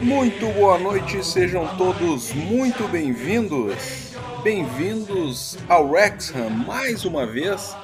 Muito 0.00 0.46
boa 0.52 0.78
noite, 0.78 1.24
sejam 1.24 1.66
todos 1.76 2.32
muito 2.32 2.86
bem-vindos. 2.88 4.14
Bem-vindos 4.42 5.56
ao 5.68 5.88
Wrexham 5.88 6.50
mais 6.50 7.04
uma 7.04 7.26
vez, 7.26 7.74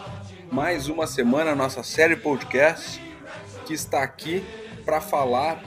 mais 0.51 0.88
uma 0.88 1.06
semana 1.06 1.54
nossa 1.54 1.83
série 1.83 2.17
podcast 2.17 3.01
que 3.65 3.72
está 3.72 4.03
aqui 4.03 4.44
para 4.85 5.01
falar 5.01 5.65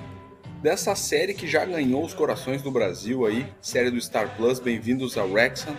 dessa 0.62 0.95
série 0.95 1.34
que 1.34 1.48
já 1.48 1.66
ganhou 1.66 2.05
os 2.05 2.13
corações 2.13 2.62
do 2.62 2.70
Brasil 2.70 3.25
aí, 3.25 3.48
série 3.59 3.89
do 3.89 4.00
Star 4.00 4.36
Plus. 4.38 4.59
Bem-vindos 4.59 5.18
ao 5.18 5.27
Wrexham, 5.27 5.75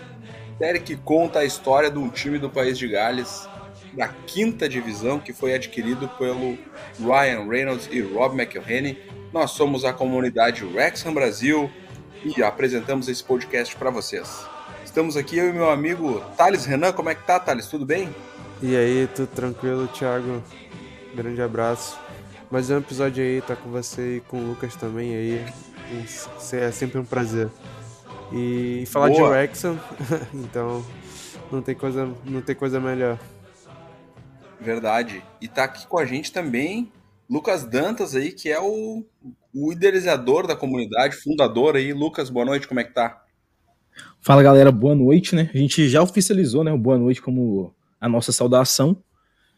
série 0.57 0.79
que 0.79 0.97
conta 0.97 1.39
a 1.39 1.45
história 1.45 1.89
de 1.89 1.97
um 1.97 2.09
time 2.09 2.37
do 2.37 2.49
país 2.49 2.77
de 2.77 2.87
Gales 2.87 3.47
da 3.93 4.07
quinta 4.07 4.69
divisão 4.69 5.19
que 5.19 5.33
foi 5.33 5.53
adquirido 5.55 6.07
pelo 6.19 6.57
Ryan 6.99 7.47
Reynolds 7.49 7.89
e 7.91 8.01
Rob 8.01 8.39
McElhenney. 8.39 8.97
Nós 9.33 9.51
somos 9.51 9.83
a 9.83 9.91
comunidade 9.91 10.63
Wrexham 10.63 11.13
Brasil 11.13 11.69
e 12.23 12.41
apresentamos 12.41 13.09
esse 13.09 13.23
podcast 13.23 13.75
para 13.75 13.89
vocês. 13.89 14.45
Estamos 14.85 15.17
aqui 15.17 15.37
eu 15.37 15.49
e 15.49 15.53
meu 15.53 15.69
amigo 15.69 16.21
Thales 16.37 16.65
Renan. 16.65 16.93
Como 16.93 17.09
é 17.09 17.15
que 17.15 17.25
tá, 17.25 17.39
Thales? 17.39 17.67
Tudo 17.67 17.85
bem? 17.85 18.13
E 18.61 18.75
aí, 18.75 19.07
tudo 19.13 19.27
tranquilo, 19.27 19.87
Thiago? 19.89 20.41
Grande 21.13 21.41
abraço. 21.41 21.99
Mais 22.49 22.69
um 22.69 22.77
episódio 22.77 23.21
aí, 23.21 23.41
tá 23.41 23.55
com 23.55 23.69
você 23.69 24.17
e 24.17 24.21
com 24.21 24.37
o 24.37 24.47
Lucas 24.47 24.75
também 24.75 25.13
aí. 25.13 25.45
É 26.53 26.71
sempre 26.71 26.97
um 26.97 27.05
prazer. 27.05 27.49
E 28.31 28.85
falar 28.87 29.09
Boa. 29.09 29.23
de 29.23 29.29
Wrexham, 29.29 29.79
então 30.33 30.85
não 31.51 31.61
tem 31.61 31.75
coisa, 31.75 32.09
não 32.25 32.41
tem 32.41 32.55
coisa 32.55 32.79
melhor. 32.79 33.19
Verdade. 34.59 35.21
E 35.39 35.47
tá 35.47 35.65
aqui 35.65 35.85
com 35.85 35.97
a 35.97 36.05
gente 36.05 36.31
também 36.31 36.91
Lucas 37.29 37.65
Dantas 37.65 38.15
aí, 38.15 38.31
que 38.31 38.49
é 38.49 38.59
o, 38.59 39.05
o 39.53 39.71
idealizador 39.73 40.47
da 40.47 40.55
comunidade, 40.55 41.17
fundador 41.17 41.75
aí. 41.75 41.91
Lucas, 41.91 42.29
boa 42.29 42.45
noite, 42.45 42.67
como 42.67 42.79
é 42.79 42.83
que 42.83 42.93
tá? 42.93 43.23
Fala 44.21 44.41
galera, 44.41 44.71
boa 44.71 44.95
noite, 44.95 45.35
né? 45.35 45.49
A 45.53 45.57
gente 45.57 45.89
já 45.89 46.01
oficializou, 46.01 46.63
né, 46.63 46.71
o 46.71 46.77
boa 46.77 46.97
noite 46.97 47.21
como 47.21 47.73
a 47.99 48.07
nossa 48.07 48.31
saudação. 48.31 49.01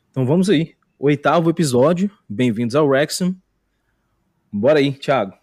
Então 0.09 0.25
vamos 0.25 0.49
aí. 0.49 0.75
Oitavo 0.97 1.49
episódio, 1.49 2.09
bem-vindos 2.27 2.75
ao 2.75 2.87
Wrexham. 2.87 3.35
Bora 4.51 4.79
aí, 4.79 4.91
Thiago. 4.91 5.33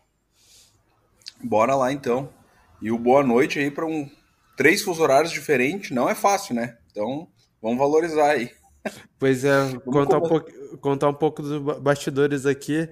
Bora 1.43 1.75
lá 1.77 1.93
então. 1.93 2.29
E 2.83 2.91
o 2.91 2.99
boa 2.99 3.23
noite 3.23 3.59
aí 3.59 3.71
para 3.71 3.87
um 3.87 4.11
três 4.57 4.83
fuso 4.83 5.03
horários 5.03 5.33
diferentes, 5.33 5.91
não 5.91 6.09
é 6.09 6.15
fácil, 6.15 6.55
né? 6.55 6.77
Então, 6.91 7.29
vamos 7.63 7.79
valorizar 7.79 8.31
aí. 8.31 8.51
Pois 9.19 9.45
é, 9.45 9.79
contar 9.87 10.19
um, 10.19 10.29
pouco, 10.29 10.51
contar 10.81 11.09
um 11.09 11.15
pouco 11.15 11.43
dos 11.43 11.81
bastidores 11.81 12.47
aqui. 12.47 12.89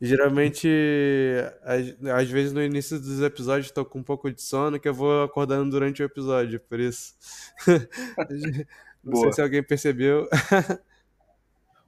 Geralmente, 0.00 0.68
às, 2.14 2.28
vezes 2.28 2.52
no 2.52 2.62
início 2.62 3.00
dos 3.00 3.22
episódios 3.22 3.66
estou 3.66 3.84
com 3.84 4.00
um 4.00 4.02
pouco 4.02 4.30
de 4.30 4.42
sono 4.42 4.78
que 4.78 4.88
eu 4.88 4.92
vou 4.92 5.22
acordando 5.22 5.70
durante 5.70 6.02
o 6.02 6.04
episódio, 6.04 6.60
por 6.60 6.78
isso. 6.78 7.14
Não 9.02 9.12
boa. 9.12 9.24
sei 9.24 9.32
se 9.32 9.42
alguém 9.42 9.62
percebeu. 9.62 10.28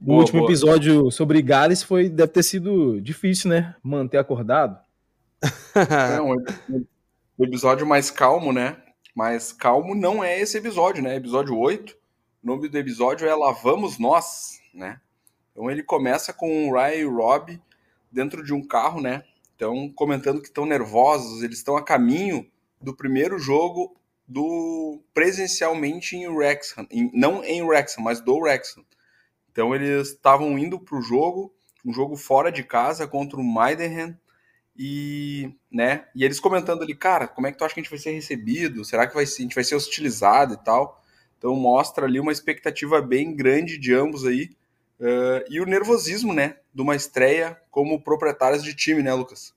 O 0.01 0.05
boa, 0.05 0.19
último 0.19 0.39
boa. 0.39 0.49
episódio 0.49 1.11
sobre 1.11 1.41
Gales 1.41 1.83
foi 1.83 2.07
deve 2.07 2.31
ter 2.31 2.41
sido 2.41 3.01
difícil, 3.01 3.49
né? 3.49 3.75
Manter 3.83 4.17
acordado. 4.17 4.79
É 5.75 6.21
um, 6.21 6.37
episódio 7.37 7.85
mais 7.85 8.09
calmo, 8.09 8.53
né? 8.53 8.77
Mas 9.13 9.51
calmo 9.51 9.93
não 9.93 10.23
é 10.23 10.39
esse 10.39 10.57
episódio, 10.57 11.03
né? 11.03 11.17
Episódio 11.17 11.53
8 11.53 11.99
o 12.41 12.47
nome 12.47 12.69
do 12.69 12.77
episódio 12.77 13.27
é 13.27 13.35
Lá 13.35 13.51
Vamos 13.51 13.99
Nós, 13.99 14.61
né? 14.73 15.01
Então 15.59 15.69
ele 15.69 15.83
começa 15.83 16.31
com 16.31 16.69
o 16.69 16.73
Ryan 16.73 16.95
e 16.95 17.05
o 17.05 17.13
Rob 17.17 17.61
dentro 18.09 18.41
de 18.45 18.53
um 18.53 18.65
carro, 18.65 19.01
né? 19.01 19.25
Então 19.57 19.91
comentando 19.91 20.39
que 20.41 20.47
estão 20.47 20.65
nervosos, 20.65 21.43
eles 21.43 21.57
estão 21.57 21.75
a 21.75 21.83
caminho 21.83 22.49
do 22.79 22.95
primeiro 22.95 23.37
jogo 23.37 23.93
do 24.25 25.03
presencialmente 25.13 26.15
em 26.15 26.29
Wrexham, 26.29 26.87
em, 26.89 27.11
não 27.13 27.43
em 27.43 27.61
Wrexham, 27.61 28.01
mas 28.01 28.21
do 28.21 28.37
Wrexham. 28.37 28.85
Então 29.51 29.75
eles 29.75 30.11
estavam 30.11 30.57
indo 30.57 30.79
para 30.79 30.97
o 30.97 31.01
jogo, 31.01 31.53
um 31.85 31.91
jogo 31.91 32.15
fora 32.15 32.53
de 32.53 32.63
casa 32.63 33.05
contra 33.05 33.37
o 33.37 33.43
Maidenhead 33.43 34.17
e, 34.77 35.53
né? 35.69 36.05
E 36.15 36.23
eles 36.23 36.39
comentando 36.39 36.83
ali, 36.83 36.95
cara, 36.95 37.27
como 37.27 37.47
é 37.47 37.51
que 37.51 37.57
tu 37.57 37.65
acha 37.65 37.73
que 37.73 37.81
a 37.81 37.83
gente 37.83 37.91
vai 37.91 37.99
ser 37.99 38.11
recebido? 38.11 38.85
Será 38.85 39.05
que 39.05 39.13
vai 39.13 39.25
a 39.25 39.27
gente 39.27 39.55
vai 39.55 39.65
ser 39.65 39.75
hostilizado 39.75 40.53
e 40.53 40.63
tal? 40.63 41.03
Então 41.37 41.53
mostra 41.53 42.05
ali 42.05 42.17
uma 42.17 42.31
expectativa 42.31 43.01
bem 43.01 43.35
grande 43.35 43.77
de 43.77 43.93
ambos 43.93 44.25
aí. 44.25 44.57
Uh, 44.99 45.45
e 45.49 45.61
o 45.61 45.65
nervosismo, 45.65 46.33
né? 46.33 46.57
De 46.73 46.81
uma 46.81 46.95
estreia 46.95 47.57
como 47.71 48.01
proprietários 48.01 48.63
de 48.63 48.75
time, 48.75 49.01
né, 49.01 49.13
Lucas? 49.13 49.53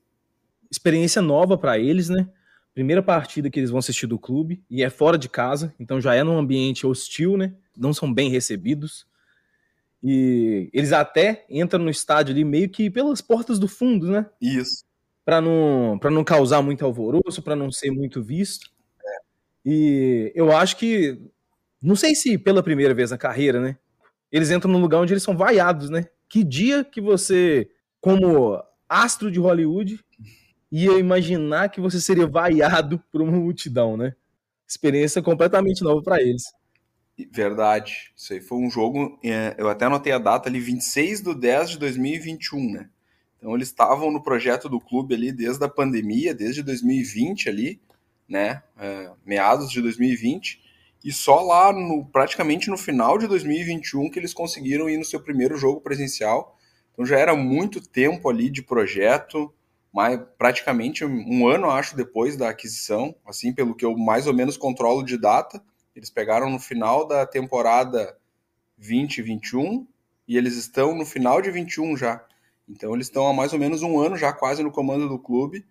Experiência 0.71 1.21
nova 1.21 1.57
para 1.57 1.77
eles, 1.77 2.09
né? 2.09 2.29
Primeira 2.73 3.03
partida 3.03 3.49
que 3.49 3.59
eles 3.59 3.69
vão 3.69 3.79
assistir 3.79 4.07
do 4.07 4.17
clube 4.17 4.63
e 4.69 4.81
é 4.81 4.89
fora 4.89 5.17
de 5.17 5.29
casa, 5.29 5.73
então 5.79 6.01
já 6.01 6.15
é 6.15 6.23
num 6.23 6.37
ambiente 6.37 6.87
hostil, 6.87 7.37
né? 7.37 7.53
Não 7.77 7.93
são 7.93 8.11
bem 8.11 8.29
recebidos. 8.29 9.05
E 10.01 10.69
eles 10.73 10.91
até 10.91 11.45
entram 11.49 11.83
no 11.83 11.89
estádio 11.89 12.33
ali 12.33 12.43
meio 12.43 12.69
que 12.69 12.89
pelas 12.89 13.21
portas 13.21 13.59
do 13.59 13.67
fundo, 13.67 14.07
né? 14.11 14.25
Isso. 14.41 14.83
Para 15.23 15.39
não, 15.39 15.97
pra 15.99 16.09
não 16.09 16.23
causar 16.23 16.61
muito 16.61 16.83
alvoroço, 16.83 17.41
para 17.41 17.55
não 17.55 17.71
ser 17.71 17.91
muito 17.91 18.23
visto. 18.23 18.71
É. 19.05 19.17
E 19.65 20.31
eu 20.33 20.51
acho 20.51 20.77
que 20.77 21.21
não 21.81 21.95
sei 21.95 22.15
se 22.15 22.37
pela 22.37 22.63
primeira 22.63 22.93
vez 22.93 23.11
na 23.11 23.17
carreira, 23.17 23.61
né? 23.61 23.77
Eles 24.33 24.49
entram 24.49 24.71
num 24.71 24.81
lugar 24.81 24.99
onde 24.99 25.13
eles 25.13 25.21
são 25.21 25.37
vaiados, 25.37 25.91
né? 25.91 26.07
Que 26.27 26.43
dia 26.43 26.83
que 26.83 26.99
você, 26.99 27.69
como 28.01 28.59
astro 28.89 29.29
de 29.29 29.39
Hollywood, 29.39 30.03
ia 30.71 30.97
imaginar 30.97 31.69
que 31.69 31.79
você 31.79 32.01
seria 32.01 32.25
vaiado 32.25 32.99
por 33.11 33.21
uma 33.21 33.31
multidão, 33.31 33.95
né? 33.95 34.15
Experiência 34.67 35.21
completamente 35.21 35.83
nova 35.83 36.01
para 36.01 36.19
eles. 36.19 36.45
Verdade. 37.31 38.11
Isso 38.17 38.33
aí 38.33 38.41
foi 38.41 38.57
um 38.57 38.71
jogo. 38.71 39.19
É, 39.23 39.53
eu 39.55 39.69
até 39.69 39.85
anotei 39.85 40.11
a 40.11 40.17
data 40.17 40.49
ali, 40.49 40.59
26 40.59 41.21
de 41.21 41.35
10 41.35 41.69
de 41.69 41.77
2021, 41.77 42.71
né? 42.71 42.89
Então 43.37 43.53
eles 43.53 43.67
estavam 43.67 44.09
no 44.09 44.23
projeto 44.23 44.67
do 44.67 44.79
clube 44.79 45.13
ali 45.13 45.31
desde 45.31 45.63
a 45.63 45.69
pandemia, 45.69 46.33
desde 46.33 46.63
2020 46.63 47.49
ali, 47.49 47.79
né? 48.27 48.63
É, 48.79 49.11
meados 49.23 49.69
de 49.69 49.79
2020. 49.79 50.59
E 51.03 51.11
só 51.11 51.41
lá, 51.41 51.73
no, 51.73 52.05
praticamente 52.05 52.69
no 52.69 52.77
final 52.77 53.17
de 53.17 53.27
2021, 53.27 54.09
que 54.09 54.17
eles 54.17 54.33
conseguiram 54.33 54.89
ir 54.89 54.97
no 54.97 55.03
seu 55.03 55.19
primeiro 55.19 55.57
jogo 55.57 55.81
presencial. 55.81 56.57
Então 56.93 57.05
já 57.05 57.17
era 57.17 57.35
muito 57.35 57.81
tempo 57.81 58.29
ali 58.29 58.49
de 58.49 58.61
projeto, 58.61 59.53
mas 59.91 60.19
praticamente 60.37 61.03
um 61.03 61.47
ano, 61.47 61.69
acho, 61.69 61.95
depois 61.95 62.37
da 62.37 62.49
aquisição, 62.49 63.13
assim, 63.25 63.53
pelo 63.53 63.75
que 63.75 63.83
eu 63.83 63.97
mais 63.97 64.27
ou 64.27 64.33
menos 64.33 64.55
controlo 64.55 65.03
de 65.03 65.17
data. 65.17 65.61
Eles 65.95 66.09
pegaram 66.09 66.49
no 66.49 66.59
final 66.59 67.05
da 67.07 67.25
temporada 67.25 68.17
2021 68.77 69.85
e 70.27 70.37
eles 70.37 70.55
estão 70.55 70.95
no 70.95 71.05
final 71.05 71.41
de 71.41 71.51
21 71.51 71.97
já. 71.97 72.25
Então 72.67 72.93
eles 72.93 73.07
estão 73.07 73.27
há 73.27 73.33
mais 73.33 73.53
ou 73.53 73.59
menos 73.59 73.81
um 73.81 73.99
ano 73.99 74.15
já 74.15 74.31
quase 74.31 74.63
no 74.63 74.71
comando 74.71 75.09
do 75.09 75.19
clube 75.19 75.65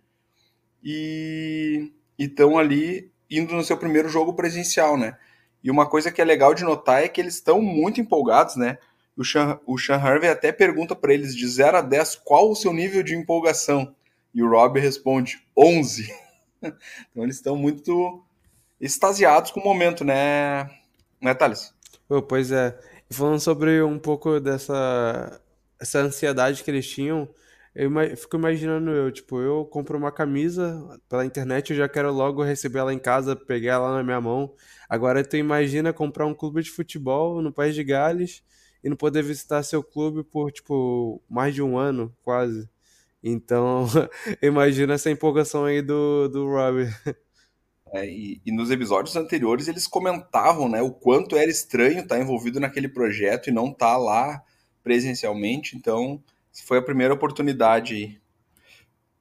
e 0.84 1.92
estão 2.18 2.58
ali 2.58 3.11
indo 3.38 3.54
no 3.54 3.64
seu 3.64 3.76
primeiro 3.76 4.08
jogo 4.08 4.34
presencial, 4.34 4.96
né? 4.96 5.16
E 5.62 5.70
uma 5.70 5.88
coisa 5.88 6.10
que 6.10 6.20
é 6.20 6.24
legal 6.24 6.54
de 6.54 6.64
notar 6.64 7.02
é 7.02 7.08
que 7.08 7.20
eles 7.20 7.34
estão 7.34 7.60
muito 7.60 8.00
empolgados, 8.00 8.56
né? 8.56 8.78
O 9.16 9.24
Sean, 9.24 9.60
o 9.66 9.78
Sean 9.78 9.96
Harvey 9.96 10.28
até 10.28 10.50
pergunta 10.50 10.96
para 10.96 11.12
eles 11.12 11.36
de 11.36 11.46
0 11.46 11.78
a 11.78 11.80
10 11.80 12.16
qual 12.24 12.50
o 12.50 12.56
seu 12.56 12.72
nível 12.72 13.02
de 13.02 13.14
empolgação. 13.14 13.94
E 14.34 14.42
o 14.42 14.48
Rob 14.48 14.80
responde 14.80 15.46
11. 15.56 16.12
então 16.62 17.22
eles 17.22 17.36
estão 17.36 17.54
muito 17.54 18.24
extasiados 18.80 19.50
com 19.50 19.60
o 19.60 19.64
momento, 19.64 20.04
né, 20.04 20.68
né 21.20 21.34
Thales? 21.34 21.72
Oh, 22.08 22.22
pois 22.22 22.50
é. 22.50 22.76
Falando 23.10 23.40
sobre 23.40 23.82
um 23.82 23.98
pouco 23.98 24.40
dessa 24.40 25.40
essa 25.78 25.98
ansiedade 25.98 26.62
que 26.62 26.70
eles 26.70 26.88
tinham, 26.88 27.28
eu 27.74 27.90
fico 28.16 28.36
imaginando 28.36 28.90
eu, 28.90 29.10
tipo, 29.10 29.40
eu 29.40 29.64
compro 29.64 29.96
uma 29.96 30.12
camisa 30.12 31.00
pela 31.08 31.24
internet, 31.24 31.70
eu 31.70 31.76
já 31.76 31.88
quero 31.88 32.12
logo 32.12 32.42
receber 32.42 32.80
ela 32.80 32.92
em 32.92 32.98
casa, 32.98 33.34
pegar 33.34 33.74
ela 33.74 33.96
na 33.96 34.02
minha 34.02 34.20
mão. 34.20 34.54
Agora 34.88 35.24
tu 35.24 35.36
imagina 35.36 35.92
comprar 35.92 36.26
um 36.26 36.34
clube 36.34 36.62
de 36.62 36.70
futebol 36.70 37.40
no 37.40 37.52
País 37.52 37.74
de 37.74 37.82
Gales 37.82 38.42
e 38.84 38.88
não 38.90 38.96
poder 38.96 39.22
visitar 39.22 39.62
seu 39.62 39.82
clube 39.82 40.22
por, 40.24 40.50
tipo, 40.52 41.22
mais 41.30 41.54
de 41.54 41.62
um 41.62 41.78
ano, 41.78 42.14
quase. 42.22 42.68
Então, 43.22 43.86
imagina 44.42 44.94
essa 44.94 45.10
empolgação 45.10 45.64
aí 45.64 45.80
do, 45.80 46.28
do 46.28 46.46
Robbie. 46.46 46.90
É, 47.94 48.06
e, 48.06 48.40
e, 48.44 48.50
nos 48.50 48.70
episódios 48.70 49.14
anteriores 49.16 49.68
eles 49.68 49.86
comentavam 49.86 50.68
né, 50.68 50.80
o 50.80 50.90
quanto 50.90 51.36
era 51.36 51.50
estranho 51.50 52.00
estar 52.00 52.18
envolvido 52.18 52.58
naquele 52.58 52.88
projeto 52.88 53.48
e 53.48 53.52
não 53.52 53.68
estar 53.70 53.98
lá 53.98 54.42
presencialmente. 54.82 55.76
Então, 55.76 56.22
foi 56.52 56.78
a 56.78 56.82
primeira 56.82 57.14
oportunidade. 57.14 58.20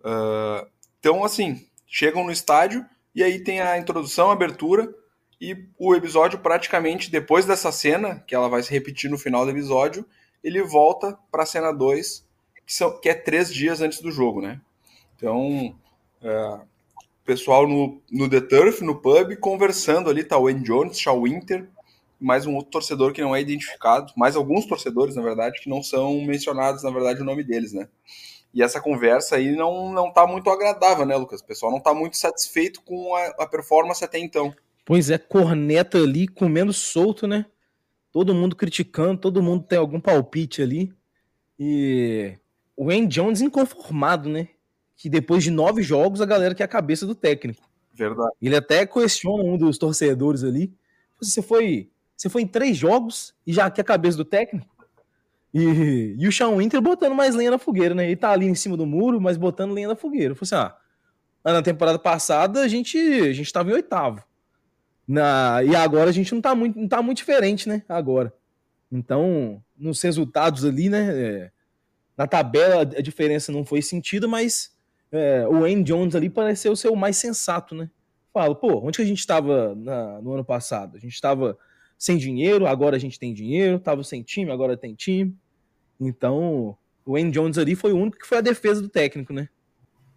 Uh, 0.02 0.68
então, 1.00 1.24
assim, 1.24 1.66
chegam 1.88 2.24
no 2.24 2.32
estádio 2.32 2.86
e 3.14 3.24
aí 3.24 3.44
tem 3.44 3.62
a 3.62 3.78
introdução, 3.78 4.30
a 4.30 4.34
abertura 4.34 4.94
e 5.40 5.58
o 5.80 5.96
episódio 5.96 6.40
praticamente 6.40 7.10
depois 7.10 7.46
dessa 7.46 7.72
cena, 7.72 8.24
que 8.28 8.36
ela 8.36 8.50
vai 8.50 8.62
se 8.62 8.72
repetir 8.72 9.10
no 9.10 9.18
final 9.18 9.46
do 9.46 9.52
episódio, 9.52 10.06
ele 10.44 10.62
volta 10.62 11.18
para 11.32 11.44
a 11.44 11.46
cena 11.46 11.72
2, 11.72 12.28
que, 12.66 12.74
são, 12.74 13.00
que 13.00 13.10
é 13.10 13.14
três 13.14 13.54
dias 13.54 13.82
antes 13.82 14.00
do 14.02 14.12
jogo, 14.12 14.42
né? 14.42 14.60
Então, 15.16 15.76
É, 16.24 16.60
pessoal 17.26 17.68
no, 17.68 18.02
no 18.12 18.30
The 18.30 18.42
Turf, 18.42 18.82
no 18.82 18.96
pub, 18.96 19.36
conversando 19.38 20.10
ali, 20.10 20.24
tá 20.24 20.38
o 20.38 20.44
Wayne 20.44 20.64
Jones, 20.64 21.00
Shaw 21.00 21.24
Winter, 21.24 21.68
mais 22.22 22.46
um 22.46 22.56
outro 22.56 22.72
torcedor 22.72 23.12
que 23.12 23.22
não 23.22 23.36
é 23.36 23.42
identificado, 23.42 24.14
mais 24.16 24.36
alguns 24.36 24.66
torcedores, 24.68 25.16
na 25.16 25.24
verdade, 25.24 25.60
que 25.60 25.70
não 25.70 25.82
são 25.82 26.22
mencionados, 26.22 26.84
na 26.84 26.92
verdade, 26.92 27.22
o 27.22 27.26
nome 27.26 27.44
deles, 27.44 27.74
né? 27.74 27.90
E 28.54 28.62
essa 28.62 28.80
conversa 28.80 29.38
aí 29.38 29.56
não, 29.56 29.92
não 29.92 30.12
tá 30.12 30.28
muito 30.28 30.50
agradável, 30.50 31.06
né, 31.06 31.16
Lucas? 31.16 31.42
O 31.42 31.46
pessoal 31.46 31.72
não 31.72 31.80
tá 31.80 31.94
muito 31.94 32.18
satisfeito 32.18 32.82
com 32.84 33.16
a, 33.16 33.28
a 33.40 33.48
performance 33.48 34.04
até 34.04 34.20
então. 34.20 34.54
Pois 34.86 35.10
é, 35.10 35.18
corneta 35.18 35.98
ali, 35.98 36.28
comendo 36.28 36.74
solto, 36.74 37.26
né? 37.26 37.46
Todo 38.12 38.36
mundo 38.36 38.56
criticando, 38.56 39.20
todo 39.20 39.42
mundo 39.42 39.64
tem 39.64 39.80
algum 39.80 40.00
palpite 40.00 40.62
ali. 40.62 40.94
E 41.58 42.38
o 42.76 42.86
Wayne 42.86 43.08
Jones 43.08 43.42
inconformado, 43.42 44.30
né? 44.30 44.50
Que 44.98 45.10
depois 45.10 45.44
de 45.44 45.50
nove 45.50 45.82
jogos 45.82 46.22
a 46.22 46.26
galera 46.26 46.54
quer 46.54 46.66
a 46.66 46.68
cabeça 46.68 47.08
do 47.08 47.16
técnico. 47.16 47.64
Verdade. 47.94 48.32
Ele 48.42 48.56
até 48.56 48.86
questiona 48.86 49.44
um 49.44 49.58
dos 49.58 49.78
torcedores 49.78 50.44
ali. 50.44 50.74
Você 51.22 51.42
foi 51.42 51.90
você 52.22 52.30
foi 52.30 52.44
em 52.44 52.48
três 52.48 52.78
jogos 52.78 53.34
e 53.48 53.52
já 53.52 53.68
quer 53.72 53.82
a 53.82 53.86
cabeça 53.86 54.16
do 54.16 54.24
técnico? 54.24 54.70
E, 55.52 56.16
e 56.20 56.28
o 56.28 56.32
Sean 56.32 56.56
Winter 56.56 56.80
botando 56.80 57.16
mais 57.16 57.34
lenha 57.34 57.50
na 57.50 57.58
fogueira, 57.58 57.96
né? 57.96 58.06
Ele 58.06 58.16
tá 58.16 58.30
ali 58.30 58.46
em 58.46 58.54
cima 58.54 58.78
do 58.78 58.86
muro, 58.86 59.20
mas 59.20 59.38
botando 59.38 59.74
lenha 59.74 59.88
na 59.88 59.96
fogueira. 59.96 60.36
Falei 60.36 60.44
assim, 60.44 60.72
ah, 61.44 61.52
na 61.52 61.64
temporada 61.64 61.98
passada 61.98 62.62
a 62.62 62.68
gente, 62.68 62.96
a 63.00 63.34
gente 63.34 63.52
tava 63.52 63.72
em 63.72 63.74
oitavo. 63.74 64.24
Na, 65.08 65.64
e 65.64 65.76
agora 65.76 66.12
a 66.12 66.14
gente 66.14 66.32
não 66.32 66.42
tá, 66.42 66.54
muito, 66.54 66.80
não 66.80 66.88
tá 66.88 67.02
muito 67.02 67.18
diferente, 67.18 67.68
né? 67.68 67.82
Agora. 67.90 68.32
Então, 68.92 69.60
nos 69.76 70.00
resultados 70.04 70.64
ali, 70.64 70.90
né? 70.90 71.10
É, 71.12 71.52
na 72.16 72.28
tabela 72.28 72.82
a 72.84 73.02
diferença 73.02 73.52
não 73.52 73.66
foi 73.66 73.82
sentida, 73.82 74.28
mas 74.28 74.72
é, 75.12 75.48
o 75.48 75.62
Wayne 75.62 75.84
Jones 75.84 76.14
ali 76.14 76.30
pareceu 76.30 76.76
ser 76.76 76.90
o 76.90 76.96
mais 76.96 77.18
sensato, 77.18 77.74
né? 77.74 77.90
Falo, 78.32 78.56
pô, 78.56 78.80
onde 78.86 78.98
que 78.98 79.02
a 79.02 79.08
gente 79.08 79.20
estava 79.20 79.74
no 79.74 80.34
ano 80.34 80.46
passado? 80.46 80.98
A 80.98 81.00
gente 81.00 81.16
estava 81.16 81.58
sem 82.02 82.18
dinheiro, 82.18 82.66
agora 82.66 82.96
a 82.96 83.00
gente 83.00 83.20
tem 83.20 83.32
dinheiro, 83.32 83.80
tava 83.80 84.04
sem 84.04 84.24
time, 84.24 84.52
agora 84.52 84.76
tem 84.76 84.96
time. 84.96 85.38
Então, 86.00 86.76
o 87.06 87.12
Wayne 87.12 87.30
Jones 87.30 87.60
ali 87.60 87.76
foi 87.76 87.94
o 87.94 87.98
único 87.98 88.18
que 88.18 88.26
foi 88.26 88.40
a 88.40 88.42
defesa 88.42 88.82
do 88.82 88.90
técnico, 88.90 89.32
né? 89.32 89.48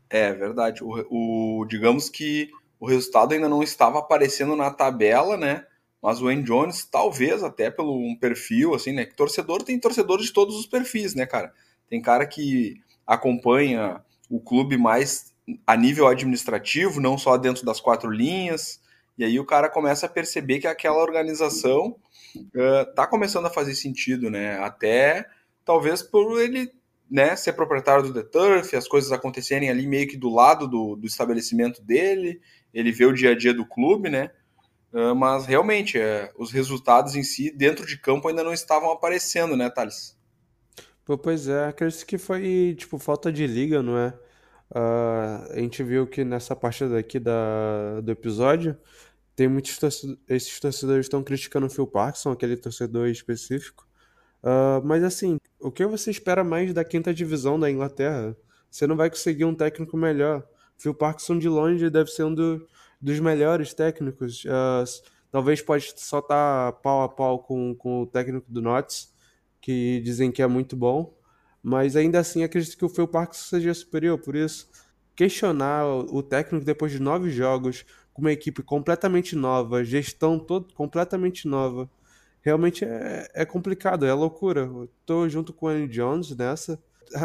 É 0.09 0.33
verdade. 0.33 0.83
O, 0.83 0.95
o, 1.11 1.67
digamos 1.67 2.09
que 2.09 2.49
o 2.81 2.87
resultado 2.87 3.35
ainda 3.35 3.51
não 3.51 3.63
estava 3.63 3.99
aparecendo 3.99 4.57
na 4.57 4.71
tabela, 4.71 5.37
né? 5.37 5.67
Mas 6.01 6.23
o 6.23 6.25
Wayne 6.25 6.45
Jones, 6.45 6.87
talvez 6.87 7.45
até 7.45 7.71
pelo 7.71 7.95
um 7.95 8.17
perfil, 8.17 8.75
assim, 8.75 8.93
né? 8.93 9.05
Que 9.05 9.15
torcedor 9.15 9.63
tem 9.63 9.79
torcedores 9.79 10.25
de 10.25 10.33
todos 10.33 10.57
os 10.57 10.65
perfis, 10.65 11.15
né, 11.15 11.27
cara? 11.27 11.53
Tem 11.87 12.01
cara 12.01 12.27
que 12.27 12.81
acompanha 13.07 14.03
o 14.31 14.41
clube 14.41 14.79
mais 14.79 15.35
a 15.67 15.77
nível 15.77 16.07
administrativo, 16.07 16.99
não 16.99 17.19
só 17.19 17.37
dentro 17.37 17.63
das 17.63 17.79
quatro 17.79 18.11
linhas. 18.11 18.81
E 19.17 19.25
aí 19.25 19.39
o 19.39 19.45
cara 19.45 19.69
começa 19.69 20.07
a 20.07 20.09
perceber 20.09 20.59
que 20.59 20.67
aquela 20.67 21.01
organização 21.01 21.97
uh, 22.37 22.95
tá 22.95 23.07
começando 23.07 23.47
a 23.47 23.51
fazer 23.51 23.75
sentido, 23.75 24.31
né? 24.31 24.59
Até 24.59 25.27
talvez 25.65 26.03
por 26.03 26.41
ele 26.41 26.71
né, 27.11 27.37
ser 27.37 27.53
proprietário 27.53 28.03
do 28.03 28.13
The 28.13 28.29
Turf, 28.29 28.75
as 28.75 28.89
coisas 28.89 29.13
acontecerem 29.13 29.71
ali 29.71 29.87
meio 29.87 30.09
que 30.09 30.17
do 30.17 30.29
lado 30.29 30.67
do, 30.67 30.97
do 30.97 31.07
estabelecimento 31.07 31.83
dele, 31.83 32.41
ele 32.73 32.91
vê 32.91 33.05
o 33.05 33.13
dia 33.13 33.31
a 33.31 33.37
dia 33.37 33.55
do 33.55 33.65
clube, 33.65 34.09
né? 34.09 34.31
Uh, 34.93 35.15
mas 35.15 35.47
realmente, 35.47 35.99
uh, 35.99 36.29
os 36.39 36.53
resultados 36.53 37.15
em 37.15 37.23
si, 37.23 37.51
dentro 37.51 37.87
de 37.87 37.99
campo, 37.99 38.29
ainda 38.29 38.45
não 38.45 38.53
estavam 38.53 38.91
aparecendo, 38.91 39.57
né, 39.57 39.69
Thales? 39.71 40.17
Pois 41.23 41.49
é, 41.49 41.67
acredito 41.67 42.07
que 42.07 42.17
foi, 42.17 42.75
tipo, 42.79 42.99
falta 42.99 43.31
de 43.31 43.47
liga, 43.47 43.83
não 43.83 43.99
é? 43.99 44.15
Uh, 44.71 45.53
a 45.53 45.59
gente 45.59 45.83
viu 45.83 46.07
que 46.07 46.25
nessa 46.25 46.57
parte 46.57 46.87
daqui 46.87 47.19
da, 47.19 48.01
do 48.03 48.11
episódio, 48.11 48.77
tem 49.37 49.49
muitos 49.49 49.79
torcedores, 49.79 50.21
esses 50.29 50.61
torcedores 50.61 51.07
estão 51.07 51.23
criticando 51.23 51.67
o 51.67 51.71
Phil 51.71 51.87
Parkinson, 51.87 52.33
aquele 52.33 52.57
torcedor 52.57 53.09
específico. 53.09 53.87
Uh, 54.43 54.85
mas 54.85 55.03
assim, 55.03 55.39
o 55.59 55.71
que 55.71 55.85
você 55.87 56.11
espera 56.11 56.45
mais 56.45 56.73
da 56.73 56.85
quinta 56.85 57.13
divisão 57.13 57.59
da 57.59 57.71
Inglaterra? 57.71 58.37
Você 58.71 58.87
não 58.87 58.97
vai 58.97 59.09
conseguir 59.09 59.45
um 59.45 59.55
técnico 59.55 59.97
melhor. 59.97 60.47
Phil 60.77 60.95
Parkinson 60.95 61.39
de 61.39 61.49
longe 61.49 61.89
deve 61.91 62.11
ser 62.11 62.25
um 62.25 62.35
do, 62.35 62.67
dos 63.01 63.19
melhores 63.21 63.75
técnicos. 63.75 64.45
Uh, 64.45 64.85
talvez 65.31 65.63
pode 65.63 65.93
só 65.97 66.19
estar 66.19 66.73
tá 66.73 66.79
pau 66.81 67.03
a 67.03 67.09
pau 67.09 67.39
com, 67.41 67.75
com 67.75 68.03
o 68.03 68.07
técnico 68.07 68.47
do 68.51 68.61
Notts, 68.61 69.13
que 69.61 70.01
dizem 70.01 70.31
que 70.31 70.43
é 70.43 70.47
muito 70.47 70.77
bom. 70.77 71.17
Mas 71.65 71.97
ainda 71.97 72.19
assim 72.19 72.45
acredito 72.45 72.77
que 72.77 72.85
o 72.85 72.91
Phil 72.91 73.09
Parkinson 73.09 73.57
seja 73.57 73.73
superior. 73.73 74.19
Por 74.19 74.37
isso, 74.37 74.69
questionar 75.17 75.87
o 75.87 76.23
técnico 76.23 76.63
depois 76.63 76.93
de 76.93 77.01
nove 77.01 77.31
jogos, 77.31 77.87
com 78.13 78.21
uma 78.21 78.33
equipe 78.33 78.63
completamente 78.63 79.35
nova, 79.35 79.83
gestão 79.83 80.39
todo, 80.39 80.75
completamente 80.75 81.49
nova. 81.49 81.91
Realmente 82.43 82.85
é, 82.85 83.31
é 83.33 83.47
complicado, 83.47 84.05
é 84.05 84.13
loucura. 84.13 84.71
Tô 85.07 85.27
junto 85.27 85.55
com 85.55 85.65
o 85.65 85.69
Andy 85.71 85.89
Jones 85.89 86.37
nessa. 86.37 86.79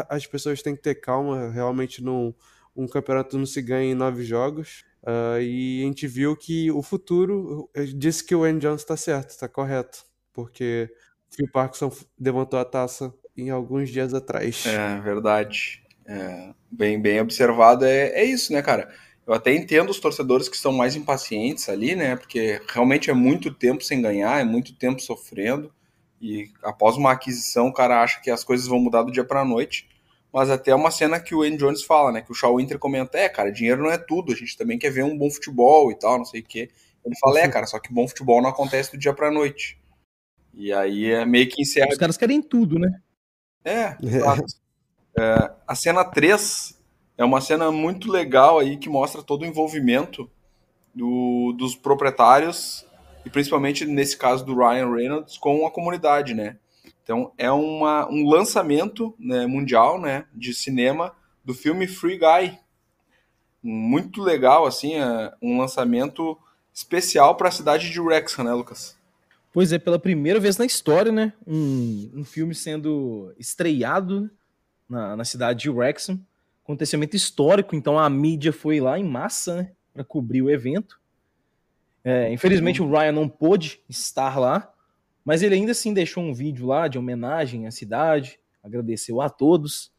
As 0.08 0.26
pessoas 0.26 0.62
têm 0.62 0.74
que 0.74 0.80
ter 0.80 0.94
calma, 0.94 1.50
realmente 1.50 2.02
num, 2.02 2.32
um 2.74 2.88
campeonato 2.88 3.36
não 3.36 3.44
se 3.44 3.60
ganha 3.60 3.92
em 3.92 3.94
nove 3.94 4.24
jogos. 4.24 4.86
Uh, 5.02 5.40
e 5.42 5.82
a 5.82 5.86
gente 5.86 6.06
viu 6.06 6.34
que 6.34 6.70
o 6.70 6.82
futuro 6.82 7.68
disse 7.94 8.24
que 8.24 8.34
o 8.34 8.44
Andy 8.44 8.60
Jones 8.60 8.80
está 8.80 8.96
certo, 8.96 9.30
está 9.30 9.46
correto. 9.46 10.02
Porque 10.32 10.90
Phil 11.30 11.50
Parkinson 11.52 11.92
levantou 12.18 12.58
a 12.58 12.64
taça 12.64 13.12
em 13.40 13.50
alguns 13.50 13.90
dias 13.90 14.14
atrás. 14.14 14.64
É 14.66 15.00
verdade. 15.00 15.82
É, 16.06 16.50
bem, 16.70 17.00
bem 17.00 17.20
observado. 17.20 17.84
É, 17.84 18.08
é 18.08 18.24
isso, 18.24 18.52
né, 18.52 18.62
cara? 18.62 18.90
Eu 19.26 19.34
até 19.34 19.54
entendo 19.54 19.90
os 19.90 20.00
torcedores 20.00 20.48
que 20.48 20.56
estão 20.56 20.72
mais 20.72 20.96
impacientes 20.96 21.68
ali, 21.68 21.94
né? 21.94 22.16
Porque 22.16 22.60
realmente 22.68 23.10
é 23.10 23.14
muito 23.14 23.52
tempo 23.52 23.84
sem 23.84 24.02
ganhar, 24.02 24.40
é 24.40 24.44
muito 24.44 24.74
tempo 24.74 25.00
sofrendo. 25.00 25.72
E 26.20 26.50
após 26.62 26.96
uma 26.96 27.12
aquisição, 27.12 27.68
o 27.68 27.72
cara 27.72 28.02
acha 28.02 28.20
que 28.20 28.30
as 28.30 28.44
coisas 28.44 28.66
vão 28.66 28.80
mudar 28.80 29.02
do 29.02 29.12
dia 29.12 29.24
para 29.24 29.40
a 29.40 29.44
noite. 29.44 29.88
Mas 30.32 30.50
até 30.50 30.74
uma 30.74 30.90
cena 30.90 31.18
que 31.18 31.34
o 31.34 31.40
Wayne 31.40 31.56
Jones 31.56 31.82
fala, 31.82 32.12
né? 32.12 32.22
Que 32.22 32.30
o 32.30 32.34
Shaw 32.34 32.56
Winter 32.56 32.78
comenta: 32.78 33.18
é, 33.18 33.28
cara, 33.28 33.50
dinheiro 33.50 33.82
não 33.82 33.90
é 33.90 33.98
tudo, 33.98 34.32
a 34.32 34.36
gente 34.36 34.56
também 34.56 34.78
quer 34.78 34.90
ver 34.90 35.04
um 35.04 35.16
bom 35.16 35.30
futebol 35.30 35.90
e 35.90 35.98
tal, 35.98 36.18
não 36.18 36.24
sei 36.24 36.40
o 36.40 36.44
quê. 36.44 36.68
Ele 37.04 37.16
fala: 37.20 37.40
é, 37.40 37.48
cara, 37.48 37.66
só 37.66 37.78
que 37.78 37.92
bom 37.92 38.06
futebol 38.06 38.42
não 38.42 38.50
acontece 38.50 38.92
do 38.92 38.98
dia 38.98 39.12
para 39.12 39.28
a 39.28 39.32
noite. 39.32 39.78
E 40.54 40.72
aí 40.72 41.06
é 41.06 41.24
meio 41.24 41.48
que 41.48 41.62
encerra. 41.62 41.88
Os 41.90 41.98
caras 41.98 42.16
querem 42.16 42.42
tudo, 42.42 42.78
né? 42.78 43.00
É, 43.64 43.96
exato. 44.02 44.44
É, 45.18 45.52
a 45.66 45.74
cena 45.74 46.04
3 46.04 46.78
é 47.18 47.24
uma 47.24 47.40
cena 47.40 47.70
muito 47.70 48.10
legal 48.10 48.58
aí 48.58 48.76
que 48.76 48.88
mostra 48.88 49.22
todo 49.22 49.42
o 49.42 49.46
envolvimento 49.46 50.30
do, 50.94 51.54
dos 51.58 51.76
proprietários 51.76 52.86
e 53.24 53.30
principalmente 53.30 53.84
nesse 53.84 54.16
caso 54.16 54.44
do 54.44 54.56
Ryan 54.56 54.90
Reynolds 54.94 55.36
com 55.36 55.66
a 55.66 55.70
comunidade, 55.70 56.34
né? 56.34 56.56
Então 57.02 57.32
é 57.36 57.50
uma, 57.50 58.08
um 58.08 58.28
lançamento 58.28 59.14
né, 59.18 59.46
mundial, 59.46 60.00
né, 60.00 60.24
de 60.32 60.54
cinema 60.54 61.14
do 61.44 61.52
filme 61.52 61.86
Free 61.86 62.18
Guy, 62.18 62.58
muito 63.62 64.22
legal 64.22 64.64
assim, 64.64 64.94
é 64.94 65.32
um 65.42 65.58
lançamento 65.58 66.38
especial 66.72 67.34
para 67.36 67.48
a 67.48 67.52
cidade 67.52 67.90
de 67.90 68.00
Wrexham, 68.00 68.44
né, 68.44 68.52
Lucas? 68.52 68.96
Pois 69.52 69.72
é, 69.72 69.78
pela 69.78 69.98
primeira 69.98 70.38
vez 70.38 70.56
na 70.56 70.64
história, 70.64 71.10
né, 71.10 71.32
um, 71.46 72.10
um 72.14 72.24
filme 72.24 72.54
sendo 72.54 73.34
estreado 73.38 74.30
na, 74.88 75.16
na 75.16 75.24
cidade 75.24 75.60
de 75.60 75.70
Wrexham 75.70 76.20
acontecimento 76.70 77.16
histórico, 77.16 77.74
então 77.74 77.98
a 77.98 78.08
mídia 78.08 78.52
foi 78.52 78.80
lá 78.80 78.98
em 78.98 79.04
massa, 79.04 79.56
né, 79.56 79.72
para 79.92 80.04
cobrir 80.04 80.40
o 80.40 80.50
evento. 80.50 81.00
É, 82.04 82.32
infelizmente 82.32 82.80
o 82.80 82.88
Ryan 82.88 83.12
não 83.12 83.28
pôde 83.28 83.80
estar 83.88 84.38
lá, 84.38 84.72
mas 85.24 85.42
ele 85.42 85.54
ainda 85.54 85.72
assim 85.72 85.92
deixou 85.92 86.22
um 86.22 86.32
vídeo 86.32 86.66
lá 86.66 86.86
de 86.88 86.96
homenagem 86.96 87.66
à 87.66 87.70
cidade, 87.70 88.38
agradeceu 88.62 89.20
a 89.20 89.28
todos 89.28 89.92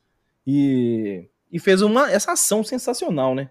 e, 0.48 1.28
e 1.52 1.60
fez 1.60 1.82
uma, 1.82 2.10
essa 2.10 2.32
ação 2.32 2.64
sensacional, 2.64 3.36
né? 3.36 3.50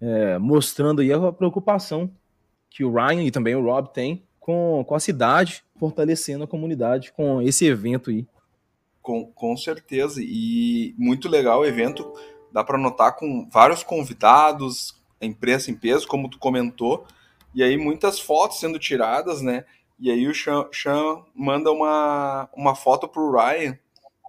É, 0.00 0.38
mostrando 0.38 1.00
aí 1.00 1.12
a 1.12 1.32
preocupação 1.32 2.12
que 2.70 2.84
o 2.84 2.92
Ryan 2.92 3.24
e 3.24 3.30
também 3.32 3.56
o 3.56 3.64
Rob 3.64 3.92
têm 3.92 4.27
com, 4.48 4.82
com 4.82 4.94
a 4.94 5.00
cidade, 5.00 5.62
fortalecendo 5.78 6.44
a 6.44 6.48
comunidade 6.48 7.12
com 7.12 7.42
esse 7.42 7.66
evento 7.66 8.08
aí. 8.08 8.26
Com, 9.02 9.26
com 9.26 9.54
certeza, 9.58 10.22
e 10.22 10.94
muito 10.96 11.28
legal 11.28 11.60
o 11.60 11.66
evento 11.66 12.10
dá 12.50 12.64
para 12.64 12.78
notar 12.78 13.14
com 13.14 13.46
vários 13.52 13.82
convidados, 13.82 14.98
a 15.20 15.26
imprensa 15.26 15.70
em 15.70 15.74
peso, 15.74 16.08
como 16.08 16.30
tu 16.30 16.38
comentou, 16.38 17.04
e 17.54 17.62
aí 17.62 17.76
muitas 17.76 18.18
fotos 18.18 18.58
sendo 18.58 18.78
tiradas, 18.78 19.42
né? 19.42 19.66
E 20.00 20.10
aí 20.10 20.26
o 20.26 20.34
Sean, 20.34 20.66
Sean 20.72 21.22
manda 21.34 21.70
uma, 21.70 22.48
uma 22.56 22.74
foto 22.74 23.06
pro 23.06 23.30
Ryan, 23.30 23.78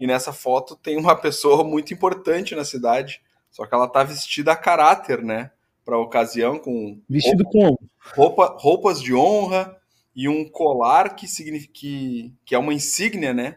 e 0.02 0.06
nessa 0.08 0.34
foto 0.34 0.76
tem 0.76 0.98
uma 0.98 1.16
pessoa 1.16 1.64
muito 1.64 1.94
importante 1.94 2.56
na 2.56 2.66
cidade, 2.66 3.22
só 3.50 3.66
que 3.66 3.74
ela 3.74 3.88
tá 3.88 4.04
vestida 4.04 4.52
a 4.52 4.58
caráter, 4.58 5.24
né? 5.24 5.52
Para 5.86 5.98
ocasião, 5.98 6.60
com. 6.60 7.00
Vestido 7.10 7.46
roupa, 7.46 7.58
como? 7.58 7.90
Roupa, 8.14 8.58
roupas 8.60 9.02
de 9.02 9.16
honra 9.16 9.79
e 10.20 10.28
um 10.28 10.44
colar 10.44 11.16
que, 11.16 11.26
significa, 11.30 11.72
que, 11.74 12.36
que 12.46 12.54
é 12.54 12.58
uma 12.58 12.74
insígnia, 12.74 13.34
né? 13.34 13.56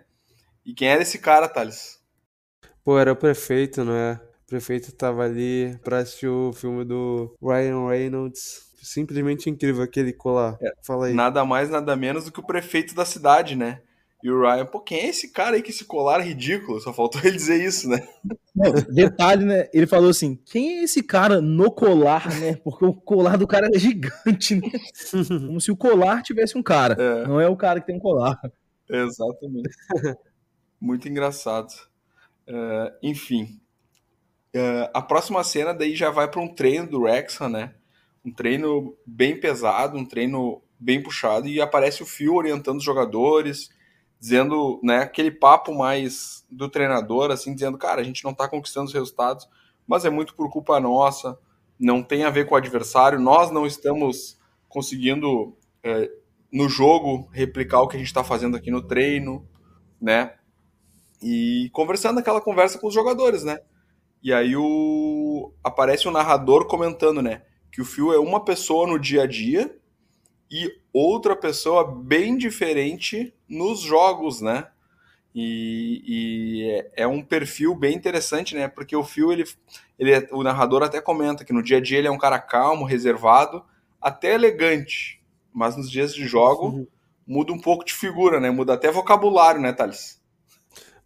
E 0.64 0.72
quem 0.72 0.86
era 0.86 1.02
esse 1.02 1.18
cara, 1.18 1.48
Thales? 1.48 2.00
Pô, 2.84 2.96
era 2.96 3.12
o 3.12 3.16
prefeito, 3.16 3.84
não 3.84 3.92
é? 3.96 4.20
prefeito 4.46 4.92
tava 4.92 5.24
ali 5.24 5.76
pra 5.82 5.98
assistir 5.98 6.28
o 6.28 6.52
filme 6.52 6.84
do 6.84 7.34
Ryan 7.42 7.88
Reynolds. 7.88 8.70
Simplesmente 8.80 9.50
incrível 9.50 9.82
aquele 9.82 10.12
colar. 10.12 10.56
É, 10.62 10.72
Fala 10.86 11.06
aí. 11.06 11.14
Nada 11.14 11.44
mais, 11.44 11.68
nada 11.68 11.96
menos 11.96 12.26
do 12.26 12.32
que 12.32 12.38
o 12.38 12.46
prefeito 12.46 12.94
da 12.94 13.04
cidade, 13.04 13.56
né? 13.56 13.80
E 14.22 14.30
o 14.30 14.40
Ryan, 14.40 14.66
pô, 14.66 14.78
quem 14.78 15.00
é 15.00 15.08
esse 15.08 15.32
cara 15.32 15.56
aí 15.56 15.62
que 15.62 15.70
esse 15.70 15.84
colar 15.84 16.20
é 16.20 16.24
ridículo? 16.24 16.80
Só 16.80 16.92
faltou 16.92 17.20
ele 17.24 17.36
dizer 17.36 17.62
isso, 17.62 17.88
né? 17.88 18.06
detalhe, 18.88 19.44
né? 19.44 19.68
Ele 19.72 19.86
falou 19.86 20.10
assim: 20.10 20.38
quem 20.46 20.78
é 20.78 20.84
esse 20.84 21.02
cara 21.02 21.40
no 21.40 21.72
colar, 21.72 22.28
né? 22.38 22.54
Porque 22.62 22.84
o 22.84 22.94
colar 22.94 23.36
do 23.36 23.48
cara 23.48 23.68
é 23.74 23.78
gigante, 23.78 24.54
né? 24.54 24.70
Como 25.46 25.60
se 25.60 25.72
o 25.72 25.76
colar 25.76 26.22
tivesse 26.22 26.56
um 26.56 26.62
cara. 26.62 26.94
É. 27.02 27.26
Não 27.26 27.40
é 27.40 27.48
o 27.48 27.56
cara 27.56 27.80
que 27.80 27.86
tem 27.86 27.96
um 27.96 28.00
colar. 28.00 28.40
Exatamente. 28.88 29.70
Muito 30.80 31.08
engraçado. 31.08 31.72
Uh, 32.48 32.94
enfim. 33.02 33.60
Uh, 34.54 34.86
a 34.94 35.02
próxima 35.02 35.42
cena 35.42 35.72
daí 35.72 35.96
já 35.96 36.10
vai 36.10 36.30
para 36.30 36.40
um 36.40 36.54
treino 36.54 36.86
do 36.86 37.04
Rexham, 37.04 37.48
né? 37.48 37.74
Um 38.24 38.32
treino 38.32 38.96
bem 39.04 39.40
pesado, 39.40 39.98
um 39.98 40.04
treino 40.04 40.62
bem 40.78 41.02
puxado, 41.02 41.48
e 41.48 41.60
aparece 41.60 42.02
o 42.02 42.06
Phil 42.06 42.34
orientando 42.34 42.78
os 42.78 42.84
jogadores, 42.84 43.70
dizendo, 44.22 44.78
né, 44.84 44.98
aquele 44.98 45.32
papo 45.32 45.74
mais 45.74 46.46
do 46.48 46.68
treinador, 46.68 47.32
assim, 47.32 47.52
dizendo, 47.52 47.76
cara, 47.76 48.00
a 48.00 48.04
gente 48.04 48.22
não 48.22 48.30
está 48.30 48.48
conquistando 48.48 48.86
os 48.86 48.94
resultados, 48.94 49.48
mas 49.84 50.04
é 50.04 50.10
muito 50.10 50.36
por 50.36 50.48
culpa 50.48 50.78
nossa, 50.78 51.36
não 51.76 52.04
tem 52.04 52.22
a 52.22 52.30
ver 52.30 52.46
com 52.46 52.54
o 52.54 52.56
adversário, 52.56 53.18
nós 53.18 53.50
não 53.50 53.66
estamos 53.66 54.38
conseguindo 54.68 55.58
é, 55.82 56.08
no 56.52 56.68
jogo 56.68 57.28
replicar 57.32 57.80
o 57.82 57.88
que 57.88 57.96
a 57.96 57.98
gente 57.98 58.06
está 58.06 58.22
fazendo 58.22 58.56
aqui 58.56 58.70
no 58.70 58.86
treino, 58.86 59.44
né? 60.00 60.34
E 61.20 61.68
conversando 61.72 62.20
aquela 62.20 62.40
conversa 62.40 62.78
com 62.78 62.86
os 62.86 62.94
jogadores, 62.94 63.42
né? 63.42 63.58
E 64.22 64.32
aí 64.32 64.54
o 64.56 65.52
aparece 65.64 66.06
o 66.06 66.10
um 66.10 66.14
narrador 66.14 66.68
comentando, 66.68 67.20
né, 67.20 67.42
que 67.72 67.82
o 67.82 67.84
Phil 67.84 68.12
é 68.12 68.20
uma 68.20 68.44
pessoa 68.44 68.86
no 68.86 69.00
dia 69.00 69.24
a 69.24 69.26
dia 69.26 69.76
e 70.52 70.70
outra 70.92 71.34
pessoa 71.34 71.90
bem 71.90 72.36
diferente 72.36 73.32
nos 73.48 73.80
jogos, 73.80 74.42
né? 74.42 74.66
E, 75.34 76.02
e 76.06 76.70
é, 76.70 77.04
é 77.04 77.06
um 77.06 77.22
perfil 77.22 77.74
bem 77.74 77.96
interessante, 77.96 78.54
né? 78.54 78.68
Porque 78.68 78.94
o 78.94 79.02
Phil, 79.02 79.32
ele, 79.32 79.44
ele 79.98 80.28
o 80.30 80.42
narrador 80.42 80.82
até 80.82 81.00
comenta 81.00 81.42
que 81.42 81.54
no 81.54 81.62
dia 81.62 81.78
a 81.78 81.80
dia 81.80 81.96
ele 81.96 82.06
é 82.06 82.10
um 82.10 82.18
cara 82.18 82.38
calmo, 82.38 82.84
reservado, 82.84 83.64
até 83.98 84.34
elegante, 84.34 85.22
mas 85.54 85.74
nos 85.74 85.90
dias 85.90 86.14
de 86.14 86.26
jogo 86.26 86.66
uhum. 86.66 86.86
muda 87.26 87.50
um 87.50 87.58
pouco 87.58 87.82
de 87.82 87.94
figura, 87.94 88.38
né? 88.38 88.50
Muda 88.50 88.74
até 88.74 88.90
vocabulário, 88.90 89.58
né, 89.58 89.72
Thales? 89.72 90.20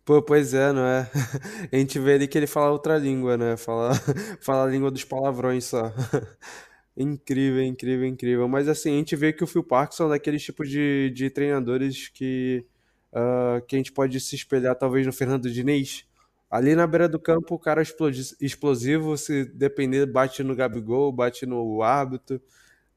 Pô, 0.05 0.21
pois 0.21 0.55
é, 0.55 0.73
não 0.73 0.85
é? 0.85 1.09
A 1.73 1.77
gente 1.77 2.01
vê 2.01 2.15
ali 2.15 2.27
que 2.27 2.37
ele 2.37 2.49
fala 2.49 2.73
outra 2.73 2.99
língua, 2.99 3.37
né? 3.37 3.57
Fala, 3.57 3.93
fala 4.41 4.65
a 4.65 4.67
língua 4.67 4.91
dos 4.91 5.05
palavrões 5.05 5.67
só. 5.67 5.93
Incrível, 6.97 7.63
incrível, 7.63 8.07
incrível. 8.07 8.49
Mas 8.49 8.69
assim, 8.69 8.95
a 8.95 8.99
gente 8.99 9.15
vê 9.15 9.33
que 9.33 9.45
o 9.45 9.47
Phil 9.47 9.63
Parkinson 9.63 10.07
é 10.07 10.11
daqueles 10.11 10.43
tipos 10.43 10.69
de, 10.71 11.11
de 11.11 11.29
treinadores 11.29 12.09
que, 12.09 12.65
uh, 13.13 13.61
que 13.67 13.77
a 13.77 13.79
gente 13.79 13.93
pode 13.93 14.19
se 14.19 14.35
espelhar 14.35 14.75
talvez 14.75 15.05
no 15.07 15.13
Fernando 15.13 15.51
Diniz. 15.51 16.07
Ali 16.51 16.75
na 16.75 16.87
beira 16.87 17.09
do 17.09 17.19
campo, 17.19 17.55
o 17.55 17.59
cara 17.59 17.83
explosivo, 17.83 19.17
se 19.19 19.45
depender, 19.45 20.07
bate 20.07 20.43
no 20.43 20.55
Gabigol, 20.55 21.13
bate 21.13 21.45
no 21.45 21.83
árbitro, 21.83 22.41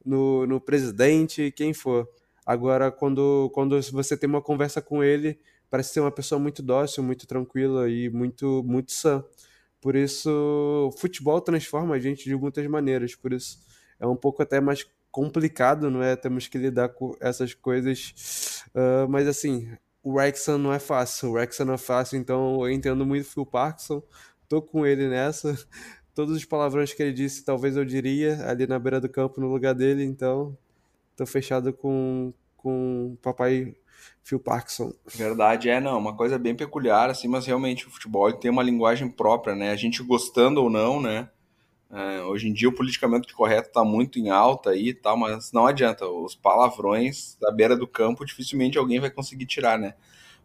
no, 0.05 0.45
no 0.47 0.61
presidente, 0.61 1.51
quem 1.51 1.73
for. 1.73 2.07
Agora, 2.45 2.91
quando, 2.91 3.49
quando 3.53 3.81
você 3.91 4.15
tem 4.15 4.29
uma 4.29 4.41
conversa 4.41 4.81
com 4.81 5.03
ele, 5.03 5.37
parece 5.69 5.93
ser 5.93 5.99
uma 5.99 6.11
pessoa 6.11 6.39
muito 6.39 6.61
dócil, 6.63 7.03
muito 7.03 7.27
tranquila 7.27 7.89
e 7.89 8.09
muito, 8.09 8.63
muito 8.65 8.91
sã. 8.91 9.23
Por 9.81 9.95
isso, 9.95 10.91
futebol 10.99 11.41
transforma 11.41 11.95
a 11.95 11.99
gente 11.99 12.23
de 12.25 12.35
muitas 12.35 12.65
maneiras. 12.67 13.15
Por 13.15 13.33
isso, 13.33 13.59
é 13.99 14.07
um 14.07 14.15
pouco 14.15 14.41
até 14.41 14.59
mais 14.59 14.85
complicado, 15.11 15.89
não 15.89 16.01
é? 16.03 16.15
Temos 16.15 16.47
que 16.47 16.57
lidar 16.57 16.89
com 16.89 17.15
essas 17.19 17.53
coisas. 17.53 18.63
Uh, 18.75 19.09
mas 19.09 19.27
assim, 19.27 19.69
o 20.03 20.13
Wrexham 20.13 20.57
não 20.57 20.73
é 20.73 20.79
fácil. 20.79 21.29
O 21.29 21.31
Wrexham 21.33 21.65
não 21.65 21.73
é 21.73 21.77
fácil, 21.77 22.17
então 22.17 22.61
eu 22.61 22.71
entendo 22.71 23.05
muito 23.05 23.23
o 23.23 23.29
Phil 23.29 23.45
Parkinson. 23.45 24.01
Tô 24.47 24.61
com 24.61 24.85
ele 24.85 25.07
nessa. 25.07 25.55
Todos 26.15 26.35
os 26.35 26.45
palavrões 26.45 26.93
que 26.93 27.01
ele 27.01 27.13
disse, 27.13 27.45
talvez 27.45 27.77
eu 27.77 27.85
diria 27.85 28.45
ali 28.47 28.67
na 28.67 28.77
beira 28.77 28.99
do 28.99 29.07
campo 29.07 29.39
no 29.39 29.47
lugar 29.47 29.73
dele, 29.73 30.03
então 30.03 30.57
tô 31.15 31.25
fechado 31.25 31.71
com 31.73 32.33
com 32.57 33.17
papai 33.21 33.73
Phil 34.23 34.39
Parkinson. 34.39 34.93
Verdade, 35.07 35.69
é, 35.69 35.79
não, 35.79 35.97
uma 35.97 36.15
coisa 36.15 36.37
bem 36.37 36.55
peculiar, 36.55 37.09
assim, 37.09 37.27
mas 37.27 37.45
realmente 37.45 37.87
o 37.87 37.89
futebol 37.89 38.31
tem 38.33 38.51
uma 38.51 38.63
linguagem 38.63 39.09
própria, 39.09 39.55
né? 39.55 39.71
A 39.71 39.75
gente 39.75 40.03
gostando 40.03 40.61
ou 40.61 40.69
não, 40.69 41.01
né? 41.01 41.29
É, 41.91 42.21
hoje 42.21 42.47
em 42.47 42.53
dia 42.53 42.69
o 42.69 42.71
politicamente 42.71 43.33
correto 43.33 43.69
está 43.69 43.83
muito 43.83 44.19
em 44.19 44.29
alta 44.29 44.71
aí 44.71 44.89
e 44.89 44.93
tal, 44.93 45.17
mas 45.17 45.51
não 45.51 45.65
adianta. 45.65 46.07
Os 46.07 46.35
palavrões 46.35 47.35
da 47.41 47.51
beira 47.51 47.75
do 47.75 47.87
campo 47.87 48.25
dificilmente 48.25 48.77
alguém 48.77 48.99
vai 48.99 49.09
conseguir 49.09 49.47
tirar, 49.47 49.79
né? 49.79 49.95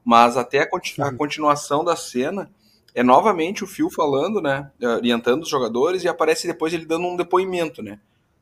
Mas 0.03 0.37
até 0.37 0.61
a, 0.61 0.67
continu 0.67 1.07
a 1.07 1.13
continuação 1.13 1.85
da 1.85 1.97
cena 1.97 2.51
é 2.95 3.03
novamente 3.03 3.63
o 3.63 3.67
Phil 3.67 3.91
falando, 3.91 4.41
né? 4.41 4.71
Orientando 4.81 5.43
os 5.43 5.49
jogadores 5.49 6.03
e 6.05 6.09
aparece 6.09 6.47
depois 6.47 6.73
ele 6.73 6.87
dando 6.87 7.07
um 7.07 7.17
depoimento, 7.17 7.83
né? 7.83 8.01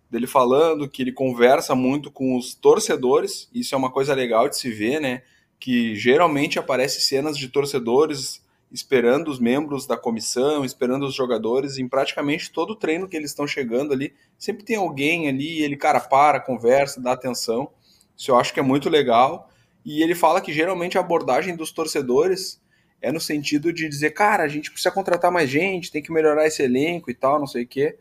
Dele 0.09 0.27
falando 0.27 0.89
que 0.89 1.03
ele 1.03 1.13
conversa 1.13 1.75
muito 1.75 2.11
com 2.11 2.37
os 2.37 2.55
torcedores, 2.55 3.49
isso 3.53 3.75
é 3.75 3.79
uma 3.79 3.91
coisa 3.91 4.15
legal 4.15 4.49
de 4.49 4.57
se 4.59 4.71
ver, 4.71 5.01
né? 5.01 5.23
Que 5.59 5.97
geralmente 5.97 6.59
aparece 6.59 7.01
cenas 7.01 7.37
de 7.37 7.49
torcedores 7.49 8.43
esperando 8.73 9.29
os 9.29 9.39
membros 9.39 9.87
da 9.87 9.97
comissão, 9.97 10.65
esperando 10.65 11.07
os 11.07 11.15
jogadores, 11.15 11.77
em 11.77 11.87
praticamente 11.87 12.51
todo 12.51 12.71
o 12.71 12.77
treino 12.77 13.07
que 13.07 13.17
eles 13.17 13.31
estão 13.31 13.47
chegando 13.47 13.93
ali, 13.93 14.15
sempre 14.39 14.65
tem 14.65 14.77
alguém 14.77 15.29
ali, 15.29 15.63
ele, 15.63 15.77
cara, 15.77 16.01
para, 16.01 16.41
conversa, 16.41 17.01
dá 17.01 17.13
atenção. 17.13 17.71
Isso 18.17 18.31
eu 18.31 18.39
acho 18.39 18.53
que 18.55 18.61
é 18.61 18.63
muito 18.63 18.89
legal. 18.89 19.51
E 19.85 20.03
ele 20.03 20.15
fala 20.15 20.41
que 20.41 20.53
geralmente 20.53 20.97
a 20.97 21.01
abordagem 21.01 21.55
dos 21.55 21.71
torcedores 21.71 22.61
é 23.01 23.13
no 23.13 23.21
sentido 23.21 23.73
de 23.73 23.89
dizer, 23.89 24.11
cara, 24.11 24.45
a 24.45 24.49
gente 24.49 24.71
precisa 24.71 24.95
contratar 24.95 25.31
mais 25.31 25.51
gente, 25.51 25.91
tem 25.91 26.03
que 26.03 26.13
melhorar 26.13 26.47
esse 26.47 26.63
elenco 26.63 27.11
e 27.11 27.15
tal, 27.15 27.39
não 27.39 27.47
sei 27.47 27.65
o 27.65 27.69
quê. 27.69 27.99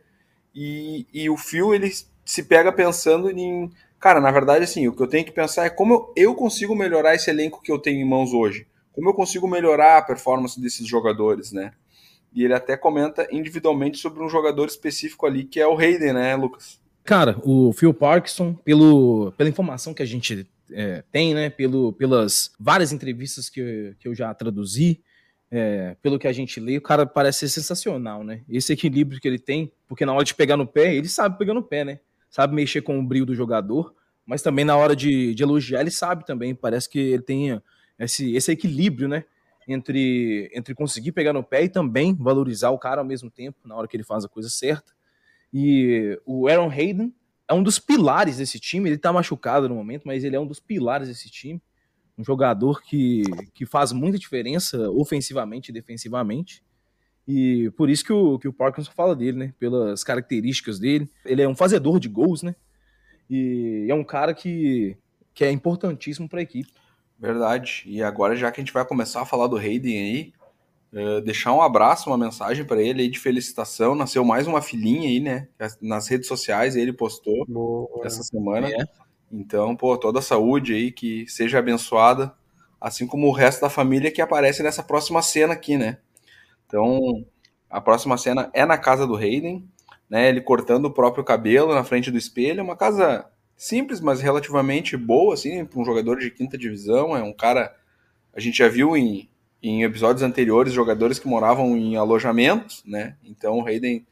E, 0.55 1.05
e 1.11 1.29
o 1.29 1.35
Phil, 1.35 1.73
ele 1.73 1.91
se 2.23 2.43
pega 2.43 2.71
pensando 2.71 3.29
em, 3.29 3.69
cara, 3.99 4.21
na 4.21 4.31
verdade, 4.31 4.63
assim, 4.63 4.87
o 4.87 4.93
que 4.93 5.01
eu 5.01 5.07
tenho 5.07 5.25
que 5.25 5.31
pensar 5.31 5.65
é 5.65 5.69
como 5.69 5.93
eu, 5.93 6.13
eu 6.15 6.35
consigo 6.35 6.75
melhorar 6.75 7.15
esse 7.15 7.29
elenco 7.29 7.61
que 7.61 7.71
eu 7.71 7.79
tenho 7.79 7.99
em 7.99 8.07
mãos 8.07 8.31
hoje 8.31 8.67
como 8.91 9.09
eu 9.09 9.13
consigo 9.13 9.47
melhorar 9.47 9.97
a 9.97 10.01
performance 10.01 10.59
desses 10.59 10.87
jogadores, 10.87 11.51
né? 11.51 11.73
E 12.33 12.43
ele 12.43 12.53
até 12.53 12.77
comenta 12.77 13.27
individualmente 13.31 13.97
sobre 13.97 14.23
um 14.23 14.29
jogador 14.29 14.67
específico 14.67 15.25
ali, 15.25 15.43
que 15.43 15.59
é 15.59 15.67
o 15.67 15.77
Hayden, 15.77 16.13
né, 16.13 16.35
Lucas? 16.35 16.79
Cara, 17.03 17.37
o 17.43 17.73
Phil 17.73 17.93
Parkinson, 17.93 18.53
pelo, 18.53 19.33
pela 19.37 19.49
informação 19.49 19.93
que 19.93 20.03
a 20.03 20.05
gente 20.05 20.47
é, 20.71 21.03
tem, 21.11 21.33
né, 21.33 21.49
pelo, 21.49 21.93
pelas 21.93 22.51
várias 22.59 22.91
entrevistas 22.91 23.49
que, 23.49 23.95
que 23.99 24.07
eu 24.07 24.15
já 24.15 24.33
traduzi, 24.33 25.01
é, 25.49 25.97
pelo 26.01 26.17
que 26.17 26.27
a 26.27 26.31
gente 26.31 26.59
lê, 26.59 26.77
o 26.77 26.81
cara 26.81 27.05
parece 27.05 27.39
ser 27.39 27.49
sensacional, 27.49 28.23
né? 28.23 28.41
Esse 28.47 28.71
equilíbrio 28.71 29.19
que 29.19 29.27
ele 29.27 29.39
tem, 29.39 29.69
porque 29.87 30.05
na 30.05 30.13
hora 30.13 30.23
de 30.23 30.33
pegar 30.33 30.55
no 30.55 30.65
pé, 30.65 30.95
ele 30.95 31.09
sabe 31.09 31.37
pegar 31.37 31.53
no 31.53 31.63
pé, 31.63 31.83
né? 31.83 31.99
Sabe 32.29 32.55
mexer 32.55 32.81
com 32.81 32.97
o 32.97 33.03
brilho 33.03 33.25
do 33.25 33.35
jogador, 33.35 33.93
mas 34.25 34.41
também 34.41 34.63
na 34.63 34.77
hora 34.77 34.95
de, 34.95 35.35
de 35.35 35.43
elogiar, 35.43 35.81
ele 35.81 35.91
sabe 35.91 36.25
também. 36.25 36.55
Parece 36.55 36.89
que 36.89 36.97
ele 36.97 37.21
tem 37.21 37.61
esse, 38.05 38.35
esse 38.35 38.51
equilíbrio, 38.51 39.07
né? 39.07 39.23
Entre, 39.67 40.51
entre 40.55 40.73
conseguir 40.73 41.11
pegar 41.11 41.33
no 41.33 41.43
pé 41.43 41.63
e 41.63 41.69
também 41.69 42.15
valorizar 42.15 42.71
o 42.71 42.79
cara 42.79 43.01
ao 43.01 43.05
mesmo 43.05 43.29
tempo, 43.29 43.59
na 43.67 43.75
hora 43.75 43.87
que 43.87 43.95
ele 43.95 44.03
faz 44.03 44.25
a 44.25 44.29
coisa 44.29 44.49
certa. 44.49 44.91
E 45.53 46.19
o 46.25 46.47
Aaron 46.47 46.69
Hayden 46.69 47.13
é 47.47 47.53
um 47.53 47.61
dos 47.61 47.77
pilares 47.77 48.37
desse 48.37 48.59
time. 48.59 48.89
Ele 48.89 48.97
tá 48.97 49.11
machucado 49.11 49.67
no 49.67 49.75
momento, 49.75 50.03
mas 50.05 50.23
ele 50.23 50.35
é 50.35 50.39
um 50.39 50.47
dos 50.47 50.59
pilares 50.59 51.07
desse 51.07 51.29
time. 51.29 51.61
Um 52.17 52.23
jogador 52.23 52.81
que, 52.81 53.23
que 53.53 53.65
faz 53.65 53.91
muita 53.91 54.17
diferença 54.17 54.89
ofensivamente 54.89 55.69
e 55.69 55.73
defensivamente. 55.73 56.63
E 57.27 57.71
por 57.77 57.89
isso 57.89 58.03
que 58.03 58.13
o, 58.13 58.39
que 58.39 58.47
o 58.47 58.53
Parkinson 58.53 58.91
fala 58.91 59.15
dele, 59.15 59.37
né? 59.37 59.53
Pelas 59.59 60.03
características 60.03 60.79
dele. 60.79 61.09
Ele 61.25 61.41
é 61.41 61.47
um 61.47 61.55
fazedor 61.55 61.99
de 61.99 62.07
gols, 62.07 62.41
né? 62.41 62.55
E 63.29 63.85
é 63.89 63.93
um 63.93 64.03
cara 64.03 64.33
que, 64.33 64.97
que 65.33 65.43
é 65.43 65.51
importantíssimo 65.51 66.27
para 66.27 66.39
a 66.39 66.43
equipe. 66.43 66.71
Verdade. 67.21 67.83
E 67.85 68.01
agora, 68.01 68.35
já 68.35 68.51
que 68.51 68.59
a 68.59 68.63
gente 68.63 68.73
vai 68.73 68.83
começar 68.83 69.21
a 69.21 69.25
falar 69.27 69.45
do 69.45 69.55
Hayden 69.55 69.95
aí, 69.95 70.33
uh, 70.91 71.21
deixar 71.21 71.53
um 71.53 71.61
abraço, 71.61 72.09
uma 72.09 72.17
mensagem 72.17 72.65
para 72.65 72.81
ele 72.81 73.03
aí 73.03 73.09
de 73.09 73.19
felicitação. 73.19 73.93
Nasceu 73.93 74.25
mais 74.25 74.47
uma 74.47 74.59
filhinha 74.59 75.07
aí, 75.07 75.19
né? 75.19 75.47
Nas 75.79 76.07
redes 76.07 76.27
sociais 76.27 76.75
ele 76.75 76.91
postou 76.91 77.45
Boa. 77.45 78.07
essa 78.07 78.23
semana. 78.23 78.67
É. 78.67 78.83
Então, 79.31 79.75
pô, 79.75 79.95
toda 79.99 80.17
a 80.17 80.23
saúde 80.23 80.73
aí, 80.73 80.91
que 80.91 81.27
seja 81.27 81.59
abençoada, 81.59 82.33
assim 82.81 83.05
como 83.05 83.27
o 83.27 83.31
resto 83.31 83.61
da 83.61 83.69
família 83.69 84.09
que 84.09 84.21
aparece 84.21 84.63
nessa 84.63 84.81
próxima 84.81 85.21
cena 85.21 85.53
aqui, 85.53 85.77
né? 85.77 85.99
Então, 86.65 87.23
a 87.69 87.79
próxima 87.79 88.17
cena 88.17 88.49
é 88.51 88.65
na 88.65 88.79
casa 88.79 89.05
do 89.05 89.15
Hayden, 89.15 89.69
né? 90.09 90.27
Ele 90.27 90.41
cortando 90.41 90.85
o 90.85 90.91
próprio 90.91 91.23
cabelo 91.23 91.75
na 91.75 91.83
frente 91.83 92.09
do 92.09 92.17
espelho, 92.17 92.63
uma 92.63 92.75
casa 92.75 93.30
simples, 93.61 94.01
mas 94.01 94.21
relativamente 94.21 94.97
boa, 94.97 95.35
assim, 95.35 95.63
para 95.63 95.79
um 95.79 95.85
jogador 95.85 96.17
de 96.17 96.31
quinta 96.31 96.57
divisão. 96.57 97.15
É 97.15 97.21
um 97.21 97.31
cara. 97.31 97.75
A 98.33 98.39
gente 98.39 98.57
já 98.57 98.67
viu 98.67 98.97
em 98.97 99.29
em 99.63 99.83
episódios 99.83 100.23
anteriores 100.23 100.73
jogadores 100.73 101.19
que 101.19 101.27
moravam 101.27 101.77
em 101.77 101.95
alojamentos, 101.95 102.83
né? 102.83 103.15
Então 103.23 103.59
o 103.59 103.67
Hayden 103.67 104.05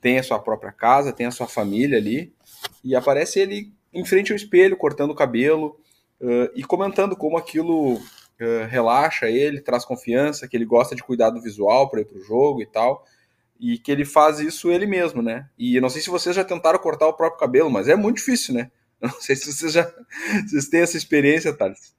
tem 0.00 0.18
a 0.18 0.22
sua 0.22 0.38
própria 0.40 0.72
casa, 0.72 1.12
tem 1.12 1.26
a 1.26 1.30
sua 1.30 1.46
família 1.46 1.96
ali, 1.96 2.34
e 2.82 2.96
aparece 2.96 3.38
ele 3.38 3.72
em 3.94 4.04
frente 4.04 4.32
ao 4.32 4.36
espelho, 4.36 4.76
cortando 4.76 5.10
o 5.12 5.14
cabelo 5.14 5.78
uh, 6.20 6.50
e 6.56 6.64
comentando 6.64 7.14
como 7.14 7.36
aquilo 7.36 7.94
uh, 7.94 8.66
relaxa 8.68 9.28
ele, 9.28 9.60
traz 9.60 9.84
confiança, 9.84 10.48
que 10.48 10.56
ele 10.56 10.64
gosta 10.64 10.96
de 10.96 11.04
cuidar 11.04 11.30
do 11.30 11.40
visual 11.40 11.88
para 11.88 12.00
ir 12.00 12.04
para 12.04 12.18
o 12.18 12.24
jogo 12.24 12.60
e 12.60 12.66
tal, 12.66 13.04
e 13.60 13.78
que 13.78 13.92
ele 13.92 14.04
faz 14.04 14.40
isso 14.40 14.72
ele 14.72 14.86
mesmo, 14.86 15.22
né? 15.22 15.48
E 15.56 15.76
eu 15.76 15.82
não 15.82 15.88
sei 15.88 16.02
se 16.02 16.10
vocês 16.10 16.34
já 16.34 16.44
tentaram 16.44 16.80
cortar 16.80 17.06
o 17.06 17.14
próprio 17.14 17.38
cabelo, 17.38 17.70
mas 17.70 17.86
é 17.86 17.94
muito 17.94 18.16
difícil, 18.16 18.54
né? 18.54 18.72
Não 19.14 19.20
sei 19.20 19.36
se 19.36 19.52
vocês 19.52 19.72
já 19.72 19.90
vocês 20.46 20.68
têm 20.68 20.80
essa 20.80 20.96
experiência, 20.96 21.52
Thales. 21.52 21.94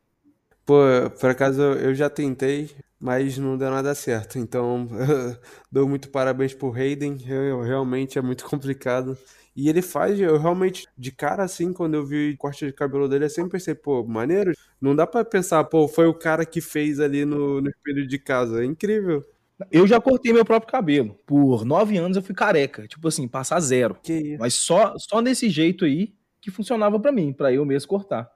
Pô, 0.66 0.82
por 1.20 1.30
acaso 1.30 1.62
eu 1.62 1.96
já 1.96 2.10
tentei, 2.10 2.70
mas 3.00 3.38
não 3.38 3.58
deu 3.58 3.72
nada 3.72 3.96
certo. 3.96 4.38
Então, 4.38 4.88
dou 5.72 5.88
muito 5.88 6.10
parabéns 6.10 6.54
pro 6.54 6.74
Hayden. 6.74 7.18
Eu, 7.26 7.62
realmente 7.62 8.20
é 8.20 8.22
muito 8.22 8.44
complicado. 8.46 9.18
E 9.56 9.70
ele 9.70 9.82
faz, 9.82 10.20
eu 10.20 10.38
realmente, 10.38 10.86
de 10.98 11.12
cara 11.12 11.44
assim, 11.44 11.74
quando 11.74 11.96
eu 11.96 12.06
vi 12.06 12.32
o 12.34 12.38
corte 12.38 12.66
de 12.66 12.74
cabelo 12.74 13.08
dele, 13.08 13.26
eu 13.26 13.30
sempre 13.30 13.52
pensei, 13.52 13.74
pô, 13.74 14.04
maneiro. 14.04 14.52
Não 14.80 14.96
dá 14.96 15.08
para 15.08 15.24
pensar, 15.24 15.64
pô, 15.64 15.88
foi 15.88 16.06
o 16.06 16.14
cara 16.14 16.46
que 16.46 16.62
fez 16.62 17.00
ali 17.00 17.24
no, 17.26 17.62
no 17.62 17.70
espelho 17.70 18.06
de 18.06 18.20
casa. 18.20 18.62
É 18.62 18.66
incrível. 18.66 19.26
Eu 19.72 19.88
já 19.88 20.00
cortei 20.02 20.34
meu 20.34 20.46
próprio 20.46 20.72
cabelo. 20.72 21.18
Por 21.26 21.66
nove 21.66 21.98
anos 21.98 22.18
eu 22.18 22.24
fui 22.24 22.36
careca. 22.36 22.88
Tipo 22.88 23.08
assim, 23.08 23.28
passar 23.28 23.60
zero. 23.60 23.98
Mas 24.38 24.54
só, 24.54 24.94
só 24.98 25.22
nesse 25.22 25.50
jeito 25.50 25.86
aí 25.86 26.14
que 26.48 26.52
funcionava 26.52 26.98
para 26.98 27.12
mim, 27.12 27.34
para 27.34 27.52
eu 27.52 27.66
mesmo 27.66 27.90
cortar. 27.90 28.32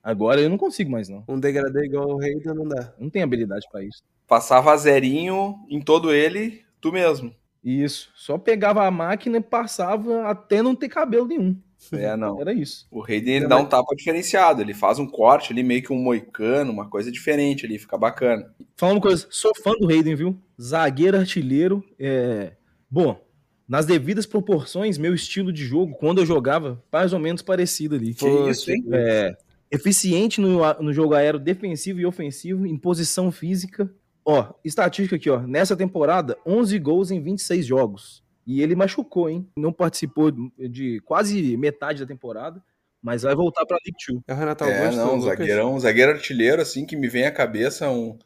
Agora 0.00 0.40
eu 0.40 0.48
não 0.48 0.56
consigo 0.56 0.88
mais, 0.88 1.08
não. 1.08 1.24
Um 1.28 1.40
degradê 1.40 1.86
igual 1.86 2.10
o 2.10 2.16
rei 2.16 2.40
não 2.44 2.68
dá. 2.68 2.94
Não 2.96 3.10
tem 3.10 3.24
habilidade 3.24 3.66
para 3.70 3.82
isso. 3.82 4.04
Passava 4.24 4.76
zerinho 4.76 5.56
em 5.68 5.80
todo 5.80 6.12
ele, 6.12 6.62
tu 6.80 6.92
mesmo. 6.92 7.34
Isso. 7.64 8.12
Só 8.14 8.38
pegava 8.38 8.86
a 8.86 8.90
máquina 8.90 9.38
e 9.38 9.40
passava 9.40 10.28
até 10.28 10.62
não 10.62 10.76
ter 10.76 10.88
cabelo 10.88 11.26
nenhum. 11.26 11.60
É, 11.92 12.16
não. 12.16 12.40
Era 12.40 12.52
isso. 12.52 12.86
O 12.88 13.02
Hayden 13.02 13.34
ele 13.34 13.48
dá 13.48 13.56
um 13.56 13.66
tapa 13.66 13.96
diferenciado, 13.96 14.62
ele 14.62 14.72
faz 14.72 15.00
um 15.00 15.06
corte 15.06 15.52
ali, 15.52 15.64
meio 15.64 15.82
que 15.82 15.92
um 15.92 15.98
moicano, 15.98 16.70
uma 16.70 16.88
coisa 16.88 17.10
diferente 17.10 17.66
ali, 17.66 17.80
fica 17.80 17.98
bacana. 17.98 18.48
Falando 18.76 18.96
uma 18.96 19.02
coisa, 19.02 19.26
sou 19.28 19.50
fã 19.56 19.72
do 19.72 19.88
Hayden, 19.88 20.14
viu? 20.14 20.38
Zagueiro 20.60 21.18
artilheiro. 21.18 21.82
É... 21.98 22.52
Bom, 22.88 23.20
nas 23.68 23.84
devidas 23.84 24.26
proporções, 24.26 24.98
meu 24.98 25.14
estilo 25.14 25.52
de 25.52 25.64
jogo, 25.64 25.94
quando 25.94 26.18
eu 26.18 26.26
jogava, 26.26 26.82
mais 26.92 27.12
ou 27.12 27.18
menos 27.18 27.42
parecido 27.42 27.96
ali. 27.96 28.14
Que 28.14 28.28
isso, 28.48 28.70
hein? 28.70 28.84
É, 28.92 29.36
eficiente 29.70 30.40
no, 30.40 30.60
no 30.80 30.92
jogo 30.92 31.14
aéreo 31.14 31.40
defensivo 31.40 32.00
e 32.00 32.06
ofensivo, 32.06 32.66
em 32.66 32.76
posição 32.76 33.32
física. 33.32 33.90
Ó, 34.24 34.52
estatística 34.64 35.16
aqui, 35.16 35.30
ó. 35.30 35.40
Nessa 35.40 35.76
temporada, 35.76 36.36
11 36.46 36.78
gols 36.78 37.10
em 37.10 37.20
26 37.20 37.66
jogos. 37.66 38.24
E 38.46 38.62
ele 38.62 38.76
machucou, 38.76 39.28
hein? 39.28 39.46
Não 39.56 39.72
participou 39.72 40.30
de 40.30 41.00
quase 41.04 41.56
metade 41.56 42.00
da 42.00 42.06
temporada, 42.06 42.62
mas 43.02 43.22
vai 43.22 43.34
voltar 43.34 43.66
para 43.66 43.78
League 43.84 43.98
2. 44.08 44.22
É 44.28 44.32
o 44.32 44.36
Renato 44.36 44.64
Augusto. 44.64 44.84
É, 44.84 44.96
não, 44.96 45.16
um 45.16 45.20
zagueirão, 45.20 45.74
um 45.74 45.80
zagueiro 45.80 46.12
artilheiro, 46.12 46.62
assim, 46.62 46.86
que 46.86 46.96
me 46.96 47.08
vem 47.08 47.26
à 47.26 47.32
cabeça, 47.32 47.90
um, 47.90 48.16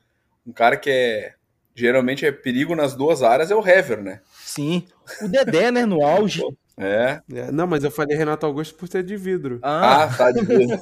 um 0.47 0.52
cara 0.52 0.76
que 0.76 0.90
é 0.90 1.35
geralmente 1.75 2.27
é 2.27 2.33
perigo 2.33 2.75
nas 2.75 2.95
duas 2.95 3.23
áreas, 3.23 3.50
é 3.50 3.55
o 3.55 3.67
Hever, 3.67 4.03
né? 4.03 4.21
Sim. 4.45 4.85
O 5.23 5.29
Dedé, 5.29 5.71
né, 5.71 5.87
no 5.87 6.05
auge. 6.05 6.43
É. 6.77 7.21
é. 7.35 7.53
Não, 7.53 7.67
mas 7.67 7.85
eu 7.85 7.91
falei 7.91 8.17
Renato 8.17 8.47
Augusto 8.47 8.75
por 8.75 8.89
ser 8.89 9.03
de 9.03 9.15
vidro. 9.15 9.59
Ah, 9.62 10.05
ah 10.05 10.09
tá 10.09 10.33
de 10.33 10.45
vidro. 10.45 10.79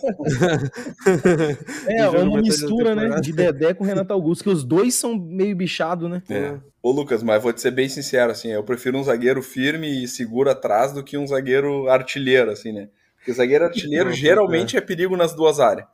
é, 1.88 2.08
uma 2.22 2.40
mistura, 2.40 2.94
né? 2.94 3.20
De 3.20 3.32
Dedé 3.32 3.74
com 3.74 3.82
Renato 3.82 4.12
Augusto, 4.12 4.44
que 4.44 4.50
os 4.50 4.62
dois 4.62 4.94
são 4.94 5.18
meio 5.18 5.56
bichado, 5.56 6.08
né? 6.08 6.22
É. 6.30 6.54
Ô, 6.80 6.92
Lucas, 6.92 7.20
mas 7.22 7.42
vou 7.42 7.52
te 7.52 7.60
ser 7.60 7.72
bem 7.72 7.88
sincero, 7.88 8.30
assim, 8.30 8.48
eu 8.48 8.62
prefiro 8.62 8.96
um 8.96 9.02
zagueiro 9.02 9.42
firme 9.42 10.04
e 10.04 10.06
seguro 10.06 10.48
atrás 10.48 10.92
do 10.92 11.02
que 11.02 11.18
um 11.18 11.26
zagueiro 11.26 11.88
artilheiro, 11.88 12.52
assim, 12.52 12.70
né? 12.70 12.88
Porque 13.16 13.32
zagueiro 13.32 13.64
artilheiro 13.64 14.12
geralmente 14.12 14.76
é. 14.76 14.78
é 14.78 14.80
perigo 14.80 15.16
nas 15.16 15.34
duas 15.34 15.58
áreas. 15.58 15.88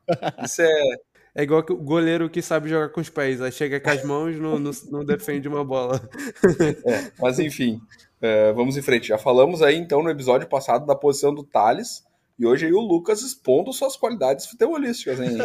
Isso 0.44 0.60
é. 0.60 0.82
É 1.34 1.42
igual 1.42 1.64
o 1.68 1.76
goleiro 1.76 2.30
que 2.30 2.40
sabe 2.40 2.68
jogar 2.68 2.90
com 2.90 3.00
os 3.00 3.10
pés, 3.10 3.40
aí 3.40 3.50
chega 3.50 3.80
com 3.80 3.90
as 3.90 4.04
mãos 4.04 4.38
não, 4.38 4.56
não, 4.58 4.70
não 4.90 5.04
defende 5.04 5.48
uma 5.48 5.64
bola. 5.64 6.00
É, 6.86 7.10
mas 7.18 7.38
enfim, 7.38 7.80
é, 8.20 8.52
vamos 8.52 8.76
em 8.76 8.82
frente. 8.82 9.08
Já 9.08 9.18
falamos 9.18 9.60
aí 9.60 9.76
então 9.76 10.02
no 10.02 10.10
episódio 10.10 10.48
passado 10.48 10.86
da 10.86 10.94
posição 10.94 11.34
do 11.34 11.42
Thales. 11.42 12.04
E 12.38 12.46
hoje 12.46 12.66
aí 12.66 12.72
o 12.72 12.80
Lucas 12.80 13.22
expondo 13.22 13.72
suas 13.72 13.96
qualidades 13.96 14.46
futebolísticas, 14.46 15.20
hein? 15.20 15.38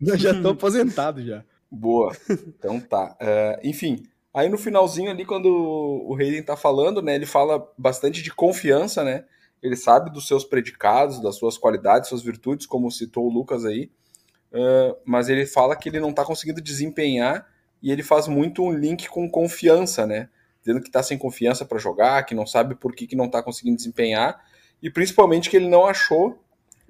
Já 0.16 0.40
tô 0.40 0.50
aposentado 0.50 1.24
já. 1.24 1.44
Boa. 1.70 2.16
Então 2.30 2.80
tá. 2.80 3.16
Uh, 3.20 3.60
enfim, 3.68 4.02
aí 4.32 4.48
no 4.48 4.58
finalzinho 4.58 5.10
ali, 5.10 5.24
quando 5.24 5.46
o 5.46 6.14
Hayden 6.14 6.42
tá 6.42 6.56
falando, 6.56 7.02
né? 7.02 7.14
Ele 7.14 7.26
fala 7.26 7.66
bastante 7.76 8.22
de 8.22 8.32
confiança, 8.32 9.04
né? 9.04 9.24
Ele 9.62 9.76
sabe 9.76 10.12
dos 10.12 10.26
seus 10.26 10.44
predicados, 10.44 11.20
das 11.20 11.36
suas 11.36 11.56
qualidades, 11.56 12.08
suas 12.08 12.22
virtudes, 12.22 12.66
como 12.66 12.90
citou 12.90 13.26
o 13.26 13.32
Lucas 13.32 13.64
aí. 13.64 13.90
Mas 15.04 15.28
ele 15.28 15.46
fala 15.46 15.76
que 15.76 15.88
ele 15.88 16.00
não 16.00 16.12
tá 16.12 16.24
conseguindo 16.24 16.60
desempenhar 16.60 17.46
e 17.82 17.90
ele 17.90 18.02
faz 18.02 18.28
muito 18.28 18.62
um 18.62 18.72
link 18.72 19.08
com 19.08 19.28
confiança, 19.28 20.06
né? 20.06 20.28
dizendo 20.64 20.80
que 20.80 20.88
está 20.88 21.02
sem 21.02 21.18
confiança 21.18 21.64
para 21.66 21.78
jogar, 21.78 22.24
que 22.24 22.34
não 22.34 22.46
sabe 22.46 22.74
por 22.74 22.94
que, 22.94 23.06
que 23.06 23.14
não 23.14 23.26
está 23.26 23.42
conseguindo 23.42 23.76
desempenhar, 23.76 24.42
e 24.82 24.90
principalmente 24.90 25.50
que 25.50 25.56
ele 25.56 25.68
não 25.68 25.86
achou 25.86 26.30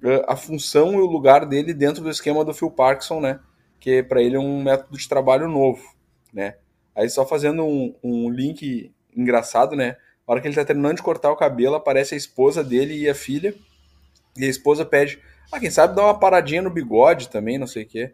uh, 0.01 0.23
a 0.27 0.37
função 0.37 0.93
e 0.93 0.97
o 0.97 1.05
lugar 1.05 1.45
dele 1.45 1.73
dentro 1.73 2.01
do 2.01 2.09
esquema 2.09 2.45
do 2.45 2.53
Phil 2.53 2.71
Parkinson, 2.71 3.19
né? 3.19 3.39
Que 3.79 4.01
para 4.01 4.21
ele 4.21 4.37
é 4.37 4.39
um 4.39 4.63
método 4.63 4.97
de 4.97 5.09
trabalho 5.09 5.49
novo, 5.49 5.83
né? 6.33 6.55
Aí 6.95 7.09
só 7.09 7.25
fazendo 7.25 7.65
um, 7.65 7.93
um 8.01 8.29
link 8.29 8.93
engraçado, 9.15 9.75
né? 9.75 9.97
Na 10.25 10.31
hora 10.31 10.41
que 10.41 10.47
ele 10.47 10.53
está 10.53 10.63
terminando 10.63 10.95
de 10.95 11.03
cortar 11.03 11.29
o 11.31 11.35
cabelo, 11.35 11.75
aparece 11.75 12.15
a 12.15 12.17
esposa 12.17 12.63
dele 12.63 12.97
e 12.97 13.09
a 13.09 13.13
filha, 13.13 13.53
e 14.37 14.45
a 14.45 14.47
esposa 14.47 14.85
pede, 14.85 15.21
ah, 15.51 15.59
quem 15.59 15.71
sabe 15.71 15.95
dar 15.95 16.03
uma 16.03 16.19
paradinha 16.19 16.61
no 16.61 16.69
bigode 16.69 17.29
também, 17.29 17.57
não 17.57 17.67
sei 17.67 17.83
o 17.83 17.87
quê. 17.87 18.13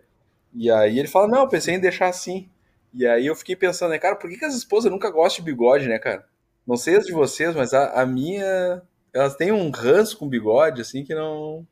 E 0.54 0.70
aí 0.70 1.00
ele 1.00 1.08
fala, 1.08 1.28
não, 1.28 1.48
pensei 1.48 1.76
em 1.76 1.80
deixar 1.80 2.08
assim. 2.08 2.50
E 2.94 3.08
aí 3.08 3.26
eu 3.26 3.36
fiquei 3.36 3.56
pensando, 3.56 3.91
né, 3.91 4.00
cara, 4.00 4.15
por 4.15 4.30
que, 4.30 4.38
que 4.38 4.46
as 4.46 4.56
esposas 4.56 4.91
nunca 4.91 5.10
gostam 5.10 5.44
de 5.44 5.52
bigode, 5.52 5.88
né, 5.88 5.98
cara? 5.98 6.26
Não 6.67 6.76
sei 6.76 6.98
as 6.98 7.06
de 7.06 7.13
vocês, 7.13 7.56
mas 7.56 7.74
a, 7.74 8.02
a 8.02 8.06
minha. 8.06 8.82
Elas 9.13 9.36
têm 9.36 9.52
um 9.52 9.70
ranço 9.70 10.17
com 10.17 10.28
bigode, 10.28 10.82
assim, 10.82 11.04
que 11.04 11.13
não, 11.13 11.58
não 11.58 11.65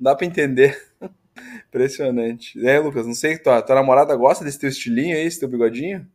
dá 0.00 0.14
para 0.14 0.26
entender. 0.26 0.80
Impressionante. 1.68 2.64
É, 2.66 2.78
Lucas, 2.78 3.06
não 3.06 3.14
sei, 3.14 3.38
tua, 3.38 3.62
tua 3.62 3.76
namorada 3.76 4.14
gosta 4.16 4.44
desse 4.44 4.58
teu 4.58 4.68
estilinho 4.68 5.16
aí, 5.16 5.24
esse 5.24 5.40
teu 5.40 5.48
bigodinho? 5.48 6.06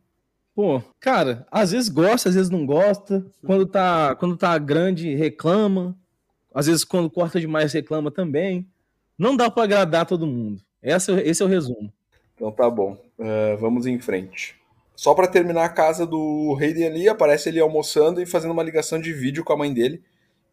Pô, 0.54 0.82
cara, 1.00 1.46
às 1.50 1.70
vezes 1.70 1.88
gosta, 1.88 2.28
às 2.28 2.34
vezes 2.34 2.50
não 2.50 2.66
gosta. 2.66 3.24
Quando 3.44 3.66
tá, 3.66 4.14
quando 4.16 4.36
tá 4.36 4.56
grande, 4.58 5.14
reclama. 5.14 5.96
Às 6.52 6.66
vezes, 6.66 6.84
quando 6.84 7.10
corta 7.10 7.40
demais, 7.40 7.72
reclama 7.72 8.10
também. 8.10 8.66
Não 9.18 9.36
dá 9.36 9.50
para 9.50 9.64
agradar 9.64 10.06
todo 10.06 10.26
mundo. 10.26 10.62
Esse, 10.82 11.12
esse 11.22 11.42
é 11.42 11.44
o 11.44 11.48
resumo. 11.48 11.92
Então 12.34 12.52
tá 12.52 12.70
bom. 12.70 12.96
Uh, 13.18 13.56
vamos 13.58 13.84
em 13.84 13.98
frente. 13.98 14.56
Só 14.94 15.14
para 15.14 15.26
terminar 15.26 15.64
a 15.64 15.68
casa 15.68 16.06
do 16.06 16.56
Hayden 16.60 16.86
ali, 16.86 17.08
aparece 17.08 17.48
ele 17.48 17.60
almoçando 17.60 18.22
e 18.22 18.26
fazendo 18.26 18.52
uma 18.52 18.62
ligação 18.62 19.00
de 19.00 19.12
vídeo 19.12 19.44
com 19.44 19.52
a 19.52 19.56
mãe 19.56 19.72
dele. 19.72 20.02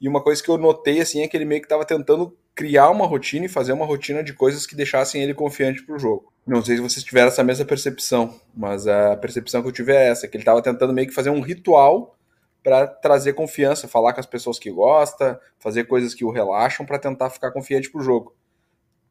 E 0.02 0.08
uma 0.08 0.22
coisa 0.22 0.44
que 0.44 0.50
eu 0.50 0.58
notei 0.58 1.00
assim 1.00 1.22
é 1.22 1.28
que 1.28 1.38
ele 1.38 1.46
meio 1.46 1.62
que 1.62 1.66
estava 1.66 1.86
tentando 1.86 2.36
criar 2.54 2.90
uma 2.90 3.06
rotina 3.06 3.46
e 3.46 3.50
fazer 3.50 3.74
uma 3.74 3.86
rotina 3.86 4.24
de 4.24 4.34
coisas 4.34 4.66
que 4.66 4.76
deixassem 4.76 5.22
ele 5.22 5.34
confiante 5.34 5.84
pro 5.84 6.00
jogo. 6.00 6.32
Não 6.46 6.64
sei 6.64 6.76
se 6.76 6.82
vocês 6.82 7.04
tiveram 7.04 7.28
essa 7.28 7.44
mesma 7.44 7.66
percepção, 7.66 8.40
mas 8.56 8.88
a 8.88 9.18
percepção 9.18 9.62
que 9.62 9.68
eu 9.68 9.72
tive 9.72 9.94
é 9.94 10.10
essa, 10.10 10.28
que 10.28 10.38
ele 10.38 10.42
estava 10.42 10.62
tentando 10.62 10.94
meio 10.94 11.08
que 11.08 11.14
fazer 11.14 11.30
um 11.30 11.42
ritual 11.42 12.16
para 12.64 12.88
trazer 12.88 13.34
confiança, 13.34 13.88
falar 13.88 14.14
com 14.14 14.20
as 14.20 14.26
pessoas 14.26 14.58
que 14.58 14.72
gosta, 14.72 15.40
fazer 15.60 15.84
coisas 15.86 16.14
que 16.14 16.24
o 16.26 16.32
relaxam 16.32 16.86
para 16.86 16.98
tentar 16.98 17.30
ficar 17.30 17.52
confiante 17.52 17.92
pro 17.92 18.02
jogo. 18.02 18.36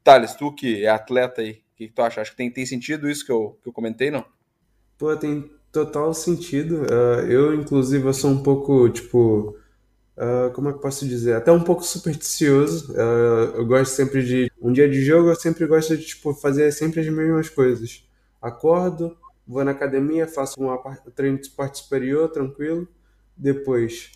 Thales, 0.05 0.35
tu 0.35 0.55
que 0.55 0.85
é 0.85 0.91
atleta 0.91 1.41
aí, 1.41 1.53
o 1.53 1.77
que, 1.77 1.89
que, 1.89 1.95
tu 1.95 2.03
acha? 2.03 2.21
Acho 2.21 2.33
que 2.33 2.37
tem, 2.37 2.51
tem 2.51 2.67
sentido 2.67 3.09
isso 3.09 3.25
que 3.25 3.33
eu, 3.33 3.59
que 3.63 3.69
eu 3.71 3.73
comentei, 3.73 4.11
não? 4.11 4.23
Pô, 4.99 5.17
tem 5.17 5.51
total 5.73 6.13
sentido. 6.13 6.83
Uh, 6.83 7.27
eu, 7.27 7.55
inclusive, 7.55 8.07
eu 8.07 8.13
sou 8.13 8.31
um 8.31 8.43
pouco, 8.43 8.89
tipo. 8.91 9.57
Uh, 10.17 10.53
como 10.53 10.69
é 10.69 10.73
que 10.73 10.79
posso 10.79 11.09
dizer? 11.09 11.35
Até 11.35 11.51
um 11.51 11.65
pouco 11.65 11.83
supersticioso. 11.83 12.93
Uh, 12.93 13.57
eu 13.57 13.67
gosto 13.67 13.93
sempre 13.93 14.23
de. 14.23 14.53
Um 14.61 14.73
dia 14.73 14.89
de 14.89 15.03
jogo, 15.03 15.31
eu 15.31 15.35
sempre 15.35 15.67
gosto 15.67 15.97
de 15.97 16.05
tipo, 16.05 16.35
fazer 16.35 16.71
sempre 16.71 17.01
as 17.01 17.09
mesmas 17.09 17.49
coisas. 17.49 18.07
Acordo, 18.41 19.17
vou 19.47 19.65
na 19.65 19.71
academia, 19.71 20.29
faço 20.29 20.63
um 20.63 21.11
treino 21.13 21.41
de 21.41 21.49
parte 21.51 21.79
superior, 21.79 22.29
tranquilo. 22.29 22.87
Depois 23.37 24.13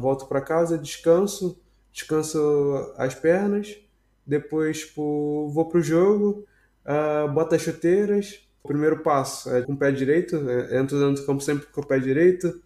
volto 0.00 0.26
para 0.26 0.40
casa, 0.40 0.78
descanso, 0.78 1.58
descanso 1.92 2.94
as 2.96 3.12
pernas 3.14 3.83
depois 4.26 4.80
tipo, 4.80 5.48
vou 5.52 5.68
pro 5.68 5.82
jogo, 5.82 6.44
uh, 6.84 7.30
boto 7.32 7.54
as 7.54 7.62
chuteiras. 7.62 8.40
O 8.62 8.68
primeiro 8.68 9.02
passo 9.02 9.54
é 9.54 9.60
com 9.60 9.74
o 9.74 9.76
pé 9.76 9.92
direito, 9.92 10.36
é, 10.48 10.80
entro 10.80 10.98
dentro 10.98 11.20
do 11.22 11.26
campo 11.26 11.42
sempre 11.42 11.66
com 11.66 11.82
o 11.82 11.86
pé 11.86 11.98
direito. 11.98 12.62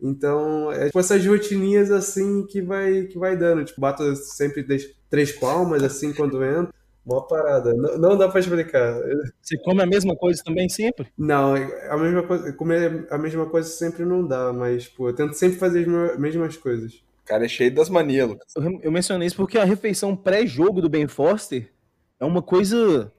Então, 0.00 0.72
é 0.72 0.86
tipo 0.86 0.98
essas 0.98 1.26
rotininhas 1.26 1.90
assim 1.90 2.46
que 2.46 2.62
vai, 2.62 3.04
que 3.04 3.18
vai 3.18 3.36
dando. 3.36 3.64
Tipo, 3.64 3.80
bato 3.80 4.14
sempre 4.16 4.64
três 5.10 5.32
palmas 5.32 5.82
assim 5.82 6.12
quando 6.12 6.42
entro. 6.44 6.72
Mó 7.04 7.22
parada. 7.22 7.74
Não, 7.74 7.98
não 7.98 8.16
dá 8.16 8.28
pra 8.28 8.40
explicar. 8.40 8.94
Você 9.42 9.58
come 9.58 9.82
a 9.82 9.86
mesma 9.86 10.14
coisa 10.16 10.42
também 10.44 10.68
sempre? 10.68 11.08
Não, 11.18 11.54
a 11.54 11.96
mesma 11.96 12.22
coisa, 12.22 12.52
comer 12.52 13.06
a 13.10 13.18
mesma 13.18 13.46
coisa 13.46 13.68
sempre 13.68 14.04
não 14.04 14.24
dá, 14.24 14.52
mas, 14.52 14.86
pô, 14.86 15.08
eu 15.08 15.14
tento 15.14 15.34
sempre 15.34 15.58
fazer 15.58 15.88
as 15.88 16.18
mesmas 16.18 16.56
coisas. 16.56 17.02
O 17.30 17.32
cara 17.32 17.44
é 17.44 17.48
cheio 17.48 17.72
das 17.72 17.88
manias, 17.88 18.28
Lucas. 18.28 18.52
Eu, 18.56 18.80
eu 18.82 18.90
mencionei 18.90 19.28
isso 19.28 19.36
porque 19.36 19.56
a 19.56 19.64
refeição 19.64 20.16
pré-jogo 20.16 20.82
do 20.82 20.88
Ben 20.88 21.06
Foster 21.06 21.72
é 22.18 22.24
uma 22.24 22.42
coisa 22.42 23.12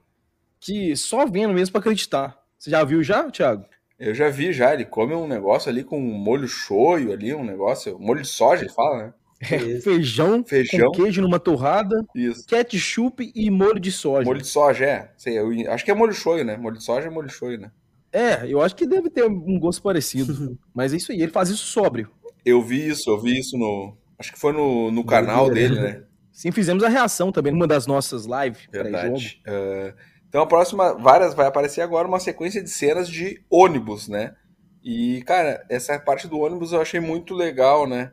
que 0.60 0.94
só 0.94 1.24
vendo 1.24 1.54
mesmo 1.54 1.72
pra 1.72 1.80
acreditar. 1.80 2.38
Você 2.58 2.70
já 2.70 2.84
viu 2.84 3.02
já, 3.02 3.30
Thiago? 3.30 3.64
Eu 3.98 4.14
já 4.14 4.28
vi 4.28 4.52
já, 4.52 4.74
ele 4.74 4.84
come 4.84 5.14
um 5.14 5.26
negócio 5.26 5.70
ali 5.70 5.82
com 5.82 5.98
molho 5.98 6.46
shoyu 6.46 7.10
ali, 7.10 7.32
um 7.32 7.44
negócio, 7.44 7.98
molho 7.98 8.20
de 8.20 8.28
soja, 8.28 8.64
ele 8.64 8.72
fala, 8.72 8.98
né? 8.98 9.14
É, 9.40 9.80
feijão, 9.80 10.44
feijão 10.44 10.92
com 10.92 11.02
queijo 11.02 11.22
numa 11.22 11.40
torrada, 11.40 12.04
Isso. 12.14 12.46
ketchup 12.46 13.32
e 13.34 13.50
molho 13.50 13.80
de 13.80 13.90
soja. 13.90 14.24
Molho 14.24 14.42
de 14.42 14.46
soja, 14.46 14.84
é. 14.84 15.12
Sei, 15.16 15.38
eu 15.38 15.72
acho 15.72 15.84
que 15.84 15.90
é 15.90 15.94
molho 15.94 16.12
shoyu, 16.12 16.44
né? 16.44 16.56
Molho 16.56 16.76
de 16.76 16.84
soja 16.84 17.08
é 17.08 17.10
molho 17.10 17.30
shoyu, 17.30 17.58
né? 17.58 17.72
É, 18.12 18.46
eu 18.46 18.60
acho 18.60 18.76
que 18.76 18.86
deve 18.86 19.08
ter 19.08 19.24
um 19.24 19.58
gosto 19.58 19.82
parecido. 19.82 20.58
Mas 20.74 20.92
é 20.92 20.96
isso 20.96 21.10
aí, 21.10 21.22
ele 21.22 21.32
faz 21.32 21.48
isso 21.48 21.64
sóbrio. 21.64 22.10
Eu 22.44 22.62
vi 22.62 22.88
isso, 22.88 23.08
eu 23.10 23.20
vi 23.20 23.38
isso 23.38 23.56
no. 23.56 23.96
Acho 24.22 24.32
que 24.32 24.38
foi 24.38 24.52
no, 24.52 24.90
no 24.90 25.04
canal 25.04 25.50
dele, 25.50 25.80
né? 25.80 26.02
Sim, 26.32 26.50
fizemos 26.50 26.82
a 26.82 26.88
reação 26.88 27.30
também 27.30 27.52
numa 27.52 27.66
das 27.66 27.86
nossas 27.86 28.24
lives. 28.24 28.66
Verdade. 28.70 29.42
Uh, 29.46 29.94
então 30.28 30.42
a 30.42 30.46
próxima, 30.46 30.94
várias, 30.94 31.34
vai 31.34 31.46
aparecer 31.46 31.82
agora 31.82 32.08
uma 32.08 32.20
sequência 32.20 32.62
de 32.62 32.70
cenas 32.70 33.08
de 33.08 33.44
ônibus, 33.50 34.08
né? 34.08 34.34
E, 34.82 35.22
cara, 35.26 35.64
essa 35.68 35.98
parte 35.98 36.26
do 36.26 36.40
ônibus 36.40 36.72
eu 36.72 36.80
achei 36.80 37.00
muito 37.00 37.34
legal, 37.34 37.86
né? 37.86 38.12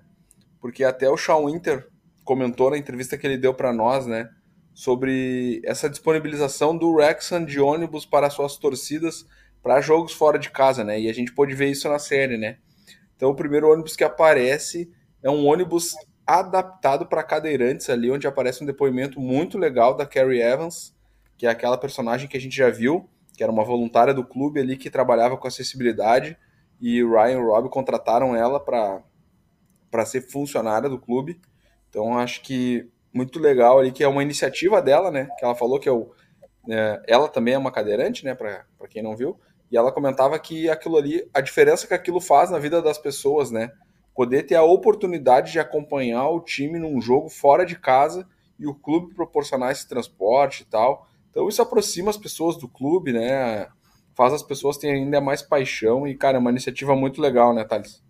porque 0.59 0.83
até 0.83 1.09
o 1.09 1.17
Shawn 1.17 1.45
Winter 1.45 1.87
comentou 2.23 2.69
na 2.69 2.77
entrevista 2.77 3.17
que 3.17 3.25
ele 3.25 3.37
deu 3.37 3.53
para 3.53 3.73
nós, 3.73 4.05
né, 4.05 4.29
sobre 4.73 5.61
essa 5.65 5.89
disponibilização 5.89 6.77
do 6.77 6.91
Wrexham 6.91 7.43
de 7.43 7.59
ônibus 7.59 8.05
para 8.05 8.29
suas 8.29 8.57
torcidas 8.57 9.25
para 9.61 9.81
jogos 9.81 10.13
fora 10.13 10.39
de 10.39 10.49
casa, 10.49 10.85
né? 10.85 10.99
E 11.01 11.09
a 11.09 11.13
gente 11.13 11.33
pôde 11.33 11.53
ver 11.53 11.69
isso 11.69 11.89
na 11.89 11.99
série, 11.99 12.37
né? 12.37 12.57
Então 13.15 13.29
o 13.29 13.35
primeiro 13.35 13.69
ônibus 13.69 13.95
que 13.95 14.05
aparece 14.05 14.89
é 15.23 15.29
um 15.29 15.45
ônibus 15.47 15.93
adaptado 16.25 17.07
para 17.07 17.23
cadeirantes 17.23 17.89
ali, 17.89 18.11
onde 18.11 18.27
aparece 18.27 18.63
um 18.63 18.67
depoimento 18.67 19.19
muito 19.19 19.57
legal 19.57 19.95
da 19.95 20.05
Carrie 20.05 20.41
Evans, 20.41 20.95
que 21.37 21.47
é 21.47 21.49
aquela 21.49 21.77
personagem 21.77 22.27
que 22.27 22.37
a 22.37 22.41
gente 22.41 22.55
já 22.55 22.69
viu, 22.69 23.09
que 23.35 23.41
era 23.41 23.51
uma 23.51 23.63
voluntária 23.63 24.13
do 24.13 24.23
clube 24.23 24.59
ali 24.59 24.77
que 24.77 24.89
trabalhava 24.89 25.37
com 25.37 25.47
acessibilidade, 25.47 26.37
e 26.79 27.03
Ryan 27.03 27.39
e 27.39 27.43
Rob 27.43 27.69
contrataram 27.69 28.35
ela 28.35 28.59
para 28.59 30.05
ser 30.05 30.21
funcionária 30.21 30.87
do 30.87 30.99
clube. 30.99 31.41
Então 31.89 32.17
acho 32.17 32.41
que 32.41 32.87
muito 33.13 33.39
legal 33.39 33.79
ali 33.79 33.91
que 33.91 34.03
é 34.03 34.07
uma 34.07 34.21
iniciativa 34.21 34.81
dela, 34.81 35.09
né? 35.09 35.27
Que 35.37 35.43
ela 35.43 35.55
falou 35.55 35.79
que 35.79 35.89
é 35.89 35.91
o, 35.91 36.11
é, 36.69 37.01
ela 37.07 37.27
também 37.27 37.53
é 37.55 37.57
uma 37.57 37.71
cadeirante, 37.71 38.23
né? 38.23 38.35
Para 38.35 38.65
quem 38.89 39.01
não 39.01 39.15
viu. 39.15 39.39
E 39.71 39.77
ela 39.77 39.91
comentava 39.91 40.37
que 40.39 40.69
aquilo 40.69 40.97
ali, 40.97 41.27
a 41.33 41.41
diferença 41.41 41.87
que 41.87 41.93
aquilo 41.93 42.21
faz 42.21 42.49
na 42.49 42.59
vida 42.59 42.81
das 42.81 42.97
pessoas, 42.97 43.51
né? 43.51 43.71
Poder 44.19 44.43
ter 44.43 44.55
a 44.55 44.63
oportunidade 44.63 45.53
de 45.53 45.59
acompanhar 45.59 46.27
o 46.27 46.41
time 46.41 46.77
num 46.77 46.99
jogo 46.99 47.29
fora 47.29 47.65
de 47.65 47.79
casa 47.79 48.27
e 48.59 48.67
o 48.67 48.75
clube 48.75 49.13
proporcionar 49.13 49.71
esse 49.71 49.87
transporte 49.87 50.63
e 50.63 50.65
tal. 50.65 51.07
Então 51.31 51.47
isso 51.47 51.61
aproxima 51.61 52.09
as 52.09 52.17
pessoas 52.17 52.57
do 52.57 52.67
clube, 52.67 53.13
né? 53.13 53.69
Faz 54.13 54.33
as 54.33 54.43
pessoas 54.43 54.75
terem 54.77 55.05
ainda 55.05 55.21
mais 55.21 55.41
paixão 55.41 56.05
e, 56.05 56.13
cara, 56.15 56.35
é 56.35 56.39
uma 56.41 56.49
iniciativa 56.49 56.93
muito 56.97 57.21
legal, 57.21 57.55
né, 57.55 57.63
Thales? 57.63 58.03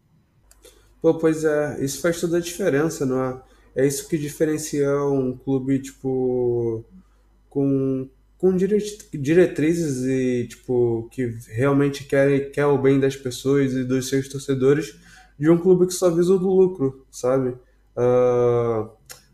Pô, 0.99 1.13
pois 1.13 1.43
é, 1.43 1.77
isso 1.79 2.01
faz 2.01 2.19
toda 2.19 2.37
a 2.37 2.41
diferença, 2.41 3.05
não 3.05 3.23
é? 3.23 3.41
É 3.75 3.85
isso 3.85 4.09
que 4.09 4.17
diferencia 4.17 4.91
um 5.03 5.37
clube, 5.37 5.77
tipo, 5.77 6.83
com, 7.47 8.09
com 8.35 8.57
diretrizes 8.57 10.05
e, 10.05 10.47
tipo, 10.47 11.07
que 11.11 11.27
realmente 11.49 12.03
quer, 12.05 12.49
quer 12.49 12.65
o 12.65 12.79
bem 12.79 12.99
das 12.99 13.15
pessoas 13.15 13.73
e 13.73 13.83
dos 13.83 14.09
seus 14.09 14.27
torcedores, 14.27 14.97
de 15.39 15.49
um 15.49 15.57
clube 15.57 15.87
que 15.87 15.93
só 15.93 16.09
visa 16.09 16.33
o 16.33 16.37
lucro, 16.37 17.05
sabe? 17.09 17.55
Uh, 17.95 18.89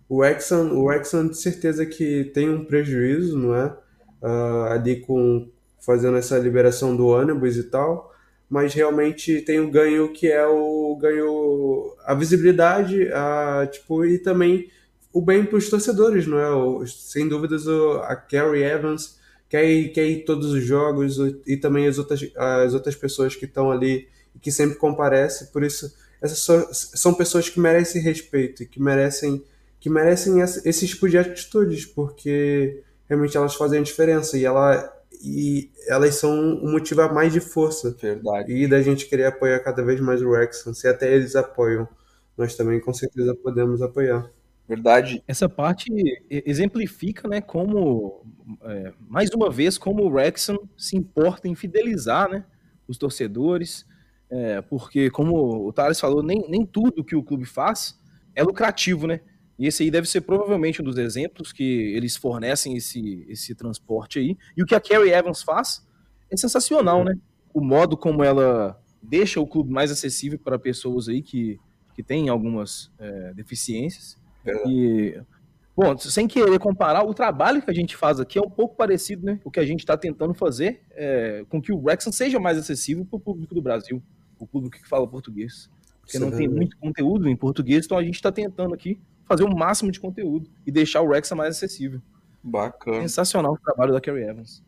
o 0.08 0.24
Exxon, 0.24 0.72
o 0.74 0.92
Exxon 0.92 1.30
de 1.30 1.38
certeza 1.38 1.86
que 1.86 2.26
tem 2.26 2.50
um 2.50 2.64
prejuízo, 2.64 3.38
não 3.38 3.56
é? 3.56 3.76
Uh, 4.22 4.64
ali 4.70 5.02
com 5.02 5.50
fazendo 5.80 6.18
essa 6.18 6.38
liberação 6.38 6.96
do 6.96 7.08
ônibus 7.08 7.58
e 7.58 7.64
tal, 7.64 8.12
mas 8.50 8.74
realmente 8.74 9.42
tem 9.42 9.60
o 9.60 9.70
ganho 9.70 10.12
que 10.12 10.28
é 10.28 10.46
o 10.46 10.96
ganho 11.00 11.96
a 12.04 12.14
visibilidade 12.16 13.08
a 13.12 13.68
tipo 13.72 14.04
e 14.06 14.18
também 14.18 14.70
o 15.14 15.22
bem 15.22 15.46
para 15.46 15.58
os 15.58 15.70
torcedores 15.70 16.26
não 16.26 16.40
é 16.40 16.50
o, 16.50 16.86
sem 16.88 17.28
dúvidas 17.28 17.68
o, 17.68 18.00
a 18.04 18.16
Carrie 18.16 18.64
Evans 18.64 19.20
quer 19.48 19.66
ir, 19.70 19.90
quer 19.90 20.06
ir 20.08 20.26
todos 20.26 20.52
os 20.52 20.64
jogos 20.64 21.18
e 21.46 21.58
também 21.58 21.88
as 21.88 22.00
outras 22.00 22.28
as 22.36 22.74
outras 22.74 22.96
pessoas 22.96 23.36
que 23.36 23.46
estão 23.46 23.72
ali 23.72 24.08
e 24.36 24.40
que 24.40 24.52
sempre 24.52 24.76
comparecem 24.76 25.48
por 25.48 25.64
isso 25.64 25.96
essas 26.22 26.40
são 26.96 27.14
pessoas 27.14 27.50
que 27.50 27.60
merecem 27.60 28.02
respeito 28.02 28.64
e 28.64 28.66
que 28.66 28.82
merecem 28.82 29.44
que 29.80 29.90
merecem 29.90 30.42
esse 30.42 30.88
tipo 30.88 31.08
de 31.08 31.18
atitudes 31.18 31.86
porque 31.86 32.84
realmente 33.08 33.38
elas 33.38 33.56
fazem 33.56 33.80
a 33.80 33.84
diferença 33.84 34.38
e 34.38 34.46
ela 34.46 34.92
e 35.22 35.72
elas 35.88 36.16
são 36.16 36.32
um 36.32 36.72
motivo 36.72 37.02
a 37.02 37.14
mais 37.14 37.32
de 37.32 37.40
força. 37.40 37.96
Verdade. 38.00 38.52
E 38.52 38.68
da 38.68 38.82
gente 38.82 39.08
querer 39.08 39.26
apoiar 39.26 39.60
cada 39.60 39.84
vez 39.84 40.00
mais 40.00 40.22
o 40.22 40.30
Wrexham. 40.30 40.74
Se 40.74 40.88
até 40.88 41.14
eles 41.14 41.36
apoiam, 41.36 41.88
nós 42.38 42.56
também 42.56 42.80
com 42.80 42.94
certeza 42.94 43.36
podemos 43.36 43.82
apoiar. 43.82 44.30
Verdade. 44.68 45.24
Essa 45.28 45.48
parte 45.48 45.92
exemplifica, 46.30 47.28
né, 47.28 47.40
como, 47.40 48.24
é, 48.64 48.94
mais 49.08 49.30
uma 49.30 49.52
vez, 49.52 49.78
como 49.78 50.04
o 50.04 50.10
Wrexham 50.10 50.58
se 50.76 50.98
importa 50.98 51.48
em 51.48 51.54
fidelizar, 51.54 52.30
né, 52.30 52.44
os 52.88 52.98
torcedores, 52.98 53.86
é, 54.30 54.62
porque, 54.62 55.10
como 55.10 55.68
o 55.68 55.72
Thales 55.72 56.00
falou, 56.00 56.24
nem, 56.24 56.48
nem 56.50 56.66
tudo 56.66 57.04
que 57.04 57.16
o 57.16 57.24
clube 57.24 57.46
faz 57.46 58.00
é 58.36 58.44
lucrativo, 58.44 59.08
né? 59.08 59.22
E 59.58 59.68
esse 59.68 59.84
aí 59.84 59.92
deve 59.92 60.08
ser 60.08 60.22
provavelmente 60.22 60.82
um 60.82 60.86
dos 60.86 60.98
exemplos 60.98 61.54
que 61.54 61.64
eles 61.96 62.18
fornecem 62.18 62.76
esse, 62.76 63.26
esse 63.30 63.56
transporte 63.56 64.20
aí. 64.20 64.38
E 64.56 64.62
o 64.62 64.66
que 64.66 64.76
a 64.76 64.82
Carrie 64.82 65.14
Evans 65.14 65.42
faz 65.42 65.86
é 66.30 66.36
sensacional, 66.36 67.04
né? 67.04 67.16
O 67.54 67.62
modo 67.62 67.96
como 67.96 68.24
ela 68.24 68.78
deixa 69.02 69.40
o 69.40 69.48
clube 69.48 69.72
mais 69.72 69.92
acessível 69.92 70.38
para 70.38 70.60
pessoas 70.60 71.08
aí 71.08 71.22
que, 71.22 71.58
que 71.94 72.04
têm 72.04 72.28
algumas 72.28 72.92
é, 73.00 73.34
deficiências. 73.34 74.18
É. 74.46 74.68
E, 74.68 75.22
bom, 75.76 75.98
sem 75.98 76.28
querer 76.28 76.60
comparar, 76.60 77.04
o 77.04 77.14
trabalho 77.14 77.62
que 77.62 77.72
a 77.72 77.74
gente 77.74 77.96
faz 77.96 78.20
aqui 78.20 78.38
é 78.38 78.42
um 78.42 78.50
pouco 78.50 78.76
parecido, 78.76 79.26
né? 79.26 79.40
O 79.46 79.52
que 79.52 79.60
a 79.62 79.66
gente 79.66 79.80
está 79.80 79.96
tentando 79.96 80.34
fazer 80.34 80.82
é, 80.92 81.46
com 81.48 81.62
que 81.62 81.72
o 81.72 81.82
Wrexham 81.82 82.12
seja 82.12 82.40
mais 82.40 82.58
acessível 82.58 83.06
para 83.06 83.16
o 83.16 83.22
público 83.22 83.56
do 83.56 83.62
Brasil, 83.62 84.04
o 84.46 84.48
público 84.48 84.78
que 84.78 84.88
fala 84.88 85.08
português. 85.08 85.70
Porque 86.02 86.18
Sim. 86.18 86.24
não 86.24 86.32
tem 86.32 86.48
muito 86.48 86.78
conteúdo 86.78 87.28
em 87.28 87.36
português, 87.36 87.86
então 87.86 87.98
a 87.98 88.04
gente 88.04 88.16
está 88.16 88.32
tentando 88.32 88.74
aqui 88.74 89.00
fazer 89.26 89.44
o 89.44 89.56
máximo 89.56 89.92
de 89.92 90.00
conteúdo 90.00 90.50
e 90.66 90.72
deixar 90.72 91.02
o 91.02 91.08
Wrexham 91.08 91.38
mais 91.38 91.56
acessível. 91.56 92.00
Bacana. 92.44 93.02
Sensacional 93.02 93.54
o 93.54 93.58
trabalho 93.58 93.92
da 93.92 94.00
Carrie 94.00 94.24
Evans. 94.24 94.64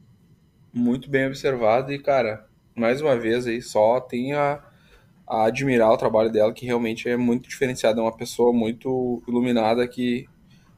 Muito 0.73 1.09
bem 1.09 1.27
observado 1.27 1.91
e, 1.91 1.99
cara, 1.99 2.47
mais 2.75 3.01
uma 3.01 3.15
vez 3.15 3.45
aí, 3.45 3.61
só 3.61 3.99
tem 3.99 4.33
a, 4.33 4.63
a 5.27 5.45
admirar 5.45 5.91
o 5.91 5.97
trabalho 5.97 6.31
dela, 6.31 6.51
que 6.51 6.65
realmente 6.65 7.07
é 7.07 7.15
muito 7.15 7.47
diferenciada, 7.47 7.99
é 7.99 8.03
uma 8.03 8.15
pessoa 8.15 8.51
muito 8.51 9.21
iluminada 9.27 9.87
que 9.87 10.27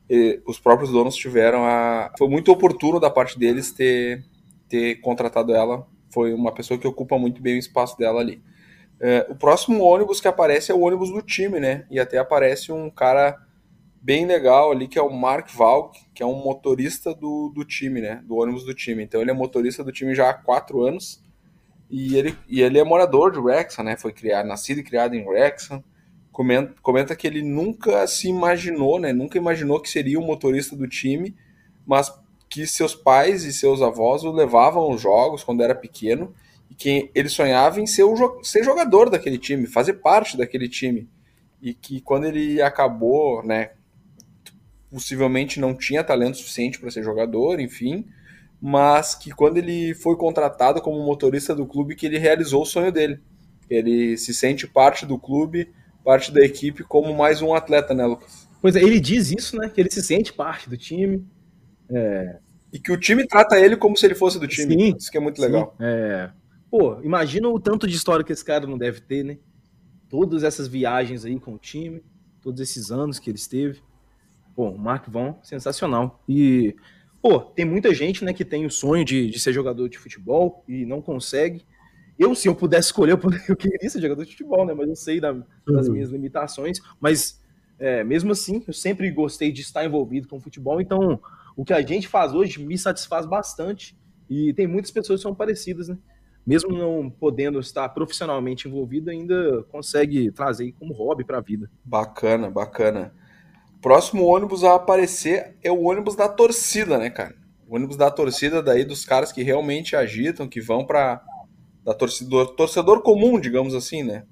e, 0.10 0.42
os 0.46 0.60
próprios 0.60 0.92
donos 0.92 1.16
tiveram 1.16 1.64
a... 1.64 2.12
Foi 2.18 2.28
muito 2.28 2.52
oportuno 2.52 3.00
da 3.00 3.10
parte 3.10 3.40
deles 3.40 3.72
ter, 3.72 4.26
ter 4.68 4.96
contratado 4.96 5.54
ela, 5.54 5.88
foi 6.12 6.34
uma 6.34 6.52
pessoa 6.52 6.80
que 6.80 6.88
ocupa 6.88 7.18
muito 7.18 7.42
bem 7.42 7.56
o 7.56 7.60
espaço 7.60 7.98
dela 7.98 8.20
ali. 8.20 8.42
É, 9.02 9.26
o 9.30 9.36
próximo 9.36 9.84
ônibus 9.84 10.20
que 10.20 10.28
aparece 10.28 10.72
é 10.72 10.76
o 10.76 10.82
ônibus 10.82 11.10
do 11.10 11.22
time, 11.22 11.60
né? 11.60 11.86
E 11.90 12.00
até 12.00 12.18
aparece 12.18 12.72
um 12.72 12.90
cara 12.90 13.38
bem 14.02 14.26
legal 14.26 14.72
ali, 14.72 14.88
que 14.88 15.00
é 15.00 15.02
o 15.02 15.10
Mark 15.10 15.50
Valk, 15.54 16.00
que 16.14 16.22
é 16.22 16.26
um 16.26 16.44
motorista 16.44 17.14
do, 17.14 17.50
do 17.50 17.64
time, 17.64 18.02
né? 18.02 18.22
Do 18.26 18.36
ônibus 18.36 18.66
do 18.66 18.74
time. 18.74 19.04
Então 19.04 19.22
ele 19.22 19.32
é 19.32 19.34
motorista 19.34 19.84
do 19.84 19.92
time 19.92 20.14
já 20.14 20.30
há 20.30 20.34
quatro 20.34 20.82
anos. 20.82 21.24
E 21.90 22.16
ele, 22.16 22.38
e 22.48 22.62
ele 22.62 22.78
é 22.78 22.84
morador 22.84 23.32
de 23.32 23.40
Wrexham, 23.40 23.86
né? 23.86 23.96
Foi 23.96 24.12
criado, 24.12 24.46
nascido 24.46 24.80
e 24.80 24.84
criado 24.84 25.16
em 25.16 25.26
Wrexham. 25.26 25.84
Comenta, 26.32 26.76
comenta 26.82 27.16
que 27.16 27.26
ele 27.26 27.42
nunca 27.42 28.06
se 28.06 28.28
imaginou, 28.28 29.00
né? 29.00 29.14
Nunca 29.14 29.38
imaginou 29.38 29.80
que 29.82 29.90
seria 29.90 30.20
o 30.20 30.24
um 30.24 30.26
motorista 30.26 30.76
do 30.76 30.88
time, 30.88 31.36
mas 31.86 32.14
que 32.50 32.68
seus 32.68 32.96
pais 32.96 33.44
e 33.44 33.54
seus 33.54 33.82
avós 33.82 34.24
o 34.24 34.32
levavam 34.32 34.84
aos 34.84 35.02
jogos 35.02 35.44
quando 35.44 35.64
era 35.64 35.74
pequeno 35.74 36.34
que 36.80 37.12
ele 37.14 37.28
sonhava 37.28 37.82
em 37.82 37.86
ser, 37.86 38.04
o, 38.04 38.42
ser 38.42 38.64
jogador 38.64 39.10
daquele 39.10 39.38
time, 39.38 39.68
fazer 39.68 39.96
parte 39.96 40.38
daquele 40.38 40.70
time. 40.70 41.10
E 41.62 41.74
que 41.74 42.00
quando 42.00 42.24
ele 42.24 42.62
acabou, 42.62 43.44
né, 43.44 43.72
possivelmente 44.90 45.60
não 45.60 45.76
tinha 45.76 46.06
talento 46.06 46.38
suficiente 46.38 46.80
para 46.80 46.90
ser 46.90 47.04
jogador, 47.04 47.60
enfim, 47.60 48.08
mas 48.62 49.14
que 49.14 49.30
quando 49.32 49.58
ele 49.58 49.94
foi 49.94 50.16
contratado 50.16 50.82
como 50.82 51.04
motorista 51.04 51.54
do 51.54 51.68
clube, 51.68 51.98
que 51.98 52.06
ele 52.06 52.18
realizou 52.18 52.62
o 52.62 52.66
sonho 52.66 52.94
dele. 52.94 53.20
Ele 53.70 54.18
se 54.18 54.34
sente 54.34 54.66
parte 54.66 55.06
do 55.06 55.20
clube, 55.20 55.70
parte 56.04 56.32
da 56.32 56.44
equipe, 56.44 56.84
como 56.84 57.14
mais 57.14 57.42
um 57.42 57.54
atleta, 57.54 57.94
né, 57.94 58.06
Lucas? 58.06 58.48
Pois 58.62 58.78
é, 58.78 58.82
ele 58.82 59.02
diz 59.02 59.32
isso, 59.32 59.58
né, 59.58 59.70
que 59.70 59.82
ele 59.82 59.92
se 59.92 60.02
sente 60.02 60.32
parte 60.32 60.70
do 60.70 60.78
time. 60.78 61.26
É, 61.92 62.38
E 62.72 62.80
que 62.80 62.92
o 62.92 62.98
time 62.98 63.28
trata 63.28 63.60
ele 63.60 63.76
como 63.76 63.98
se 63.98 64.06
ele 64.06 64.16
fosse 64.16 64.40
do 64.40 64.48
time. 64.48 64.74
Sim, 64.74 64.96
Isso 64.98 65.12
que 65.12 65.18
é 65.18 65.22
muito 65.22 65.42
legal. 65.42 65.76
É. 65.78 66.30
Pô, 66.70 67.02
imagina 67.02 67.50
o 67.50 67.60
tanto 67.60 67.88
de 67.88 67.96
história 67.96 68.24
que 68.24 68.32
esse 68.32 68.46
cara 68.46 68.68
não 68.68 68.78
deve 68.78 69.02
ter, 69.02 69.24
né? 69.24 69.38
Todas 70.08 70.44
essas 70.44 70.68
viagens 70.68 71.26
aí 71.26 71.40
com 71.40 71.56
o 71.56 71.58
time, 71.58 72.04
todos 72.42 72.62
esses 72.62 72.92
anos 72.92 73.20
que 73.20 73.30
ele 73.30 73.38
esteve. 73.38 73.82
Pô, 74.56 74.72
Mark 74.78 75.08
Vaughn, 75.08 75.34
sensacional. 75.42 76.24
E, 76.28 76.76
pô, 77.22 77.40
tem 77.40 77.66
muita 77.66 77.94
gente, 77.94 78.24
né, 78.24 78.34
que 78.34 78.46
tem 78.46 78.66
o 78.66 78.72
sonho 78.72 79.06
de, 79.06 79.30
de 79.30 79.40
ser 79.40 79.54
jogador 79.54 79.88
de 79.88 79.98
futebol 79.98 80.64
e 80.68 80.86
não 80.86 81.02
consegue. 81.02 81.66
Eu, 82.18 82.36
se 82.36 82.48
eu 82.48 82.54
pudesse 82.56 82.90
escolher, 82.90 83.18
eu, 83.48 83.56
queria 83.56 83.90
ser 83.90 84.02
jogador 84.02 84.26
de 84.26 84.32
futebol, 84.32 84.66
né? 84.66 84.74
Mas 84.74 84.90
eu 84.90 84.96
sei 84.96 85.20
da, 85.20 85.32
das 85.66 85.88
uhum. 85.88 85.94
minhas 85.94 86.10
limitações. 86.10 86.80
Mas, 87.00 87.42
é, 87.80 88.04
mesmo 88.04 88.32
assim, 88.32 88.64
eu 88.68 88.74
sempre 88.74 89.10
gostei 89.10 89.52
de 89.52 89.62
estar 89.62 89.86
envolvido 89.86 90.28
com 90.28 90.38
o 90.38 90.42
futebol. 90.42 90.82
Então, 90.82 91.20
o 91.56 91.64
que 91.64 91.74
a 91.74 91.82
gente 91.82 92.08
faz 92.08 92.34
hoje 92.34 92.62
me 92.64 92.78
satisfaz 92.78 93.26
bastante. 93.26 93.98
E 94.30 94.54
tem 94.54 94.68
muitas 94.68 94.92
pessoas 94.92 95.22
que 95.22 95.24
são 95.24 95.34
parecidas, 95.34 95.88
né? 95.88 95.98
Mesmo 96.50 96.76
não 96.76 97.12
podendo 97.12 97.60
estar 97.60 97.88
profissionalmente 97.90 98.68
envolvido, 98.68 99.12
ainda 99.12 99.62
consegue 99.72 100.32
trazer 100.32 100.72
como 100.80 100.96
hobby 100.96 101.24
para 101.24 101.38
a 101.38 101.42
vida. 101.42 101.70
Bacana, 101.86 102.50
bacana. 102.50 103.14
Próximo 103.80 104.26
ônibus 104.26 104.64
a 104.64 104.74
aparecer 104.74 105.56
é 105.62 105.72
o 105.72 105.84
ônibus 105.84 106.16
da 106.16 106.28
torcida, 106.28 106.98
né, 106.98 107.12
cara? 107.12 107.36
O 107.68 107.76
ônibus 107.76 107.96
da 107.96 108.10
torcida 108.10 108.64
daí 108.64 108.84
dos 108.84 109.06
caras 109.06 109.32
que 109.32 109.44
realmente 109.44 109.96
agitam, 109.96 110.48
que 110.48 110.60
vão 110.60 110.84
para 110.84 111.24
da 111.86 111.94
torcedor, 111.94 112.56
torcedor 112.56 113.04
comum, 113.04 113.40
digamos 113.40 113.76
assim, 113.76 114.02
né? 114.02 114.24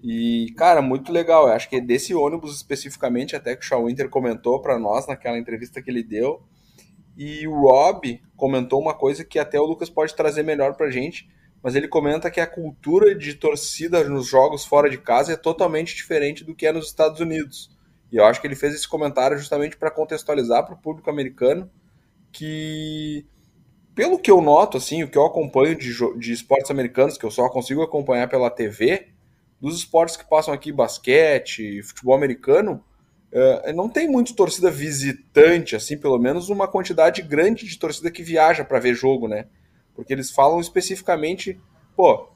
E, 0.00 0.54
cara, 0.56 0.80
muito 0.80 1.10
legal. 1.10 1.48
Eu 1.48 1.54
acho 1.54 1.68
que 1.68 1.80
desse 1.80 2.14
ônibus 2.14 2.54
especificamente, 2.54 3.34
até 3.34 3.56
que 3.56 3.64
o 3.64 3.68
Shaw 3.68 3.84
Winter 3.86 4.08
comentou 4.08 4.62
para 4.62 4.78
nós 4.78 5.08
naquela 5.08 5.36
entrevista 5.36 5.82
que 5.82 5.90
ele 5.90 6.04
deu. 6.04 6.40
E 7.16 7.48
o 7.48 7.62
Rob 7.62 8.22
comentou 8.36 8.80
uma 8.80 8.94
coisa 8.94 9.24
que 9.24 9.40
até 9.40 9.60
o 9.60 9.66
Lucas 9.66 9.90
pode 9.90 10.14
trazer 10.14 10.44
melhor 10.44 10.76
pra 10.76 10.88
gente, 10.88 11.28
mas 11.62 11.74
ele 11.74 11.88
comenta 11.88 12.30
que 12.30 12.40
a 12.40 12.46
cultura 12.46 13.14
de 13.14 13.34
torcida 13.34 14.04
nos 14.08 14.26
jogos 14.26 14.64
fora 14.64 14.88
de 14.88 14.98
casa 14.98 15.32
é 15.32 15.36
totalmente 15.36 15.94
diferente 15.94 16.44
do 16.44 16.54
que 16.54 16.66
é 16.66 16.72
nos 16.72 16.86
Estados 16.86 17.20
Unidos. 17.20 17.70
E 18.10 18.16
eu 18.16 18.24
acho 18.24 18.40
que 18.40 18.46
ele 18.46 18.56
fez 18.56 18.74
esse 18.74 18.88
comentário 18.88 19.38
justamente 19.38 19.76
para 19.76 19.90
contextualizar 19.90 20.64
para 20.64 20.74
o 20.74 20.78
público 20.78 21.10
americano 21.10 21.70
que 22.32 23.26
pelo 23.94 24.18
que 24.18 24.30
eu 24.30 24.40
noto, 24.40 24.76
assim, 24.76 25.02
o 25.02 25.08
que 25.08 25.18
eu 25.18 25.26
acompanho 25.26 25.74
de, 25.74 25.92
de 26.20 26.32
esportes 26.32 26.70
americanos, 26.70 27.18
que 27.18 27.26
eu 27.26 27.32
só 27.32 27.48
consigo 27.48 27.82
acompanhar 27.82 28.28
pela 28.28 28.48
TV, 28.48 29.08
dos 29.60 29.76
esportes 29.76 30.16
que 30.16 30.28
passam 30.28 30.54
aqui, 30.54 30.70
basquete, 30.70 31.82
futebol 31.82 32.14
americano, 32.14 32.80
uh, 33.32 33.72
não 33.74 33.88
tem 33.88 34.08
muito 34.08 34.36
torcida 34.36 34.70
visitante, 34.70 35.74
assim, 35.74 35.98
pelo 35.98 36.16
menos 36.16 36.48
uma 36.48 36.68
quantidade 36.68 37.22
grande 37.22 37.66
de 37.66 37.76
torcida 37.76 38.08
que 38.08 38.22
viaja 38.22 38.64
para 38.64 38.78
ver 38.78 38.94
jogo, 38.94 39.26
né? 39.26 39.46
Porque 39.98 40.12
eles 40.12 40.30
falam 40.30 40.60
especificamente, 40.60 41.60
pô, 41.96 42.28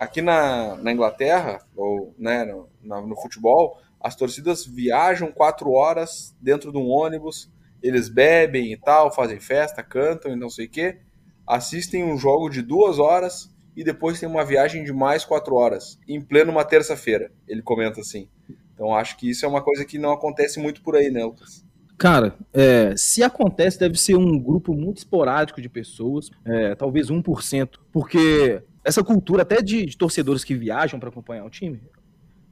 aqui 0.00 0.20
na, 0.20 0.74
na 0.78 0.90
Inglaterra, 0.90 1.64
ou 1.76 2.12
né, 2.18 2.44
no, 2.44 2.68
no 3.06 3.14
futebol, 3.14 3.78
as 4.00 4.16
torcidas 4.16 4.66
viajam 4.66 5.30
quatro 5.30 5.70
horas 5.70 6.34
dentro 6.40 6.72
de 6.72 6.78
um 6.78 6.88
ônibus 6.88 7.48
eles 7.80 8.08
bebem 8.08 8.72
e 8.72 8.76
tal, 8.76 9.14
fazem 9.14 9.38
festa, 9.38 9.82
cantam 9.82 10.32
e 10.32 10.36
não 10.36 10.50
sei 10.50 10.66
o 10.66 10.68
quê, 10.68 10.98
assistem 11.46 12.02
um 12.02 12.16
jogo 12.16 12.48
de 12.50 12.62
duas 12.62 12.98
horas 12.98 13.54
e 13.76 13.84
depois 13.84 14.18
tem 14.18 14.28
uma 14.28 14.44
viagem 14.44 14.82
de 14.82 14.92
mais 14.92 15.24
quatro 15.24 15.54
horas, 15.54 15.98
em 16.08 16.20
pleno 16.20 16.50
uma 16.50 16.64
terça-feira. 16.64 17.30
Ele 17.46 17.62
comenta 17.62 18.00
assim. 18.00 18.28
Então 18.74 18.94
acho 18.94 19.16
que 19.16 19.30
isso 19.30 19.44
é 19.44 19.48
uma 19.48 19.62
coisa 19.62 19.84
que 19.84 19.98
não 19.98 20.12
acontece 20.12 20.58
muito 20.58 20.82
por 20.82 20.96
aí, 20.96 21.10
né, 21.10 21.24
Lucas? 21.24 21.64
Cara, 21.98 22.36
é, 22.52 22.96
se 22.96 23.24
acontece, 23.24 23.78
deve 23.78 23.98
ser 23.98 24.16
um 24.16 24.38
grupo 24.38 24.72
muito 24.72 24.98
esporádico 24.98 25.60
de 25.60 25.68
pessoas, 25.68 26.30
é, 26.44 26.76
talvez 26.76 27.10
1%, 27.10 27.70
porque 27.92 28.62
essa 28.84 29.02
cultura 29.02 29.42
até 29.42 29.60
de, 29.60 29.84
de 29.84 29.98
torcedores 29.98 30.44
que 30.44 30.54
viajam 30.54 31.00
para 31.00 31.08
acompanhar 31.08 31.44
o 31.44 31.50
time, 31.50 31.82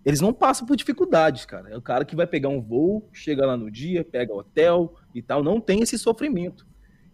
eles 0.05 0.21
não 0.21 0.33
passam 0.33 0.67
por 0.67 0.77
dificuldades, 0.77 1.47
cara. 1.47 1.71
É 1.71 1.77
o 1.77 1.83
cara 1.83 2.05
que 2.05 2.17
vai 2.17 2.27
pegar 2.27 2.49
um 2.49 2.61
voo, 2.61 3.09
chega 3.13 3.47
lá 3.47 3.57
no 3.57 3.71
dia, 3.71 4.05
pega 4.05 4.35
hotel 4.35 4.95
e 5.15 5.23
tal, 5.23 5.45
não 5.45 5.61
tem 5.61 5.81
esse 5.81 5.97
sofrimento. 5.97 6.67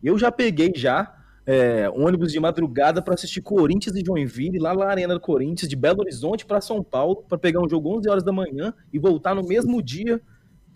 Eu 0.03 0.19
já 0.19 0.33
peguei 0.33 0.73
já 0.75 1.15
é, 1.47 1.91
ônibus 1.91 2.33
de 2.33 2.41
madrugada 2.41 3.03
para 3.03 3.15
assistir 3.15 3.43
Corinthians 3.43 3.97
e 3.97 4.05
Joinville, 4.05 4.59
lá 4.59 4.75
na 4.75 4.87
Arena 4.87 5.15
do 5.15 5.21
Corinthians, 5.21 5.69
de 5.69 5.77
Belo 5.77 6.01
Horizonte 6.01 6.47
para 6.47 6.61
São 6.61 6.83
Paulo, 6.83 7.25
para 7.29 7.39
pegar 7.39 7.61
um 7.61 7.69
jogo 7.69 7.97
11 7.99 8.09
horas 8.09 8.25
da 8.25 8.33
manhã 8.33 8.73
e 8.93 8.99
voltar 8.99 9.35
no 9.35 9.43
mesmo 9.43 9.83
dia, 9.83 10.21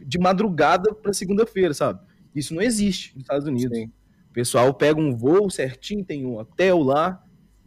de 0.00 0.18
madrugada 0.18 0.94
para 0.94 1.12
segunda-feira, 1.12 1.74
sabe? 1.74 2.00
Isso 2.34 2.54
não 2.54 2.62
existe 2.62 3.14
nos 3.14 3.22
Estados 3.22 3.46
Unidos. 3.46 3.76
Sim. 3.76 3.90
O 4.30 4.32
pessoal 4.32 4.72
pega 4.74 5.00
um 5.00 5.16
voo 5.16 5.50
certinho, 5.50 6.04
tem 6.04 6.26
um 6.26 6.38
hotel 6.38 6.82
lá, 6.82 7.22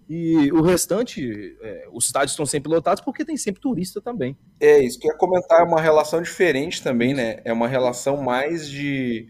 e 0.10 0.52
o 0.52 0.64
restante, 0.64 1.56
é, 1.62 1.88
os 1.94 2.08
estádios 2.08 2.32
estão 2.32 2.46
sempre 2.46 2.72
lotados 2.72 3.04
porque 3.04 3.24
tem 3.24 3.38
sempre 3.38 3.62
turista 3.62 4.02
também. 4.02 4.36
É, 4.60 4.80
isso 4.80 5.00
que 5.00 5.08
eu 5.08 5.12
ia 5.12 5.18
comentar, 5.18 5.62
é 5.62 5.64
uma 5.64 5.80
relação 5.80 6.20
diferente 6.20 6.82
também, 6.82 7.14
né? 7.14 7.42
É 7.46 7.54
uma 7.54 7.68
relação 7.68 8.18
mais 8.18 8.68
de 8.68 9.28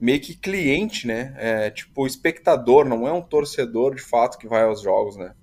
meio 0.00 0.20
que 0.20 0.36
cliente, 0.36 1.08
né? 1.08 1.34
É, 1.36 1.70
tipo, 1.70 2.06
espectador, 2.06 2.84
não 2.84 3.06
é 3.06 3.12
um 3.12 3.20
torcedor 3.20 3.96
de 3.96 4.02
fato 4.02 4.38
que 4.38 4.46
vai 4.46 4.62
aos 4.62 4.80
jogos, 4.80 5.16
né? 5.16 5.34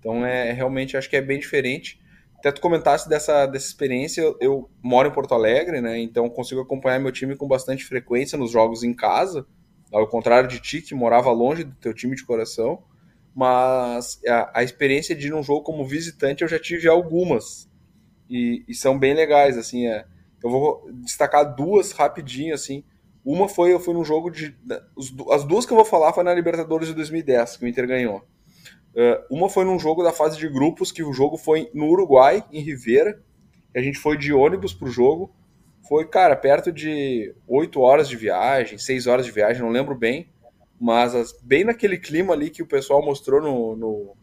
Então 0.00 0.26
é 0.26 0.50
realmente 0.50 0.96
acho 0.96 1.08
que 1.08 1.16
é 1.16 1.22
bem 1.22 1.38
diferente. 1.38 2.00
Até 2.46 2.52
tu 2.52 2.60
comentasse 2.60 3.08
dessa, 3.08 3.44
dessa 3.44 3.66
experiência, 3.66 4.20
eu, 4.20 4.36
eu 4.40 4.70
moro 4.80 5.08
em 5.08 5.10
Porto 5.10 5.34
Alegre, 5.34 5.80
né? 5.80 5.98
Então 5.98 6.30
consigo 6.30 6.60
acompanhar 6.60 7.00
meu 7.00 7.10
time 7.10 7.34
com 7.34 7.48
bastante 7.48 7.84
frequência 7.84 8.38
nos 8.38 8.52
jogos 8.52 8.84
em 8.84 8.94
casa, 8.94 9.44
ao 9.92 10.06
contrário 10.06 10.48
de 10.48 10.60
ti, 10.60 10.80
que 10.80 10.94
morava 10.94 11.32
longe 11.32 11.64
do 11.64 11.74
teu 11.74 11.92
time 11.92 12.14
de 12.14 12.24
coração. 12.24 12.84
Mas 13.34 14.20
a, 14.28 14.60
a, 14.60 14.62
experiência 14.62 15.12
de 15.12 15.26
ir 15.26 15.30
num 15.30 15.42
jogo 15.42 15.62
como 15.62 15.84
visitante 15.84 16.42
eu 16.42 16.48
já 16.48 16.56
tive 16.56 16.88
algumas. 16.88 17.68
E, 18.30 18.64
e 18.68 18.74
são 18.74 18.96
bem 18.96 19.12
legais 19.12 19.58
assim 19.58 19.88
é, 19.88 20.04
eu 20.40 20.48
vou 20.48 20.88
destacar 21.02 21.52
duas 21.52 21.90
rapidinho 21.90 22.54
assim. 22.54 22.84
Uma 23.24 23.48
foi 23.48 23.72
eu 23.72 23.80
fui 23.80 23.92
num 23.92 24.04
jogo 24.04 24.30
de 24.30 24.56
as 25.32 25.42
duas 25.42 25.66
que 25.66 25.72
eu 25.72 25.76
vou 25.76 25.84
falar 25.84 26.12
foi 26.12 26.22
na 26.22 26.32
Libertadores 26.32 26.86
de 26.86 26.94
2010 26.94 27.56
que 27.56 27.64
o 27.64 27.68
Inter 27.68 27.88
ganhou 27.88 28.24
uma 29.30 29.48
foi 29.48 29.64
num 29.64 29.78
jogo 29.78 30.02
da 30.02 30.12
fase 30.12 30.38
de 30.38 30.48
grupos 30.48 30.90
que 30.90 31.02
o 31.02 31.12
jogo 31.12 31.36
foi 31.36 31.70
no 31.74 31.86
Uruguai 31.86 32.44
em 32.52 32.60
Rivera 32.60 33.20
a 33.74 33.80
gente 33.80 33.98
foi 33.98 34.16
de 34.16 34.32
ônibus 34.32 34.72
pro 34.72 34.90
jogo 34.90 35.30
foi 35.88 36.06
cara 36.06 36.34
perto 36.34 36.72
de 36.72 37.34
oito 37.46 37.80
horas 37.80 38.08
de 38.08 38.16
viagem 38.16 38.78
seis 38.78 39.06
horas 39.06 39.26
de 39.26 39.32
viagem 39.32 39.62
não 39.62 39.70
lembro 39.70 39.94
bem 39.94 40.28
mas 40.80 41.14
as, 41.14 41.32
bem 41.42 41.64
naquele 41.64 41.98
clima 41.98 42.34
ali 42.34 42.50
que 42.50 42.62
o 42.62 42.66
pessoal 42.66 43.02
mostrou 43.02 43.40
no, 43.40 43.76
no 43.76 44.16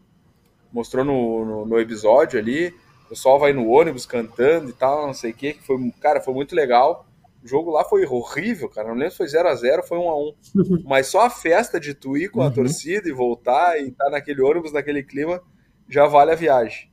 mostrou 0.74 1.04
no, 1.04 1.44
no, 1.44 1.66
no, 1.66 1.78
episódio 1.78 2.36
ali, 2.36 2.74
o 3.06 3.10
pessoal 3.10 3.38
vai 3.38 3.52
no 3.52 3.68
ônibus 3.68 4.04
cantando 4.04 4.70
e 4.70 4.72
tal, 4.72 5.06
não 5.06 5.14
sei 5.14 5.30
o 5.30 5.34
que, 5.34 5.54
foi, 5.62 5.76
cara, 6.00 6.20
foi 6.20 6.34
muito 6.34 6.52
legal. 6.52 7.06
O 7.44 7.46
jogo 7.46 7.70
lá 7.70 7.84
foi 7.84 8.06
horrível, 8.06 8.70
cara, 8.70 8.88
não 8.88 8.94
lembro 8.94 9.10
se 9.10 9.18
foi 9.18 9.28
0 9.28 9.48
a 9.48 9.54
0 9.54 9.82
foi 9.82 9.98
1 9.98 10.08
a 10.08 10.16
1 10.16 10.34
mas 10.88 11.08
só 11.08 11.26
a 11.26 11.30
festa 11.30 11.78
de 11.78 11.92
tu 11.92 12.16
ir 12.16 12.30
com 12.30 12.40
a 12.40 12.46
uhum. 12.46 12.52
torcida 12.52 13.06
e 13.08 13.12
voltar 13.12 13.78
e 13.78 13.88
estar 13.88 14.06
tá 14.06 14.10
naquele 14.10 14.40
ônibus, 14.40 14.72
naquele 14.72 15.02
clima, 15.02 15.42
já 15.88 16.06
vale 16.06 16.32
a 16.32 16.36
viagem. 16.36 16.90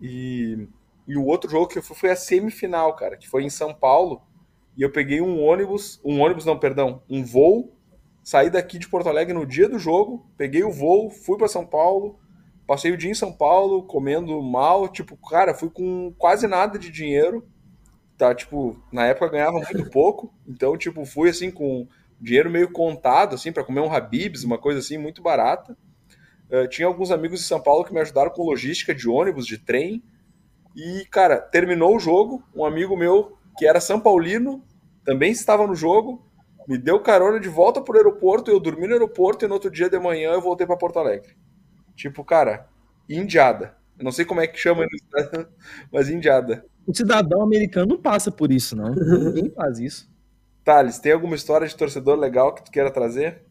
E, 0.00 0.66
e 1.06 1.16
o 1.16 1.24
outro 1.24 1.48
jogo 1.48 1.68
que 1.68 1.78
eu 1.78 1.82
fui 1.82 1.96
foi 1.96 2.10
a 2.10 2.16
semifinal, 2.16 2.96
cara, 2.96 3.16
que 3.16 3.28
foi 3.28 3.44
em 3.44 3.50
São 3.50 3.72
Paulo, 3.72 4.20
e 4.76 4.82
eu 4.82 4.90
peguei 4.90 5.20
um 5.20 5.40
ônibus, 5.40 6.00
um 6.04 6.20
ônibus 6.20 6.44
não, 6.44 6.58
perdão, 6.58 7.02
um 7.08 7.24
voo 7.24 7.76
Saí 8.26 8.50
daqui 8.50 8.76
de 8.76 8.88
Porto 8.88 9.08
Alegre 9.08 9.32
no 9.32 9.46
dia 9.46 9.68
do 9.68 9.78
jogo, 9.78 10.26
peguei 10.36 10.64
o 10.64 10.72
voo, 10.72 11.08
fui 11.08 11.38
para 11.38 11.46
São 11.46 11.64
Paulo, 11.64 12.18
passei 12.66 12.90
o 12.90 12.96
dia 12.96 13.08
em 13.08 13.14
São 13.14 13.32
Paulo 13.32 13.84
comendo 13.84 14.42
mal, 14.42 14.88
tipo, 14.88 15.16
cara, 15.16 15.54
fui 15.54 15.70
com 15.70 16.12
quase 16.18 16.48
nada 16.48 16.76
de 16.76 16.90
dinheiro, 16.90 17.46
tá? 18.16 18.34
Tipo, 18.34 18.76
na 18.92 19.06
época 19.06 19.30
ganhava 19.30 19.58
muito 19.58 19.90
pouco, 19.90 20.32
então, 20.46 20.76
tipo, 20.76 21.04
fui 21.04 21.30
assim 21.30 21.50
com 21.50 21.86
dinheiro 22.20 22.50
meio 22.50 22.70
contado, 22.70 23.34
assim, 23.34 23.52
para 23.52 23.64
comer 23.64 23.80
um 23.80 23.92
Habibs, 23.92 24.44
uma 24.44 24.58
coisa 24.58 24.80
assim, 24.80 24.96
muito 24.98 25.22
barata. 25.22 25.76
Uh, 26.50 26.68
tinha 26.68 26.86
alguns 26.86 27.10
amigos 27.10 27.40
de 27.40 27.46
São 27.46 27.60
Paulo 27.60 27.84
que 27.84 27.92
me 27.92 28.00
ajudaram 28.00 28.30
com 28.30 28.42
logística 28.42 28.94
de 28.94 29.08
ônibus, 29.08 29.46
de 29.46 29.58
trem. 29.58 30.02
E, 30.74 31.06
cara, 31.10 31.38
terminou 31.38 31.96
o 31.96 31.98
jogo, 31.98 32.42
um 32.54 32.64
amigo 32.64 32.96
meu 32.96 33.36
que 33.58 33.66
era 33.66 33.80
São 33.80 33.98
Paulino 33.98 34.62
também 35.04 35.32
estava 35.32 35.66
no 35.66 35.74
jogo 35.74 36.26
me 36.66 36.76
deu 36.76 37.00
carona 37.00 37.38
de 37.38 37.48
volta 37.48 37.80
pro 37.80 37.96
aeroporto, 37.96 38.50
eu 38.50 38.58
dormi 38.58 38.86
no 38.86 38.94
aeroporto 38.94 39.44
e 39.44 39.48
no 39.48 39.54
outro 39.54 39.70
dia 39.70 39.88
de 39.88 39.98
manhã 39.98 40.32
eu 40.32 40.40
voltei 40.40 40.66
para 40.66 40.76
Porto 40.76 40.98
Alegre. 40.98 41.36
Tipo, 41.94 42.24
cara, 42.24 42.68
indiada. 43.08 43.76
Eu 43.98 44.04
não 44.04 44.12
sei 44.12 44.24
como 44.24 44.40
é 44.40 44.46
que 44.46 44.58
chama 44.58 44.84
mas 45.92 46.10
indiada. 46.10 46.66
O 46.86 46.94
cidadão 46.94 47.42
americano 47.42 47.88
não 47.88 48.00
passa 48.00 48.30
por 48.30 48.52
isso, 48.52 48.76
não. 48.76 48.94
Ninguém 48.94 49.50
faz 49.50 49.78
isso. 49.78 50.08
Thales, 50.64 50.98
tem 50.98 51.12
alguma 51.12 51.34
história 51.34 51.66
de 51.66 51.76
torcedor 51.76 52.18
legal 52.18 52.54
que 52.54 52.64
tu 52.64 52.70
queira 52.70 52.90
trazer? 52.90 53.42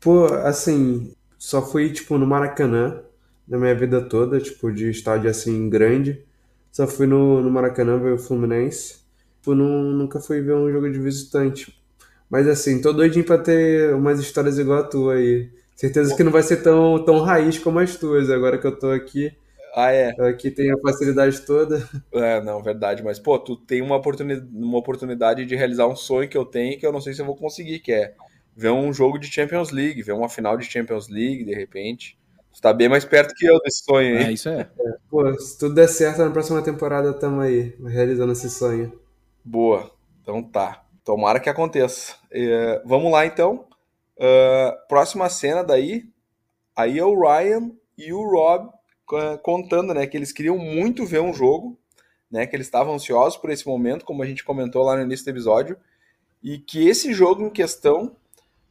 Pô, 0.00 0.26
assim, 0.26 1.12
só 1.38 1.62
fui, 1.62 1.92
tipo, 1.92 2.16
no 2.18 2.26
Maracanã 2.26 3.02
na 3.46 3.58
minha 3.58 3.74
vida 3.74 4.00
toda, 4.00 4.40
tipo, 4.40 4.72
de 4.72 4.90
estádio 4.90 5.30
assim 5.30 5.68
grande. 5.68 6.24
Só 6.72 6.86
fui 6.86 7.06
no, 7.06 7.40
no 7.40 7.50
Maracanã 7.50 7.98
ver 7.98 8.12
o 8.14 8.18
Fluminense. 8.18 8.96
Tipo, 9.36 9.54
não, 9.54 9.92
nunca 9.92 10.20
fui 10.20 10.40
ver 10.40 10.54
um 10.54 10.70
jogo 10.70 10.90
de 10.90 10.98
visitante. 10.98 11.76
Mas 12.28 12.48
assim, 12.48 12.80
tô 12.80 12.92
doidinho 12.92 13.24
pra 13.24 13.38
ter 13.38 13.94
umas 13.94 14.18
histórias 14.18 14.58
igual 14.58 14.80
a 14.80 14.82
tua 14.82 15.14
aí. 15.14 15.48
Certeza 15.76 16.16
que 16.16 16.24
não 16.24 16.32
vai 16.32 16.42
ser 16.42 16.56
tão, 16.62 17.04
tão 17.04 17.20
raiz 17.20 17.58
como 17.58 17.78
as 17.78 17.96
tuas, 17.96 18.30
agora 18.30 18.58
que 18.58 18.66
eu 18.66 18.76
tô 18.76 18.90
aqui. 18.90 19.32
Ah, 19.78 19.92
é. 19.92 20.08
Aqui 20.26 20.50
tem 20.50 20.72
a 20.72 20.78
facilidade 20.78 21.42
toda. 21.42 21.86
É, 22.10 22.40
não, 22.40 22.62
verdade. 22.62 23.02
Mas, 23.02 23.18
pô, 23.18 23.38
tu 23.38 23.54
tem 23.54 23.82
uma 23.82 23.96
oportunidade, 23.96 24.48
uma 24.50 24.78
oportunidade 24.78 25.44
de 25.44 25.54
realizar 25.54 25.86
um 25.86 25.94
sonho 25.94 26.26
que 26.30 26.36
eu 26.36 26.46
tenho 26.46 26.78
que 26.78 26.86
eu 26.86 26.92
não 26.92 27.00
sei 27.00 27.12
se 27.12 27.20
eu 27.20 27.26
vou 27.26 27.36
conseguir, 27.36 27.80
que 27.80 27.92
é 27.92 28.14
ver 28.56 28.70
um 28.70 28.90
jogo 28.90 29.18
de 29.18 29.30
Champions 29.30 29.70
League, 29.70 30.02
ver 30.02 30.12
uma 30.12 30.30
final 30.30 30.56
de 30.56 30.64
Champions 30.64 31.10
League, 31.10 31.44
de 31.44 31.54
repente. 31.54 32.18
Tu 32.54 32.62
tá 32.62 32.72
bem 32.72 32.88
mais 32.88 33.04
perto 33.04 33.34
que 33.34 33.44
eu 33.44 33.60
desse 33.60 33.84
sonho 33.84 34.16
aí. 34.16 34.24
É, 34.24 34.32
isso 34.32 34.48
é. 34.48 34.60
É, 34.60 34.96
pô, 35.10 35.30
se 35.38 35.58
tudo 35.58 35.74
der 35.74 35.88
certo, 35.88 36.24
na 36.24 36.30
próxima 36.30 36.62
temporada 36.62 37.12
tamo 37.12 37.42
aí, 37.42 37.76
realizando 37.84 38.32
esse 38.32 38.48
sonho. 38.48 38.98
Boa. 39.44 39.90
Então 40.22 40.42
tá. 40.42 40.86
Tomara 41.04 41.38
que 41.38 41.50
aconteça. 41.50 42.14
É, 42.30 42.80
vamos 42.82 43.12
lá, 43.12 43.26
então. 43.26 43.66
Uh, 44.16 44.88
próxima 44.88 45.28
cena 45.28 45.62
daí. 45.62 46.04
Aí 46.74 46.98
é 46.98 47.04
o 47.04 47.20
Ryan 47.20 47.72
e 47.98 48.10
o 48.14 48.22
Rob 48.22 48.70
contando, 49.42 49.94
né, 49.94 50.06
que 50.06 50.16
eles 50.16 50.32
queriam 50.32 50.58
muito 50.58 51.06
ver 51.06 51.20
um 51.20 51.32
jogo, 51.32 51.78
né, 52.30 52.46
que 52.46 52.56
eles 52.56 52.66
estavam 52.66 52.94
ansiosos 52.94 53.38
por 53.38 53.50
esse 53.50 53.66
momento, 53.66 54.04
como 54.04 54.22
a 54.22 54.26
gente 54.26 54.44
comentou 54.44 54.82
lá 54.82 54.96
no 54.96 55.02
início 55.02 55.24
do 55.24 55.30
episódio, 55.30 55.76
e 56.42 56.58
que 56.58 56.88
esse 56.88 57.12
jogo 57.12 57.42
em 57.42 57.50
questão 57.50 58.16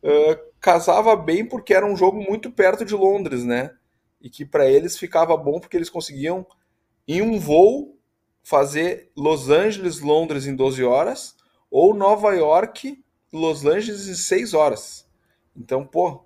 uh, 0.04 0.52
casava 0.60 1.16
bem 1.16 1.46
porque 1.46 1.74
era 1.74 1.86
um 1.86 1.96
jogo 1.96 2.22
muito 2.22 2.52
perto 2.52 2.84
de 2.84 2.94
Londres, 2.94 3.44
né, 3.46 3.72
e 4.22 4.30
que 4.30 4.46
para 4.46 4.70
eles 4.70 4.98
ficava 4.98 5.38
bom 5.38 5.60
porque 5.60 5.78
eles 5.78 5.90
conseguiam 5.90 6.46
em 7.08 7.22
um 7.22 7.40
voo 7.40 7.98
fazer 8.44 9.12
Los 9.16 9.50
Angeles, 9.50 10.02
Londres 10.02 10.46
em 10.46 10.56
12 10.56 10.84
horas, 10.84 11.36
ou 11.72 11.94
Nova 11.94 12.34
York, 12.34 13.04
Los 13.32 13.66
Angeles 13.66 14.08
em 14.08 14.14
6 14.14 14.54
horas. 14.54 15.10
Então, 15.56 15.86
pô, 15.86 16.24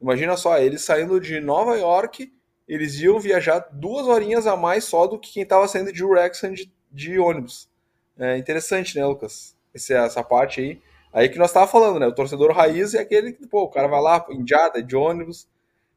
imagina 0.00 0.36
só, 0.36 0.58
eles 0.58 0.82
saindo 0.82 1.20
de 1.20 1.40
Nova 1.40 1.76
York, 1.76 2.32
eles 2.68 3.00
iam 3.00 3.18
viajar 3.18 3.66
duas 3.72 4.06
horinhas 4.06 4.46
a 4.46 4.56
mais 4.56 4.84
só 4.84 5.06
do 5.06 5.18
que 5.18 5.32
quem 5.32 5.42
estava 5.42 5.66
saindo 5.66 5.92
de 5.92 6.04
Wrexham 6.04 6.52
de, 6.52 6.70
de, 6.92 7.18
ônibus. 7.18 7.68
É 8.18 8.36
interessante, 8.36 8.96
né, 8.96 9.06
Lucas? 9.06 9.56
Essa, 9.74 9.94
essa 9.94 10.22
parte 10.22 10.60
aí. 10.60 10.82
Aí 11.12 11.28
que 11.30 11.38
nós 11.38 11.52
tava 11.52 11.66
falando, 11.66 11.98
né? 11.98 12.06
O 12.06 12.14
torcedor 12.14 12.52
raiz 12.52 12.92
é 12.92 13.00
aquele 13.00 13.32
que, 13.32 13.46
pô, 13.46 13.62
o 13.62 13.70
cara 13.70 13.88
vai 13.88 14.00
lá, 14.02 14.26
indiada, 14.30 14.82
de 14.82 14.94
ônibus, 14.94 15.48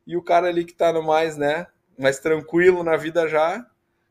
e 0.08 0.16
o 0.16 0.22
cara 0.22 0.48
ali 0.48 0.64
que 0.64 0.74
tá 0.74 0.94
no 0.94 1.04
mais, 1.04 1.36
né, 1.36 1.68
mais 2.00 2.20
tranquilo 2.20 2.84
na 2.84 2.96
vida 2.96 3.28
já, 3.28 3.60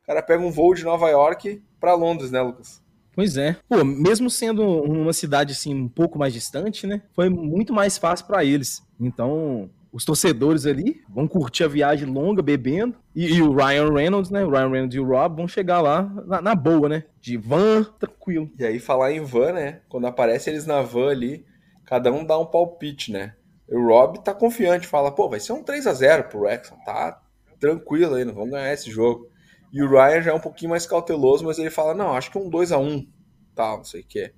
o 0.03 0.07
cara 0.07 0.23
pega 0.23 0.43
um 0.43 0.51
voo 0.51 0.75
de 0.75 0.85
Nova 0.85 1.09
York 1.09 1.63
para 1.81 1.95
Londres, 1.95 2.31
né, 2.31 2.43
Lucas? 2.43 2.83
Pois 3.15 3.37
é. 3.37 3.57
Pô, 3.69 3.85
mesmo 3.85 4.31
sendo 4.31 4.63
uma 4.83 5.13
cidade 5.13 5.53
assim 5.53 5.75
um 5.75 5.89
pouco 5.89 6.19
mais 6.19 6.33
distante, 6.33 6.87
né? 6.87 7.03
Foi 7.13 7.29
muito 7.29 7.73
mais 7.73 7.99
fácil 7.99 8.27
para 8.27 8.45
eles. 8.45 8.83
Então, 9.01 9.69
os 9.93 10.05
torcedores 10.05 10.67
ali 10.67 11.03
vão 11.09 11.27
curtir 11.27 11.65
a 11.65 11.69
viagem 11.69 12.09
longa 12.09 12.41
bebendo 12.41 12.97
e, 13.15 13.35
e, 13.35 13.43
o 13.43 13.53
Ryan 13.53 13.93
Reynolds, 13.93 14.31
né? 14.31 14.45
O 14.45 14.51
Ryan 14.51 14.71
Reynolds 14.71 14.95
e 14.95 15.01
o 15.01 15.07
Rob 15.07 15.37
vão 15.37 15.49
chegar 15.49 15.81
lá 15.81 16.03
na, 16.27 16.41
na, 16.41 16.55
boa, 16.55 16.89
né? 16.89 17.05
De 17.21 17.37
van, 17.37 17.83
tranquilo. 17.99 18.51
E 18.59 18.65
aí 18.65 18.79
falar 18.79 19.13
em 19.13 19.21
van, 19.21 19.53
né? 19.53 19.81
Quando 19.89 20.07
aparece 20.07 20.49
eles 20.49 20.65
na 20.65 20.81
van 20.81 21.11
ali, 21.11 21.45
cada 21.85 22.13
um 22.13 22.25
dá 22.25 22.39
um 22.39 22.47
palpite, 22.47 23.11
né? 23.11 23.35
O 23.69 23.89
Rob 23.89 24.23
tá 24.23 24.33
confiante, 24.33 24.87
fala, 24.87 25.11
pô, 25.11 25.29
vai 25.29 25.41
ser 25.41 25.53
um 25.53 25.63
3 25.63 25.87
a 25.87 25.93
0 25.93 26.25
pro 26.25 26.41
Wrexham, 26.41 26.79
tá 26.85 27.21
tranquilo 27.59 28.15
aí, 28.15 28.25
não 28.25 28.35
vamos 28.35 28.51
ganhar 28.51 28.73
esse 28.73 28.91
jogo. 28.91 29.29
E 29.73 29.83
o 29.83 29.89
Ryan 29.89 30.23
já 30.23 30.31
é 30.31 30.35
um 30.35 30.41
pouquinho 30.41 30.71
mais 30.71 30.87
cauteloso, 30.87 31.45
mas 31.45 31.59
ele 31.59 31.71
fala: 31.71 31.95
não, 31.95 32.17
acho 32.17 32.31
que 32.31 32.39
um 32.39 32.49
2 32.49 32.73
a 32.73 32.79
1 32.79 33.07
tal, 33.55 33.79
não 33.79 33.85
sei 33.85 34.03
o 34.03 34.07
que. 34.07 34.33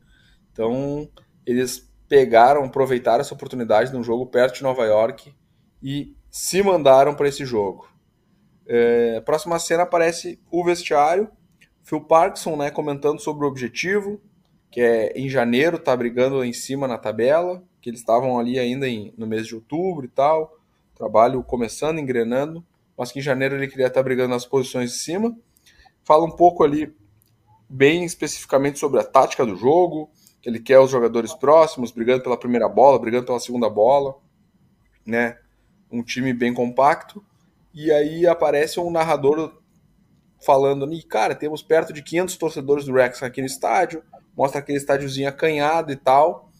Então, 0.50 1.08
eles 1.46 1.90
pegaram, 2.08 2.64
aproveitaram 2.64 3.20
essa 3.20 3.34
oportunidade 3.34 3.90
de 3.90 3.96
um 3.96 4.04
jogo 4.04 4.26
perto 4.26 4.56
de 4.56 4.62
Nova 4.62 4.84
York 4.84 5.34
e 5.82 6.14
se 6.30 6.62
mandaram 6.62 7.14
para 7.14 7.28
esse 7.28 7.44
jogo. 7.44 7.88
É, 8.66 9.20
próxima 9.20 9.58
cena 9.58 9.82
aparece 9.82 10.38
o 10.50 10.64
vestiário, 10.64 11.28
Phil 11.82 12.00
Parkinson 12.00 12.56
né, 12.56 12.70
comentando 12.70 13.20
sobre 13.20 13.44
o 13.44 13.48
objetivo, 13.48 14.20
que 14.70 14.80
é 14.80 15.12
em 15.18 15.28
janeiro, 15.28 15.78
tá 15.78 15.94
brigando 15.96 16.44
em 16.44 16.52
cima 16.52 16.86
na 16.86 16.96
tabela, 16.96 17.62
que 17.80 17.90
eles 17.90 18.00
estavam 18.00 18.38
ali 18.38 18.58
ainda 18.58 18.88
em, 18.88 19.12
no 19.18 19.26
mês 19.26 19.46
de 19.46 19.54
outubro 19.54 20.06
e 20.06 20.08
tal, 20.08 20.56
trabalho 20.94 21.42
começando, 21.42 21.98
engrenando 21.98 22.64
mas 22.96 23.10
que 23.10 23.18
em 23.18 23.22
janeiro 23.22 23.56
ele 23.56 23.68
queria 23.68 23.86
estar 23.86 24.02
brigando 24.02 24.30
nas 24.30 24.46
posições 24.46 24.92
de 24.92 24.98
cima. 24.98 25.36
Fala 26.04 26.24
um 26.24 26.30
pouco 26.30 26.62
ali, 26.62 26.94
bem 27.68 28.04
especificamente, 28.04 28.78
sobre 28.78 29.00
a 29.00 29.04
tática 29.04 29.44
do 29.44 29.56
jogo, 29.56 30.10
que 30.40 30.48
ele 30.48 30.60
quer 30.60 30.78
os 30.78 30.90
jogadores 30.90 31.32
próximos, 31.32 31.90
brigando 31.90 32.22
pela 32.22 32.36
primeira 32.36 32.68
bola, 32.68 32.98
brigando 32.98 33.26
pela 33.26 33.40
segunda 33.40 33.68
bola, 33.68 34.16
né? 35.06 35.38
Um 35.92 36.02
time 36.02 36.32
bem 36.32 36.54
compacto. 36.54 37.24
E 37.74 37.90
aí 37.92 38.26
aparece 38.26 38.80
um 38.80 38.90
narrador 38.90 39.60
falando 40.44 40.84
ali, 40.84 41.02
cara, 41.02 41.34
temos 41.34 41.62
perto 41.62 41.92
de 41.92 42.02
500 42.02 42.36
torcedores 42.36 42.84
do 42.84 42.94
Rex 42.94 43.22
aqui 43.22 43.40
no 43.40 43.46
estádio, 43.46 44.02
mostra 44.36 44.58
aquele 44.58 44.78
estádiozinho 44.78 45.28
acanhado 45.28 45.92
e 45.92 45.96
tal. 45.96 46.50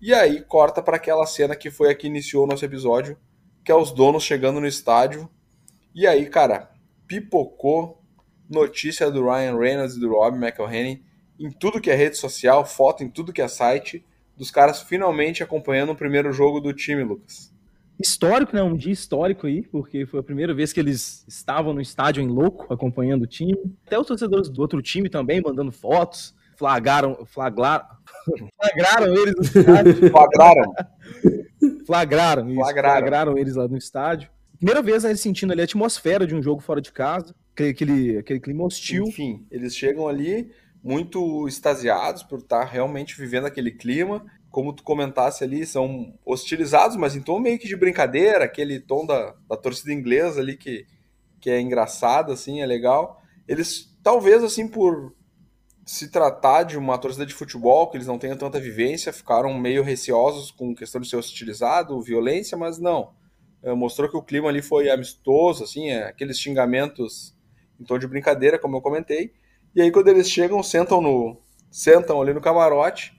E 0.00 0.14
aí 0.14 0.42
corta 0.42 0.82
para 0.82 0.96
aquela 0.96 1.26
cena 1.26 1.56
que 1.56 1.70
foi 1.70 1.90
a 1.90 1.94
que 1.94 2.06
iniciou 2.06 2.44
o 2.44 2.46
nosso 2.46 2.64
episódio, 2.64 3.18
que 3.64 3.72
é 3.72 3.74
os 3.74 3.90
donos 3.90 4.22
chegando 4.22 4.60
no 4.60 4.66
estádio 4.66 5.28
e 5.98 6.06
aí, 6.06 6.26
cara, 6.28 6.70
pipocou 7.06 8.02
notícia 8.50 9.10
do 9.10 9.24
Ryan 9.24 9.56
Reynolds 9.58 9.96
e 9.96 10.00
do 10.00 10.10
Rob 10.10 10.36
McElhenney 10.36 11.02
em 11.40 11.50
tudo 11.50 11.80
que 11.80 11.90
é 11.90 11.94
rede 11.94 12.18
social, 12.18 12.66
foto 12.66 13.02
em 13.02 13.08
tudo 13.08 13.32
que 13.32 13.40
é 13.40 13.48
site, 13.48 14.04
dos 14.36 14.50
caras 14.50 14.82
finalmente 14.82 15.42
acompanhando 15.42 15.92
o 15.92 15.96
primeiro 15.96 16.30
jogo 16.34 16.60
do 16.60 16.74
time, 16.74 17.02
Lucas. 17.02 17.50
Histórico, 17.98 18.54
né? 18.54 18.62
Um 18.62 18.76
dia 18.76 18.92
histórico 18.92 19.46
aí, 19.46 19.62
porque 19.62 20.06
foi 20.06 20.20
a 20.20 20.22
primeira 20.22 20.54
vez 20.54 20.72
que 20.72 20.80
eles 20.80 21.24
estavam 21.26 21.72
no 21.72 21.80
estádio 21.80 22.22
em 22.22 22.26
louco, 22.26 22.72
acompanhando 22.72 23.22
o 23.22 23.26
time. 23.26 23.56
Até 23.86 23.98
os 23.98 24.06
torcedores 24.06 24.48
do 24.48 24.60
outro 24.60 24.82
time 24.82 25.08
também 25.08 25.40
mandando 25.40 25.72
fotos, 25.72 26.34
flagraram, 26.56 27.24
flagraram, 27.24 27.86
flagraram 28.56 29.14
eles 29.14 29.34
no 29.34 29.60
estádio. 29.60 30.10
Flagraram. 30.10 30.72
Flagraram, 31.86 32.48
isso, 32.48 32.60
flagraram. 32.60 32.98
flagraram 32.98 33.38
eles 33.38 33.56
lá 33.56 33.66
no 33.66 33.76
estádio 33.76 34.30
primeira 34.56 34.82
vez 34.82 35.04
né, 35.04 35.14
sentindo 35.14 35.52
ali 35.52 35.60
a 35.60 35.64
atmosfera 35.64 36.26
de 36.26 36.34
um 36.34 36.42
jogo 36.42 36.60
fora 36.60 36.80
de 36.80 36.90
casa, 36.90 37.34
aquele, 37.52 38.18
aquele 38.18 38.40
clima 38.40 38.64
hostil. 38.64 39.04
Enfim, 39.04 39.46
eles 39.50 39.76
chegam 39.76 40.08
ali 40.08 40.50
muito 40.82 41.46
extasiados 41.46 42.22
por 42.22 42.38
estar 42.38 42.64
realmente 42.64 43.16
vivendo 43.18 43.46
aquele 43.46 43.70
clima. 43.70 44.24
Como 44.56 44.72
tu 44.72 44.82
comentasse 44.82 45.44
ali, 45.44 45.66
são 45.66 46.18
hostilizados, 46.24 46.96
mas 46.96 47.14
em 47.14 47.20
tom 47.20 47.38
meio 47.38 47.58
que 47.58 47.68
de 47.68 47.76
brincadeira, 47.76 48.46
aquele 48.46 48.80
tom 48.80 49.04
da, 49.04 49.34
da 49.46 49.54
torcida 49.54 49.92
inglesa 49.92 50.40
ali 50.40 50.56
que, 50.56 50.86
que 51.38 51.50
é 51.50 51.60
engraçado, 51.60 52.32
assim, 52.32 52.62
é 52.62 52.66
legal. 52.66 53.20
Eles, 53.46 53.94
talvez, 54.02 54.42
assim, 54.42 54.66
por 54.66 55.14
se 55.84 56.10
tratar 56.10 56.62
de 56.62 56.78
uma 56.78 56.96
torcida 56.96 57.26
de 57.26 57.34
futebol, 57.34 57.90
que 57.90 57.98
eles 57.98 58.06
não 58.06 58.18
tenham 58.18 58.34
tanta 58.34 58.58
vivência, 58.58 59.12
ficaram 59.12 59.52
meio 59.52 59.82
receosos 59.82 60.50
com 60.50 60.74
questão 60.74 61.02
de 61.02 61.08
ser 61.10 61.16
hostilizado, 61.16 62.00
violência, 62.00 62.56
mas 62.56 62.78
não 62.78 63.14
é, 63.62 63.74
mostrou 63.74 64.08
que 64.08 64.16
o 64.16 64.22
clima 64.22 64.48
ali 64.48 64.62
foi 64.62 64.88
amistoso, 64.88 65.64
assim, 65.64 65.90
é, 65.90 66.04
aqueles 66.04 66.38
xingamentos 66.38 67.36
em 67.78 67.84
tom 67.84 67.98
de 67.98 68.06
brincadeira, 68.06 68.58
como 68.58 68.76
eu 68.76 68.80
comentei. 68.80 69.34
E 69.74 69.82
aí 69.82 69.90
quando 69.90 70.08
eles 70.08 70.30
chegam, 70.30 70.62
sentam 70.62 71.02
no 71.02 71.36
sentam 71.70 72.22
ali 72.22 72.32
no 72.32 72.40
camarote, 72.40 73.12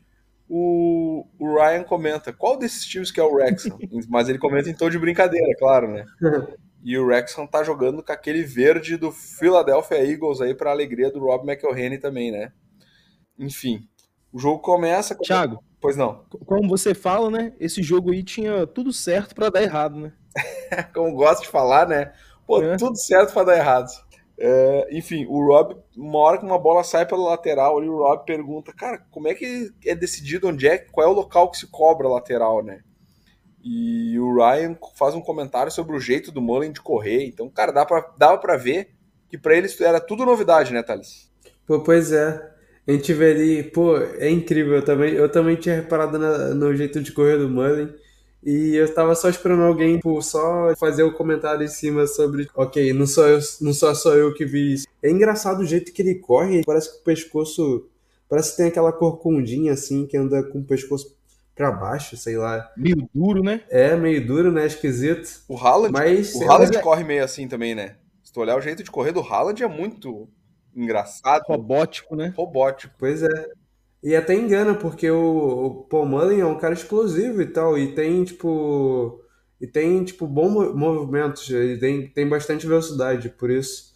o, 0.49 1.25
o 1.37 1.55
Ryan 1.55 1.83
comenta 1.83 2.31
qual 2.31 2.57
desses 2.57 2.85
times 2.85 3.11
que 3.11 3.19
é 3.19 3.23
o 3.23 3.33
Wrexham, 3.33 3.77
mas 4.07 4.29
ele 4.29 4.39
comenta 4.39 4.69
em 4.69 4.73
tom 4.73 4.89
de 4.89 4.99
brincadeira, 4.99 5.55
claro, 5.57 5.87
né? 5.91 6.05
E 6.83 6.97
o 6.97 7.05
Wrexham 7.05 7.45
tá 7.45 7.63
jogando 7.63 8.01
com 8.01 8.11
aquele 8.13 8.43
verde 8.43 8.95
do 8.95 9.11
Philadelphia 9.11 9.97
Eagles 9.97 10.39
aí 10.39 10.53
para 10.53 10.71
alegria 10.71 11.11
do 11.11 11.19
Rob 11.19 11.43
McElhenney 11.43 11.97
também, 11.97 12.31
né? 12.31 12.53
Enfim, 13.37 13.85
o 14.31 14.39
jogo 14.39 14.59
começa. 14.59 15.13
Thiago, 15.15 15.61
pois 15.81 15.97
não. 15.97 16.23
Como 16.45 16.69
você 16.69 16.93
fala, 16.93 17.29
né? 17.29 17.53
Esse 17.59 17.83
jogo 17.83 18.11
aí 18.11 18.23
tinha 18.23 18.65
tudo 18.65 18.93
certo 18.93 19.35
para 19.35 19.49
dar 19.49 19.63
errado, 19.63 19.99
né? 19.99 20.13
como 20.93 21.13
gosto 21.13 21.41
de 21.41 21.49
falar, 21.49 21.87
né? 21.87 22.13
Pô, 22.45 22.61
é. 22.61 22.77
tudo 22.77 22.95
certo 22.95 23.33
para 23.33 23.47
dar 23.47 23.57
errado. 23.57 23.89
É, 24.39 24.87
enfim, 24.91 25.25
o 25.27 25.47
Rob, 25.47 25.75
uma 25.95 26.19
hora 26.19 26.37
que 26.37 26.45
uma 26.45 26.59
bola 26.59 26.83
sai 26.83 27.07
pela 27.07 27.29
lateral, 27.29 27.77
ali, 27.77 27.89
o 27.89 27.97
Rob 27.97 28.23
pergunta, 28.25 28.71
cara, 28.71 28.99
como 29.09 29.27
é 29.27 29.33
que 29.33 29.71
é 29.85 29.95
decidido 29.95 30.47
onde 30.47 30.67
é, 30.67 30.77
qual 30.77 31.07
é 31.07 31.09
o 31.09 31.15
local 31.15 31.49
que 31.49 31.57
se 31.57 31.67
cobra 31.67 32.07
a 32.07 32.11
lateral, 32.11 32.63
né? 32.63 32.81
E 33.63 34.17
o 34.19 34.35
Ryan 34.35 34.77
faz 34.95 35.15
um 35.15 35.21
comentário 35.21 35.71
sobre 35.71 35.95
o 35.95 35.99
jeito 35.99 36.31
do 36.31 36.41
Mullen 36.41 36.71
de 36.71 36.81
correr. 36.81 37.25
Então, 37.25 37.49
cara, 37.49 37.71
dá 37.71 37.85
pra, 37.85 38.13
dava 38.17 38.37
para 38.37 38.55
ver 38.55 38.91
que 39.29 39.37
para 39.37 39.55
eles 39.55 39.79
era 39.81 39.99
tudo 39.99 40.25
novidade, 40.25 40.71
né, 40.71 40.81
Thales? 40.81 41.29
Pô, 41.65 41.81
pois 41.81 42.13
é. 42.13 42.49
A 42.87 42.91
gente 42.93 43.11
vê 43.13 43.31
ali, 43.31 43.63
pô, 43.63 43.97
é 43.97 44.29
incrível. 44.29 44.75
Eu 44.75 44.85
também, 44.85 45.13
eu 45.13 45.29
também 45.29 45.57
tinha 45.57 45.75
reparado 45.75 46.17
na, 46.17 46.53
no 46.53 46.73
jeito 46.73 47.01
de 47.01 47.11
correr 47.11 47.37
do 47.37 47.49
Mullen. 47.49 47.93
E 48.43 48.75
eu 48.75 48.93
tava 48.93 49.15
só 49.15 49.29
esperando 49.29 49.63
alguém 49.63 49.99
por 49.99 50.21
só 50.23 50.73
fazer 50.77 51.03
o 51.03 51.09
um 51.09 51.13
comentário 51.13 51.63
em 51.63 51.67
cima 51.67 52.05
sobre, 52.07 52.47
ok, 52.55 52.93
não 52.93 53.07
sou 53.07 53.27
eu, 53.27 53.39
não 53.61 53.73
sou 53.73 53.93
só 53.95 54.13
eu 54.15 54.33
que 54.33 54.45
vi 54.45 54.73
isso. 54.73 54.87
É 55.01 55.09
engraçado 55.09 55.61
o 55.61 55.65
jeito 55.65 55.91
que 55.91 56.01
ele 56.01 56.15
corre, 56.15 56.63
parece 56.65 56.91
que 56.91 56.99
o 56.99 57.03
pescoço 57.03 57.87
parece 58.29 58.51
que 58.51 58.57
tem 58.57 58.67
aquela 58.67 58.91
corcundinha 58.91 59.73
assim 59.73 60.05
que 60.05 60.17
anda 60.17 60.43
com 60.43 60.59
o 60.59 60.63
pescoço 60.63 61.17
para 61.55 61.71
baixo, 61.71 62.15
sei 62.15 62.37
lá. 62.37 62.71
Meio 62.77 63.09
duro, 63.13 63.41
né? 63.41 63.63
É, 63.69 63.95
meio 63.95 64.25
duro, 64.25 64.51
né? 64.51 64.67
Esquisito. 64.67 65.41
O 65.47 65.57
Haaland, 65.57 65.91
Mas, 65.91 66.35
o 66.35 66.37
sei 66.37 66.47
Haaland 66.47 66.75
lá, 66.75 66.81
corre 66.83 67.03
meio 67.03 67.23
assim 67.23 67.47
também, 67.47 67.73
né? 67.73 67.95
Se 68.23 68.31
tu 68.31 68.41
olhar 68.41 68.55
o 68.55 68.61
jeito 68.61 68.83
de 68.83 68.91
correr 68.91 69.11
do 69.11 69.21
Haaland 69.21 69.63
é 69.63 69.67
muito 69.67 70.29
engraçado, 70.75 71.43
Robótico, 71.47 72.15
né? 72.15 72.31
robótico. 72.37 72.93
Pois 72.99 73.23
é. 73.23 73.49
E 74.03 74.15
até 74.15 74.33
engana, 74.35 74.75
porque 74.75 75.09
o, 75.09 75.65
o 75.65 75.83
Paul 75.85 76.05
Mullen 76.05 76.39
é 76.41 76.45
um 76.45 76.57
cara 76.57 76.73
explosivo 76.73 77.41
e 77.41 77.47
tal, 77.47 77.77
e 77.77 77.93
tem, 77.95 78.23
tipo. 78.23 79.21
E 79.59 79.65
tem, 79.67 80.03
tipo, 80.05 80.27
bons 80.27 80.51
mo- 80.51 80.73
movimentos, 80.75 81.49
ele 81.49 81.77
tem, 81.79 82.07
tem 82.09 82.29
bastante 82.29 82.67
velocidade, 82.67 83.29
por 83.29 83.49
isso. 83.49 83.93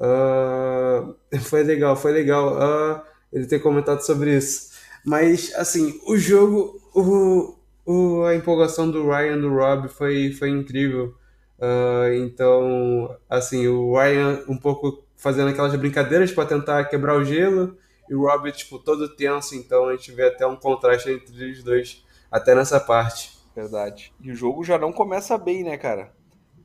ah, 0.00 1.14
foi 1.42 1.62
legal, 1.64 1.96
foi 1.96 2.12
legal 2.12 2.56
ah, 2.62 3.04
ele 3.32 3.46
ter 3.46 3.58
comentado 3.60 4.00
sobre 4.00 4.36
isso. 4.36 4.72
Mas, 5.04 5.54
assim, 5.54 6.00
o 6.06 6.16
jogo, 6.16 6.80
o, 6.94 7.54
o, 7.84 8.24
a 8.24 8.34
empolgação 8.34 8.90
do 8.90 9.06
Ryan 9.08 9.38
do 9.40 9.50
Rob 9.50 9.88
foi, 9.88 10.32
foi 10.32 10.48
incrível. 10.50 11.14
Ah, 11.60 12.08
então, 12.14 13.14
assim, 13.28 13.66
o 13.68 13.94
Ryan 13.96 14.42
um 14.48 14.56
pouco 14.58 15.04
fazendo 15.16 15.48
aquelas 15.50 15.74
brincadeiras 15.76 16.32
para 16.32 16.46
tentar 16.48 16.84
quebrar 16.86 17.14
o 17.16 17.24
gelo, 17.24 17.76
e 18.12 18.14
o 18.14 18.26
Rob, 18.26 18.52
tipo, 18.52 18.78
todo 18.78 19.16
tenso, 19.16 19.54
então 19.54 19.88
a 19.88 19.96
gente 19.96 20.12
vê 20.12 20.26
até 20.26 20.46
um 20.46 20.54
contraste 20.54 21.10
entre 21.10 21.50
os 21.50 21.64
dois, 21.64 22.04
até 22.30 22.54
nessa 22.54 22.78
parte. 22.78 23.32
Verdade. 23.56 24.12
E 24.20 24.30
o 24.30 24.34
jogo 24.34 24.62
já 24.62 24.76
não 24.76 24.92
começa 24.92 25.38
bem, 25.38 25.64
né, 25.64 25.78
cara? 25.78 26.12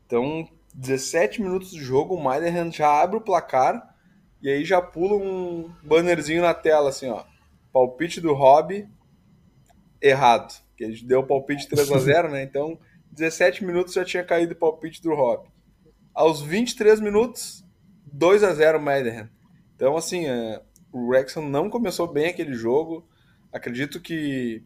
Então, 0.05 0.45
17 0.75 1.41
minutos 1.41 1.71
de 1.71 1.79
jogo, 1.79 2.15
o 2.15 2.21
Maidenham 2.21 2.69
já 2.69 3.01
abre 3.01 3.15
o 3.15 3.21
placar 3.21 3.95
e 4.41 4.49
aí 4.49 4.65
já 4.65 4.81
pula 4.81 5.15
um 5.15 5.71
bannerzinho 5.81 6.41
na 6.41 6.53
tela, 6.53 6.89
assim, 6.89 7.09
ó. 7.09 7.23
Palpite 7.71 8.19
do 8.19 8.33
Rob, 8.33 8.85
errado. 10.01 10.53
Que 10.75 10.83
a 10.83 10.89
gente 10.89 11.05
deu 11.05 11.21
o 11.21 11.25
palpite 11.25 11.69
3 11.69 11.89
a 11.93 11.97
0 11.97 12.29
né? 12.29 12.43
Então, 12.43 12.77
17 13.09 13.63
minutos 13.63 13.93
já 13.93 14.03
tinha 14.03 14.23
caído 14.25 14.51
o 14.51 14.57
palpite 14.57 15.01
do 15.01 15.15
Rob. 15.15 15.47
Aos 16.13 16.41
23 16.41 16.99
minutos, 16.99 17.63
2 18.11 18.43
a 18.43 18.53
0 18.53 18.79
o 18.79 18.81
Maidenham. 18.81 19.29
Então, 19.77 19.95
assim, 19.95 20.25
é, 20.25 20.61
o 20.97 21.07
Wrexham 21.07 21.47
não 21.47 21.69
começou 21.69 22.07
bem 22.07 22.27
aquele 22.27 22.53
jogo. 22.53 23.07
Acredito 23.51 24.01
que 24.01 24.63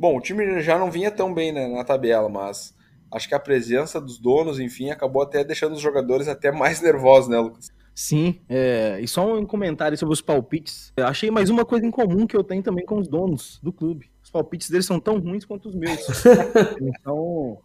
Bom, 0.00 0.16
o 0.16 0.20
time 0.22 0.62
já 0.62 0.78
não 0.78 0.90
vinha 0.90 1.10
tão 1.10 1.34
bem 1.34 1.52
né, 1.52 1.68
na 1.68 1.84
tabela, 1.84 2.26
mas 2.26 2.74
acho 3.12 3.28
que 3.28 3.34
a 3.34 3.38
presença 3.38 4.00
dos 4.00 4.18
donos, 4.18 4.58
enfim, 4.58 4.88
acabou 4.88 5.20
até 5.20 5.44
deixando 5.44 5.74
os 5.74 5.80
jogadores 5.82 6.26
até 6.26 6.50
mais 6.50 6.80
nervosos, 6.80 7.28
né, 7.28 7.38
Lucas? 7.38 7.68
Sim, 7.94 8.40
é, 8.48 8.98
e 8.98 9.06
só 9.06 9.38
um 9.38 9.44
comentário 9.44 9.98
sobre 9.98 10.14
os 10.14 10.22
palpites. 10.22 10.90
Eu 10.96 11.06
achei 11.06 11.30
mais 11.30 11.50
uma 11.50 11.66
coisa 11.66 11.84
em 11.84 11.90
comum 11.90 12.26
que 12.26 12.34
eu 12.34 12.42
tenho 12.42 12.62
também 12.62 12.86
com 12.86 12.98
os 12.98 13.08
donos 13.08 13.60
do 13.62 13.70
clube. 13.70 14.10
Os 14.22 14.30
palpites 14.30 14.70
deles 14.70 14.86
são 14.86 14.98
tão 14.98 15.18
ruins 15.18 15.44
quanto 15.44 15.68
os 15.68 15.74
meus. 15.74 16.00
então, 16.80 17.58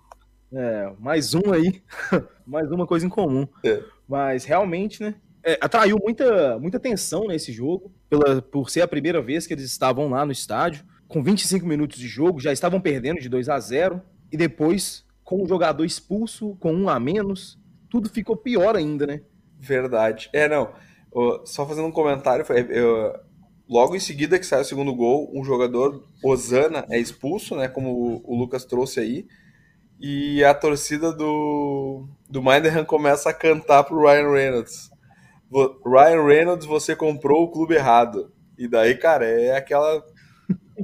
é, 0.52 0.92
mais 1.00 1.34
um 1.34 1.54
aí, 1.54 1.82
mais 2.46 2.70
uma 2.70 2.86
coisa 2.86 3.06
em 3.06 3.10
comum. 3.10 3.48
É. 3.64 3.82
Mas 4.06 4.44
realmente, 4.44 5.02
né? 5.02 5.16
É, 5.46 5.58
atraiu 5.62 5.98
muita, 6.02 6.60
muita 6.60 6.78
atenção 6.78 7.28
nesse 7.28 7.52
jogo, 7.52 7.92
pela, 8.10 8.42
por 8.42 8.70
ser 8.70 8.82
a 8.82 8.88
primeira 8.88 9.22
vez 9.22 9.48
que 9.48 9.54
eles 9.54 9.66
estavam 9.66 10.10
lá 10.10 10.26
no 10.26 10.32
estádio. 10.32 10.86
Com 11.08 11.24
25 11.24 11.66
minutos 11.66 12.00
de 12.00 12.08
jogo, 12.08 12.40
já 12.40 12.52
estavam 12.52 12.82
perdendo 12.82 13.20
de 13.22 13.30
2 13.30 13.48
a 13.50 13.60
0 13.60 14.02
e 14.32 14.38
depois, 14.38 15.06
com 15.24 15.44
o 15.44 15.48
jogador 15.48 15.86
expulso, 15.86 16.58
com 16.60 16.74
um 16.74 16.90
a 16.90 17.00
menos, 17.00 17.60
tudo 17.90 18.10
ficou 18.10 18.36
pior 18.36 18.76
ainda, 18.76 19.06
né? 19.06 19.22
Verdade. 19.60 20.30
É, 20.34 20.50
não. 20.50 20.74
Só 21.46 21.66
fazendo 21.66 21.88
um 21.88 21.92
comentário, 21.92 22.44
foi, 22.44 22.66
eu- 22.70 23.14
logo 23.70 23.96
em 23.96 24.00
seguida 24.00 24.38
que 24.40 24.46
sai 24.46 24.62
o 24.62 24.66
segundo 24.66 24.94
gol, 24.94 25.32
um 25.34 25.44
jogador, 25.44 26.04
Osana, 26.24 26.86
é 26.90 27.00
expulso, 27.00 27.56
né? 27.56 27.68
Como 27.68 27.90
o, 27.92 28.34
o 28.34 28.38
Lucas 28.38 28.66
trouxe 28.66 29.00
aí. 29.00 29.26
E 30.00 30.44
a 30.44 30.54
torcida 30.54 31.14
do, 31.14 32.08
do 32.30 32.42
Minderham 32.44 32.84
começa 32.84 33.30
a 33.30 33.34
cantar 33.34 33.84
pro 33.86 34.02
Ryan 34.02 34.32
Reynolds. 34.32 34.90
Ryan 35.86 36.24
Reynolds, 36.26 36.66
você 36.66 36.96
comprou 36.96 37.44
o 37.44 37.52
clube 37.52 37.76
errado. 37.76 38.32
E 38.58 38.68
daí, 38.68 38.96
cara, 38.96 39.26
é 39.26 39.56
aquela 39.56 40.04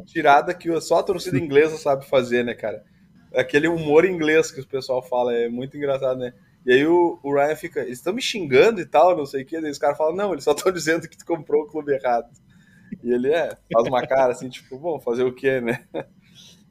tirada 0.06 0.54
que 0.54 0.80
só 0.82 1.00
a 1.00 1.04
torcida 1.04 1.38
inglesa 1.38 1.78
sabe 1.78 2.06
fazer, 2.08 2.44
né, 2.44 2.54
cara? 2.54 2.84
Aquele 3.36 3.68
humor 3.68 4.06
inglês 4.06 4.52
que 4.52 4.62
o 4.62 4.68
pessoal 4.68 5.02
fala, 5.02 5.34
é 5.34 5.50
muito 5.50 5.78
engraçado, 5.78 6.20
né? 6.20 6.34
E 6.66 6.72
aí 6.74 6.86
o, 6.86 7.20
o 7.24 7.34
Ryan 7.34 7.56
fica, 7.56 7.82
eles 7.82 7.98
estão 7.98 8.14
me 8.14 8.22
xingando 8.22 8.80
e 8.82 8.86
tal, 8.86 9.16
não 9.18 9.26
sei 9.26 9.44
o 9.44 9.46
quê. 9.46 9.60
Daí 9.62 9.72
os 9.72 9.78
caras 9.78 9.98
falam, 9.98 10.16
não, 10.16 10.32
eles 10.34 10.44
só 10.44 10.52
estão 10.52 10.72
dizendo 10.74 11.08
que 11.08 11.18
tu 11.18 11.26
comprou 11.26 11.64
o 11.64 11.68
clube 11.68 11.94
errado. 11.94 12.30
E 13.04 13.12
ele 13.12 13.30
é, 13.34 13.58
faz 13.74 13.88
uma 13.88 14.06
cara 14.06 14.32
assim, 14.34 14.50
tipo, 14.50 14.78
bom, 14.78 15.00
fazer 15.00 15.24
o 15.24 15.34
quê, 15.34 15.62
né? 15.62 15.86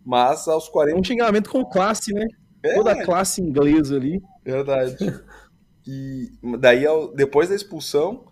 Mas 0.05 0.49
aos 0.49 0.69
É 0.69 0.71
40. 0.71 1.01
um 1.01 1.05
xingamento 1.05 1.51
com 1.51 1.65
classe, 1.65 2.13
né? 2.13 2.27
É, 2.63 2.75
Toda 2.75 2.93
a 2.93 3.05
classe 3.05 3.41
inglesa 3.43 3.97
ali. 3.97 4.21
Verdade. 4.45 4.97
E 5.87 6.31
daí, 6.59 6.85
depois 7.15 7.49
da 7.49 7.55
expulsão, 7.55 8.27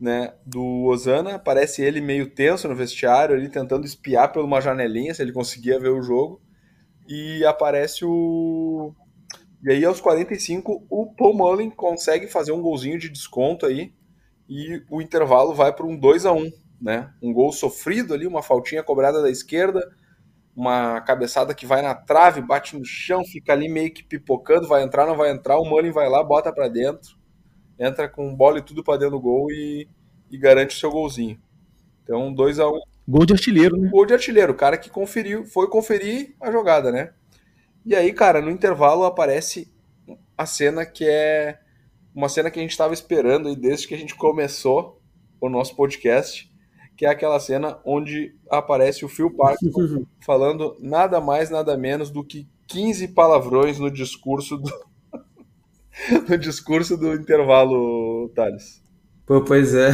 né, 0.00 0.34
do 0.44 0.84
Osana, 0.84 1.34
aparece 1.34 1.82
ele 1.82 2.00
meio 2.00 2.30
tenso 2.30 2.68
no 2.68 2.74
vestiário, 2.74 3.36
ali 3.36 3.48
tentando 3.48 3.86
espiar 3.86 4.32
por 4.32 4.44
uma 4.44 4.60
janelinha 4.60 5.14
se 5.14 5.22
ele 5.22 5.32
conseguia 5.32 5.78
ver 5.78 5.90
o 5.90 6.02
jogo. 6.02 6.40
E 7.08 7.44
aparece 7.44 8.04
o. 8.04 8.94
E 9.62 9.70
aí, 9.70 9.84
aos 9.84 10.00
45, 10.00 10.86
o 10.90 11.14
Paul 11.14 11.34
Mullen 11.34 11.70
consegue 11.70 12.26
fazer 12.26 12.52
um 12.52 12.62
golzinho 12.62 12.98
de 12.98 13.08
desconto 13.08 13.66
aí. 13.66 13.92
E 14.48 14.82
o 14.90 15.00
intervalo 15.00 15.54
vai 15.54 15.72
para 15.72 15.86
um 15.86 15.96
2 15.96 16.26
a 16.26 16.32
1 16.32 16.50
né? 16.84 17.10
Um 17.22 17.32
gol 17.32 17.50
sofrido 17.50 18.12
ali, 18.12 18.26
uma 18.26 18.42
faltinha 18.42 18.82
cobrada 18.82 19.22
da 19.22 19.30
esquerda, 19.30 19.80
uma 20.56 21.00
cabeçada 21.00 21.54
que 21.54 21.66
vai 21.66 21.82
na 21.82 21.94
trave, 21.94 22.40
bate 22.40 22.78
no 22.78 22.84
chão, 22.84 23.24
fica 23.24 23.52
ali 23.52 23.68
meio 23.68 23.92
que 23.92 24.04
pipocando, 24.04 24.68
vai 24.68 24.82
entrar, 24.82 25.06
não 25.06 25.16
vai 25.16 25.30
entrar, 25.30 25.58
o 25.58 25.64
Mullen 25.64 25.90
vai 25.90 26.08
lá, 26.08 26.22
bota 26.22 26.52
pra 26.52 26.68
dentro, 26.68 27.16
entra 27.78 28.08
com 28.08 28.34
bola 28.34 28.58
e 28.58 28.62
tudo 28.62 28.84
pra 28.84 28.96
dentro 28.96 29.16
do 29.16 29.20
gol 29.20 29.50
e, 29.50 29.88
e 30.30 30.38
garante 30.38 30.76
o 30.76 30.78
seu 30.78 30.90
golzinho. 30.90 31.40
Então, 32.02 32.32
2 32.32 32.60
a 32.60 32.68
1 32.68 32.80
Gol 33.06 33.26
de 33.26 33.34
artilheiro, 33.34 33.76
né? 33.76 33.88
gol 33.90 34.06
de 34.06 34.14
artilheiro, 34.14 34.52
o 34.52 34.56
cara 34.56 34.78
que 34.78 34.88
conferiu, 34.88 35.44
foi 35.44 35.68
conferir 35.68 36.34
a 36.40 36.50
jogada, 36.50 36.90
né? 36.90 37.12
E 37.84 37.94
aí, 37.94 38.12
cara, 38.12 38.40
no 38.40 38.50
intervalo 38.50 39.04
aparece 39.04 39.70
a 40.38 40.46
cena 40.46 40.86
que 40.86 41.04
é 41.06 41.58
uma 42.14 42.28
cena 42.28 42.50
que 42.50 42.58
a 42.58 42.62
gente 42.62 42.70
estava 42.70 42.94
esperando 42.94 43.48
aí 43.48 43.56
desde 43.56 43.86
que 43.88 43.94
a 43.94 43.98
gente 43.98 44.14
começou 44.14 45.02
o 45.40 45.50
nosso 45.50 45.76
podcast, 45.76 46.50
que 46.96 47.06
é 47.06 47.08
aquela 47.10 47.40
cena 47.40 47.78
onde 47.84 48.34
aparece 48.50 49.04
o 49.04 49.08
Phil 49.08 49.30
Parker 49.30 49.70
falando 50.24 50.76
nada 50.80 51.20
mais, 51.20 51.50
nada 51.50 51.76
menos 51.76 52.10
do 52.10 52.24
que 52.24 52.48
15 52.66 53.08
palavrões 53.08 53.78
no 53.78 53.90
discurso 53.90 54.56
do 54.56 54.70
no 56.28 56.36
discurso 56.38 56.96
do 56.96 57.14
intervalo, 57.14 58.28
Thales. 58.34 58.82
Pô, 59.26 59.40
pois 59.42 59.74
é. 59.74 59.90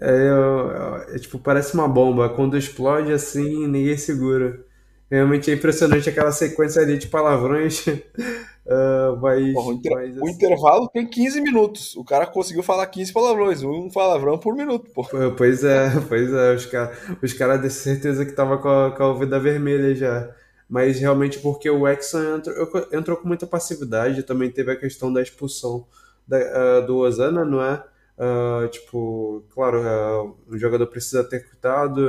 É, 0.00 0.10
eu- 0.28 1.14
é, 1.14 1.18
tipo, 1.18 1.38
parece 1.38 1.74
uma 1.74 1.88
bomba. 1.88 2.28
Quando 2.28 2.56
explode 2.56 3.12
assim, 3.12 3.66
ninguém 3.66 3.96
segura. 3.96 4.64
Realmente 5.10 5.50
é 5.50 5.54
impressionante 5.54 6.08
aquela 6.08 6.32
sequência 6.32 6.82
ali 6.82 6.98
de 6.98 7.06
palavrões. 7.06 7.84
Ah, 8.68 9.16
mas, 9.20 9.52
Porra, 9.52 9.68
o, 9.68 9.72
inter- 9.74 9.92
mas, 9.92 10.16
o 10.16 10.24
assim, 10.24 10.32
intervalo 10.34 10.88
tem 10.88 11.06
15 11.06 11.40
minutos. 11.40 11.94
O 11.96 12.04
cara 12.04 12.26
conseguiu 12.26 12.62
falar 12.62 12.86
15 12.86 13.12
palavrões, 13.12 13.62
um 13.62 13.88
palavrão 13.90 14.38
por 14.38 14.54
minuto, 14.54 14.90
pô. 14.92 15.06
pois 15.36 15.62
é, 15.64 15.88
pois 16.08 16.32
é. 16.32 16.54
Os 16.54 16.66
caras 16.66 16.98
os 17.22 17.32
cara 17.32 17.56
de 17.56 17.70
certeza 17.70 18.24
que 18.26 18.32
tava 18.32 18.58
com 18.58 18.68
a, 18.68 18.90
com 18.90 19.02
a 19.02 19.08
ouvida 19.08 19.38
vermelha 19.38 19.94
já. 19.94 20.30
Mas 20.68 20.98
realmente 20.98 21.38
porque 21.38 21.70
o 21.70 21.86
Exxon 21.86 22.36
entrou, 22.38 22.88
entrou 22.92 23.16
com 23.16 23.28
muita 23.28 23.46
passividade. 23.46 24.22
Também 24.24 24.50
teve 24.50 24.72
a 24.72 24.76
questão 24.76 25.12
da 25.12 25.22
expulsão 25.22 25.86
da- 26.26 26.78
ah, 26.78 26.80
do 26.80 26.96
Osana, 26.98 27.44
não 27.44 27.62
é? 27.62 27.82
Ah, 28.18 28.66
tipo, 28.70 29.44
claro, 29.54 29.80
ah, 29.86 30.24
o 30.48 30.58
jogador 30.58 30.86
precisa 30.88 31.22
ter 31.22 31.48
cuidado, 31.48 32.00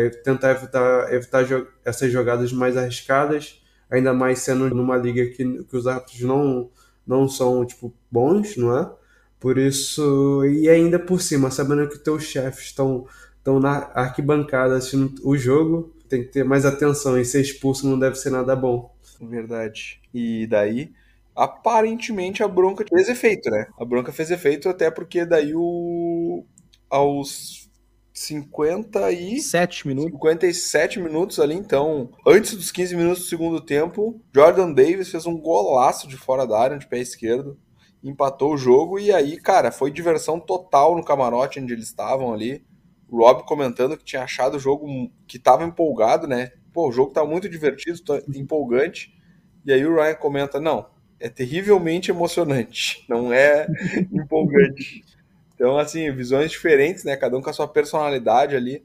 e 0.00 0.10
tentar 0.22 0.50
evitar, 0.52 1.12
evitar 1.12 1.42
jo- 1.44 1.66
essas 1.84 2.10
jogadas 2.12 2.52
mais 2.52 2.76
arriscadas, 2.76 3.62
ainda 3.90 4.12
mais 4.12 4.40
sendo 4.40 4.68
numa 4.74 4.96
liga 4.96 5.26
que, 5.26 5.64
que 5.64 5.76
os 5.76 5.86
árbitros 5.86 6.20
não, 6.22 6.70
não 7.06 7.28
são, 7.28 7.64
tipo, 7.64 7.92
bons, 8.10 8.56
não 8.56 8.76
é? 8.76 8.90
Por 9.38 9.58
isso, 9.58 10.44
e 10.46 10.68
ainda 10.68 10.98
por 10.98 11.20
cima, 11.20 11.50
sabendo 11.50 11.88
que 11.88 11.98
teus 11.98 12.24
chefes 12.24 12.66
estão 12.66 13.06
estão 13.44 13.60
na 13.60 13.90
arquibancada 13.94 14.74
assistindo 14.74 15.14
o 15.22 15.36
jogo, 15.36 15.92
tem 16.08 16.22
que 16.22 16.30
ter 16.30 16.44
mais 16.44 16.64
atenção, 16.64 17.18
e 17.18 17.24
ser 17.26 17.42
expulso 17.42 17.86
não 17.86 17.98
deve 17.98 18.16
ser 18.16 18.30
nada 18.30 18.56
bom. 18.56 18.90
Verdade. 19.20 20.00
E 20.14 20.46
daí, 20.46 20.90
aparentemente, 21.36 22.42
a 22.42 22.48
bronca 22.48 22.84
fez 22.88 23.08
efeito, 23.08 23.50
né? 23.50 23.66
A 23.78 23.84
bronca 23.84 24.10
fez 24.12 24.30
efeito 24.30 24.68
até 24.68 24.90
porque 24.90 25.26
daí 25.26 25.52
o. 25.54 26.42
Aos 26.88 27.63
50 28.14 29.12
e. 29.12 29.40
Sete 29.40 29.86
minutos. 29.86 30.12
57 30.12 31.00
minutos 31.00 31.38
ali, 31.38 31.54
então, 31.54 32.10
antes 32.26 32.54
dos 32.54 32.72
15 32.72 32.96
minutos 32.96 33.24
do 33.24 33.28
segundo 33.28 33.60
tempo, 33.60 34.18
Jordan 34.34 34.72
Davis 34.72 35.10
fez 35.10 35.26
um 35.26 35.36
golaço 35.36 36.08
de 36.08 36.16
fora 36.16 36.46
da 36.46 36.58
área, 36.58 36.78
de 36.78 36.86
pé 36.86 37.00
esquerdo, 37.00 37.58
empatou 38.02 38.54
o 38.54 38.56
jogo 38.56 38.98
e 38.98 39.12
aí, 39.12 39.36
cara, 39.36 39.70
foi 39.70 39.90
diversão 39.90 40.40
total 40.40 40.96
no 40.96 41.04
camarote 41.04 41.60
onde 41.60 41.72
eles 41.72 41.86
estavam 41.86 42.32
ali. 42.32 42.64
O 43.10 43.18
Rob 43.18 43.44
comentando 43.44 43.98
que 43.98 44.04
tinha 44.04 44.22
achado 44.22 44.56
o 44.56 44.60
jogo 44.60 44.86
que 45.26 45.36
estava 45.36 45.64
empolgado, 45.64 46.26
né? 46.26 46.52
pô, 46.74 46.88
o 46.88 46.92
jogo 46.92 47.12
tá 47.12 47.24
muito 47.24 47.48
divertido, 47.48 48.02
tá 48.02 48.20
empolgante. 48.34 49.14
E 49.64 49.72
aí 49.72 49.86
o 49.86 49.94
Ryan 49.94 50.14
comenta, 50.16 50.60
não, 50.60 50.90
é 51.18 51.30
terrivelmente 51.30 52.10
emocionante, 52.10 53.06
não 53.08 53.32
é 53.32 53.66
empolgante. 54.12 55.04
Então, 55.64 55.78
assim, 55.78 56.12
visões 56.12 56.50
diferentes, 56.50 57.04
né? 57.04 57.16
Cada 57.16 57.38
um 57.38 57.40
com 57.40 57.48
a 57.48 57.52
sua 57.54 57.66
personalidade 57.66 58.54
ali, 58.54 58.84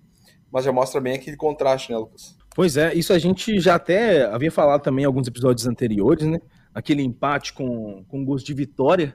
mas 0.49 0.63
já 0.63 0.71
mostra 0.71 1.01
bem 1.01 1.13
aquele 1.13 1.35
contraste, 1.35 1.91
né, 1.91 1.97
Lucas? 1.97 2.37
Pois 2.55 2.77
é, 2.77 2.93
isso 2.93 3.11
a 3.11 3.19
gente 3.19 3.59
já 3.59 3.75
até 3.75 4.23
havia 4.23 4.49
falado 4.49 4.81
também 4.81 5.03
em 5.03 5.05
alguns 5.05 5.27
episódios 5.27 5.67
anteriores, 5.67 6.25
né? 6.25 6.39
Aquele 6.73 7.03
empate 7.03 7.51
com, 7.51 8.05
com 8.07 8.23
gosto 8.23 8.45
de 8.45 8.53
vitória, 8.53 9.13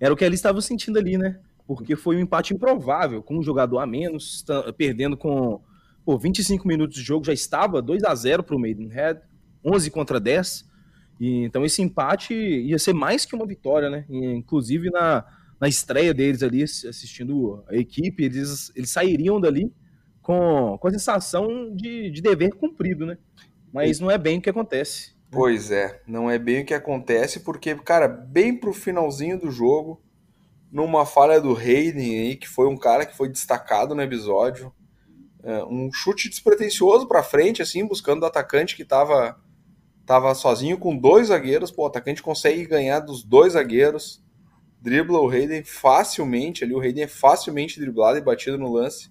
era 0.00 0.10
o 0.10 0.16
que 0.16 0.24
eles 0.24 0.38
estavam 0.38 0.62
sentindo 0.62 0.98
ali, 0.98 1.18
né? 1.18 1.38
Porque 1.66 1.96
foi 1.96 2.16
um 2.16 2.20
empate 2.20 2.54
improvável, 2.54 3.22
com 3.22 3.36
um 3.36 3.42
jogador 3.42 3.80
a 3.80 3.86
menos, 3.86 4.42
perdendo 4.78 5.14
com 5.14 5.60
pô, 6.06 6.16
25 6.16 6.66
minutos 6.66 6.96
de 6.96 7.02
jogo, 7.02 7.26
já 7.26 7.34
estava 7.34 7.82
2 7.82 8.04
a 8.04 8.14
0 8.14 8.42
para 8.42 8.56
o 8.56 8.58
Maidenhead, 8.58 9.20
11 9.62 9.90
contra 9.90 10.18
10. 10.18 10.66
E, 11.20 11.44
então 11.44 11.62
esse 11.62 11.82
empate 11.82 12.32
ia 12.32 12.78
ser 12.78 12.94
mais 12.94 13.26
que 13.26 13.34
uma 13.34 13.46
vitória, 13.46 13.90
né? 13.90 14.06
Inclusive 14.08 14.88
na, 14.88 15.26
na 15.62 15.68
estreia 15.68 16.12
deles 16.12 16.42
ali, 16.42 16.64
assistindo 16.64 17.62
a 17.68 17.76
equipe, 17.76 18.24
eles, 18.24 18.72
eles 18.74 18.90
sairiam 18.90 19.40
dali 19.40 19.72
com, 20.20 20.76
com 20.76 20.88
a 20.88 20.90
sensação 20.90 21.72
de, 21.72 22.10
de 22.10 22.20
dever 22.20 22.52
cumprido, 22.54 23.06
né? 23.06 23.16
Mas 23.72 24.00
não 24.00 24.10
é 24.10 24.18
bem 24.18 24.38
o 24.38 24.42
que 24.42 24.50
acontece. 24.50 25.14
Pois 25.30 25.70
é, 25.70 26.02
não 26.04 26.28
é 26.28 26.36
bem 26.36 26.62
o 26.62 26.66
que 26.66 26.74
acontece, 26.74 27.38
porque, 27.38 27.76
cara, 27.76 28.08
bem 28.08 28.58
pro 28.58 28.72
finalzinho 28.72 29.38
do 29.38 29.52
jogo, 29.52 30.02
numa 30.68 31.06
falha 31.06 31.40
do 31.40 31.56
Hayden 31.56 32.18
aí, 32.18 32.34
que 32.34 32.48
foi 32.48 32.66
um 32.66 32.76
cara 32.76 33.06
que 33.06 33.16
foi 33.16 33.28
destacado 33.28 33.94
no 33.94 34.02
episódio, 34.02 34.72
é, 35.44 35.62
um 35.62 35.92
chute 35.92 36.28
despretensioso 36.28 37.06
para 37.06 37.22
frente, 37.22 37.62
assim, 37.62 37.86
buscando 37.86 38.24
o 38.24 38.26
atacante 38.26 38.74
que 38.74 38.84
tava, 38.84 39.40
tava 40.04 40.34
sozinho 40.34 40.76
com 40.76 40.96
dois 40.96 41.28
zagueiros, 41.28 41.70
pô, 41.70 41.84
o 41.84 41.86
atacante 41.86 42.20
consegue 42.20 42.66
ganhar 42.66 42.98
dos 42.98 43.22
dois 43.22 43.52
zagueiros, 43.52 44.20
dribla 44.82 45.20
o 45.20 45.30
Hayden 45.30 45.62
facilmente 45.62 46.64
ali, 46.64 46.74
o 46.74 46.80
Hayden 46.80 47.04
é 47.04 47.08
facilmente 47.08 47.78
driblado 47.78 48.18
e 48.18 48.20
batido 48.20 48.58
no 48.58 48.72
lance, 48.72 49.10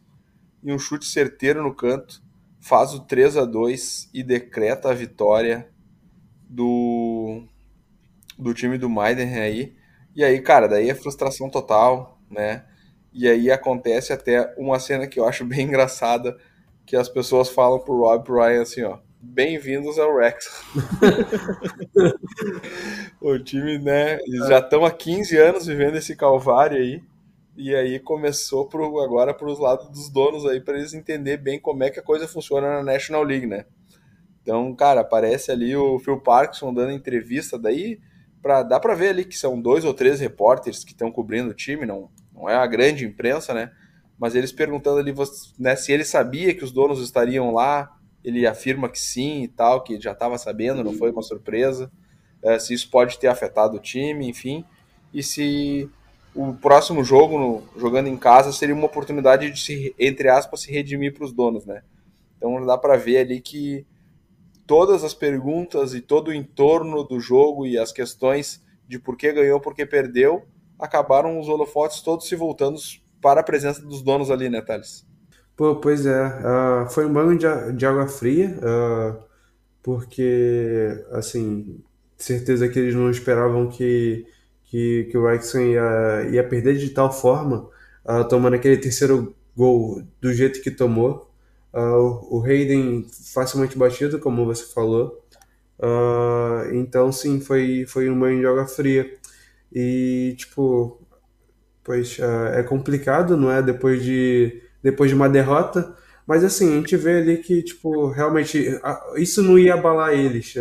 e 0.61 0.71
um 0.71 0.77
chute 0.77 1.05
certeiro 1.05 1.63
no 1.63 1.73
canto, 1.73 2.21
faz 2.59 2.93
o 2.93 2.99
3 2.99 3.37
a 3.37 3.45
2 3.45 4.09
e 4.13 4.21
decreta 4.21 4.89
a 4.89 4.93
vitória 4.93 5.69
do, 6.47 7.43
do 8.37 8.53
time 8.53 8.77
do 8.77 8.89
Maiden 8.89 9.39
aí. 9.39 9.73
E 10.13 10.23
aí, 10.23 10.41
cara, 10.41 10.67
daí 10.67 10.89
é 10.89 10.93
frustração 10.93 11.49
total, 11.49 12.19
né? 12.29 12.65
E 13.13 13.27
aí 13.27 13.49
acontece 13.49 14.13
até 14.13 14.53
uma 14.57 14.79
cena 14.79 15.07
que 15.07 15.19
eu 15.19 15.25
acho 15.25 15.45
bem 15.45 15.61
engraçada, 15.67 16.37
que 16.85 16.95
as 16.95 17.07
pessoas 17.07 17.49
falam 17.49 17.79
pro 17.79 17.97
Rob 17.97 18.29
Ryan 18.29 18.61
assim, 18.61 18.83
ó, 18.83 18.99
bem-vindos 19.21 19.99
ao 19.99 20.17
Rex. 20.17 20.63
o 23.21 23.37
time, 23.37 23.77
né, 23.77 24.17
eles 24.25 24.47
já 24.47 24.59
estão 24.59 24.83
há 24.83 24.91
15 24.91 25.37
anos 25.37 25.67
vivendo 25.67 25.95
esse 25.95 26.15
calvário 26.15 26.77
aí, 26.77 27.03
e 27.55 27.75
aí 27.75 27.99
começou 27.99 28.67
pro, 28.67 28.99
agora 28.99 29.33
para 29.33 29.47
os 29.47 29.59
lados 29.59 29.89
dos 29.89 30.09
donos 30.09 30.45
aí, 30.45 30.59
para 30.59 30.77
eles 30.77 30.93
entender 30.93 31.37
bem 31.37 31.59
como 31.59 31.83
é 31.83 31.89
que 31.89 31.99
a 31.99 32.03
coisa 32.03 32.27
funciona 32.27 32.67
na 32.67 32.83
National 32.83 33.23
League, 33.23 33.45
né? 33.45 33.65
Então, 34.41 34.73
cara, 34.73 35.01
aparece 35.01 35.51
ali 35.51 35.75
o 35.75 35.99
Phil 35.99 36.19
Parkinson 36.19 36.73
dando 36.73 36.91
entrevista, 36.91 37.59
daí 37.59 37.99
pra, 38.41 38.63
dá 38.63 38.79
para 38.79 38.95
ver 38.95 39.09
ali 39.09 39.23
que 39.23 39.37
são 39.37 39.61
dois 39.61 39.85
ou 39.85 39.93
três 39.93 40.19
repórteres 40.19 40.83
que 40.83 40.93
estão 40.93 41.11
cobrindo 41.11 41.51
o 41.51 41.53
time, 41.53 41.85
não, 41.85 42.09
não 42.33 42.49
é 42.49 42.55
a 42.55 42.65
grande 42.65 43.05
imprensa, 43.05 43.53
né? 43.53 43.71
Mas 44.17 44.33
eles 44.33 44.51
perguntando 44.51 44.99
ali 44.99 45.13
né, 45.59 45.75
se 45.75 45.91
ele 45.91 46.03
sabia 46.03 46.55
que 46.55 46.63
os 46.63 46.71
donos 46.71 47.01
estariam 47.01 47.53
lá, 47.53 47.91
ele 48.23 48.45
afirma 48.45 48.89
que 48.89 48.99
sim 48.99 49.43
e 49.43 49.47
tal, 49.47 49.83
que 49.83 49.99
já 49.99 50.11
estava 50.11 50.37
sabendo, 50.37 50.83
não 50.83 50.93
foi 50.93 51.11
uma 51.11 51.21
surpresa, 51.21 51.91
é, 52.41 52.57
se 52.59 52.73
isso 52.73 52.89
pode 52.89 53.17
ter 53.19 53.27
afetado 53.27 53.77
o 53.77 53.79
time, 53.79 54.27
enfim, 54.27 54.65
e 55.13 55.21
se 55.21 55.89
o 56.33 56.53
próximo 56.53 57.03
jogo, 57.03 57.37
no, 57.37 57.63
jogando 57.79 58.07
em 58.07 58.17
casa, 58.17 58.51
seria 58.53 58.73
uma 58.73 58.85
oportunidade 58.85 59.49
de 59.51 59.59
se, 59.59 59.95
entre 59.99 60.29
aspas, 60.29 60.61
se 60.61 60.71
redimir 60.71 61.13
para 61.13 61.25
os 61.25 61.33
donos, 61.33 61.65
né? 61.65 61.83
Então 62.37 62.65
dá 62.65 62.77
para 62.77 62.97
ver 62.97 63.17
ali 63.17 63.41
que 63.41 63.85
todas 64.65 65.03
as 65.03 65.13
perguntas 65.13 65.93
e 65.93 66.01
todo 66.01 66.29
o 66.29 66.33
entorno 66.33 67.03
do 67.03 67.19
jogo 67.19 67.67
e 67.67 67.77
as 67.77 67.91
questões 67.91 68.63
de 68.87 68.97
por 68.97 69.17
que 69.17 69.31
ganhou, 69.31 69.59
por 69.59 69.75
que 69.75 69.85
perdeu, 69.85 70.43
acabaram 70.79 71.39
os 71.39 71.47
holofotes 71.47 72.01
todos 72.01 72.27
se 72.27 72.35
voltando 72.35 72.79
para 73.21 73.41
a 73.41 73.43
presença 73.43 73.81
dos 73.81 74.01
donos 74.01 74.31
ali, 74.31 74.49
né, 74.49 74.61
Thales? 74.61 75.05
Pô, 75.61 75.75
pois 75.75 76.07
é, 76.07 76.25
uh, 76.25 76.89
foi 76.89 77.05
um 77.05 77.13
banho 77.13 77.37
de, 77.37 77.73
de 77.73 77.85
água 77.85 78.07
fria, 78.07 78.57
uh, 78.63 79.23
porque, 79.83 81.05
assim, 81.11 81.79
certeza 82.17 82.67
que 82.67 82.79
eles 82.79 82.95
não 82.95 83.11
esperavam 83.11 83.69
que, 83.69 84.25
que, 84.63 85.03
que 85.11 85.15
o 85.15 85.21
Wrexham 85.21 85.61
ia, 85.61 86.29
ia 86.31 86.43
perder 86.43 86.77
de 86.79 86.89
tal 86.89 87.13
forma, 87.13 87.69
uh, 88.03 88.27
tomando 88.27 88.55
aquele 88.55 88.75
terceiro 88.75 89.35
gol 89.55 90.01
do 90.19 90.33
jeito 90.33 90.63
que 90.63 90.71
tomou. 90.71 91.31
O 91.71 92.43
Hayden 92.43 93.05
facilmente 93.31 93.77
batido, 93.77 94.17
como 94.17 94.45
você 94.47 94.65
falou. 94.65 95.23
Então, 96.73 97.11
sim, 97.11 97.39
foi, 97.39 97.85
foi 97.87 98.09
um 98.09 98.19
banho 98.19 98.39
de 98.39 98.47
água 98.47 98.65
fria. 98.67 99.15
E, 99.71 100.33
tipo, 100.37 100.99
pois 101.83 102.17
é 102.55 102.63
complicado, 102.63 103.37
não 103.37 103.51
é? 103.51 103.61
Depois 103.61 104.03
de, 104.03 104.61
depois 104.83 105.09
de 105.09 105.15
uma 105.15 105.29
derrota. 105.29 105.95
Mas, 106.25 106.43
assim, 106.43 106.73
a 106.73 106.75
gente 106.77 106.95
vê 106.97 107.17
ali 107.17 107.37
que, 107.37 107.63
tipo, 107.63 108.09
realmente 108.09 108.79
isso 109.17 109.41
não 109.43 109.57
ia 109.57 109.73
abalar 109.73 110.13
eles. 110.13 110.53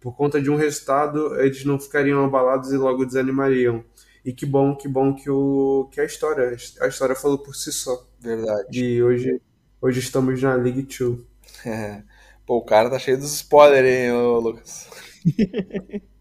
por 0.00 0.16
conta 0.16 0.40
de 0.40 0.50
um 0.50 0.56
resultado, 0.56 1.40
eles 1.40 1.64
não 1.64 1.78
ficariam 1.78 2.24
abalados 2.24 2.72
e 2.72 2.76
logo 2.76 3.06
desanimariam. 3.06 3.84
E 4.24 4.32
que 4.32 4.46
bom, 4.46 4.74
que 4.74 4.88
bom 4.88 5.14
que, 5.14 5.28
o, 5.30 5.88
que 5.92 6.00
a 6.00 6.04
história, 6.04 6.56
a 6.80 6.88
história 6.88 7.14
falou 7.14 7.38
por 7.38 7.54
si 7.54 7.72
só. 7.72 8.06
Verdade. 8.20 8.84
E 8.84 9.02
hoje 9.02 9.40
Hoje 9.84 10.00
estamos 10.00 10.40
na 10.40 10.54
League 10.54 10.80
2. 10.80 11.20
É. 11.66 12.02
Pô, 12.46 12.56
o 12.56 12.64
cara 12.64 12.88
tá 12.88 12.98
cheio 12.98 13.18
dos 13.18 13.34
spoilers, 13.34 13.86
hein, 13.86 14.12
ô, 14.12 14.40
Lucas. 14.40 14.88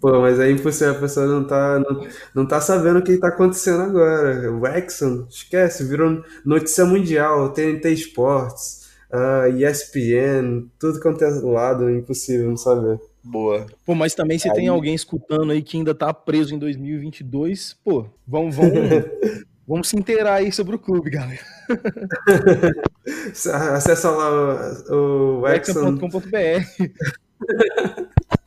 Pô, 0.00 0.20
mas 0.20 0.38
é 0.38 0.50
impossível, 0.50 0.94
a 0.94 0.98
pessoa 0.98 1.26
não 1.26 1.44
tá, 1.44 1.78
não, 1.78 2.06
não 2.34 2.46
tá 2.46 2.60
sabendo 2.60 2.98
o 2.98 3.02
que 3.02 3.16
tá 3.16 3.28
acontecendo 3.28 3.82
agora. 3.82 4.52
O 4.52 4.66
Exxon, 4.66 5.26
esquece, 5.28 5.84
virou 5.84 6.22
notícia 6.44 6.84
mundial, 6.84 7.52
TNT 7.52 7.90
Sports, 7.92 8.88
uh, 9.12 9.48
ESPN, 9.56 10.68
tudo 10.78 11.00
quanto 11.00 11.24
é 11.24 11.28
lado, 11.28 11.90
impossível 11.90 12.48
não 12.48 12.56
saber. 12.56 13.00
Boa. 13.24 13.66
Pô, 13.86 13.94
mas 13.94 14.14
também 14.14 14.38
se 14.38 14.48
aí... 14.48 14.54
tem 14.54 14.68
alguém 14.68 14.94
escutando 14.94 15.52
aí 15.52 15.62
que 15.62 15.76
ainda 15.76 15.94
tá 15.94 16.12
preso 16.12 16.54
em 16.54 16.58
2022, 16.58 17.76
pô, 17.84 18.06
vamos, 18.26 18.56
vamos, 18.56 18.72
Vamos 19.66 19.88
se 19.88 19.96
inteirar 19.96 20.34
aí 20.34 20.50
sobre 20.50 20.74
o 20.74 20.78
clube, 20.78 21.08
galera. 21.08 21.40
Acessa 23.74 24.10
lá 24.10 24.74
o, 24.90 25.40
o 25.40 25.48
Exxon.com.br. 25.48 26.20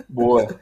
Boa. 0.10 0.60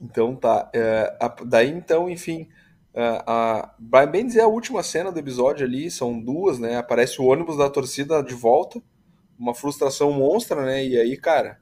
Então 0.00 0.34
tá. 0.34 0.70
É, 0.74 1.16
a, 1.20 1.28
daí 1.44 1.70
então, 1.70 2.08
enfim. 2.08 2.48
É, 2.94 3.22
a, 3.26 3.74
bem 4.10 4.26
dizer 4.26 4.40
a 4.40 4.48
última 4.48 4.82
cena 4.82 5.12
do 5.12 5.18
episódio 5.18 5.66
ali, 5.66 5.90
são 5.90 6.18
duas, 6.18 6.58
né? 6.58 6.76
Aparece 6.76 7.20
o 7.20 7.26
ônibus 7.26 7.56
da 7.56 7.70
torcida 7.70 8.22
de 8.22 8.34
volta. 8.34 8.80
Uma 9.38 9.54
frustração 9.54 10.12
monstra, 10.12 10.64
né? 10.64 10.84
E 10.84 10.98
aí, 10.98 11.16
cara, 11.16 11.60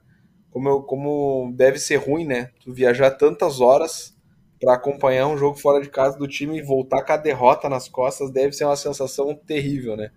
como, 0.49 0.69
eu, 0.69 0.81
como 0.81 1.53
deve 1.55 1.77
ser 1.77 1.97
ruim, 1.97 2.25
né? 2.25 2.51
Tu 2.59 2.73
viajar 2.73 3.11
tantas 3.11 3.61
horas 3.61 4.15
para 4.59 4.73
acompanhar 4.73 5.27
um 5.27 5.37
jogo 5.37 5.57
fora 5.57 5.81
de 5.81 5.89
casa 5.89 6.17
do 6.17 6.27
time 6.27 6.57
e 6.57 6.63
voltar 6.63 7.03
com 7.03 7.13
a 7.13 7.17
derrota 7.17 7.69
nas 7.69 7.87
costas 7.87 8.31
deve 8.31 8.53
ser 8.53 8.65
uma 8.65 8.75
sensação 8.75 9.35
terrível, 9.35 9.95
né? 9.95 10.11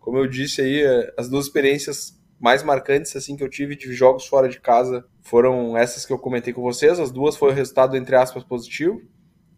Como 0.00 0.18
eu 0.18 0.26
disse 0.26 0.60
aí, 0.60 0.82
é, 0.82 1.14
as 1.16 1.28
duas 1.28 1.46
experiências 1.46 2.18
mais 2.38 2.62
marcantes 2.62 3.14
assim 3.16 3.36
que 3.36 3.42
eu 3.42 3.48
tive 3.48 3.76
de 3.76 3.92
jogos 3.92 4.26
fora 4.26 4.48
de 4.48 4.60
casa 4.60 5.04
foram 5.22 5.76
essas 5.76 6.04
que 6.04 6.12
eu 6.12 6.18
comentei 6.18 6.52
com 6.52 6.62
vocês. 6.62 7.00
As 7.00 7.10
duas 7.10 7.36
foi 7.36 7.50
o 7.50 7.54
resultado 7.54 7.96
entre 7.96 8.16
aspas 8.16 8.44
positivo. 8.44 9.00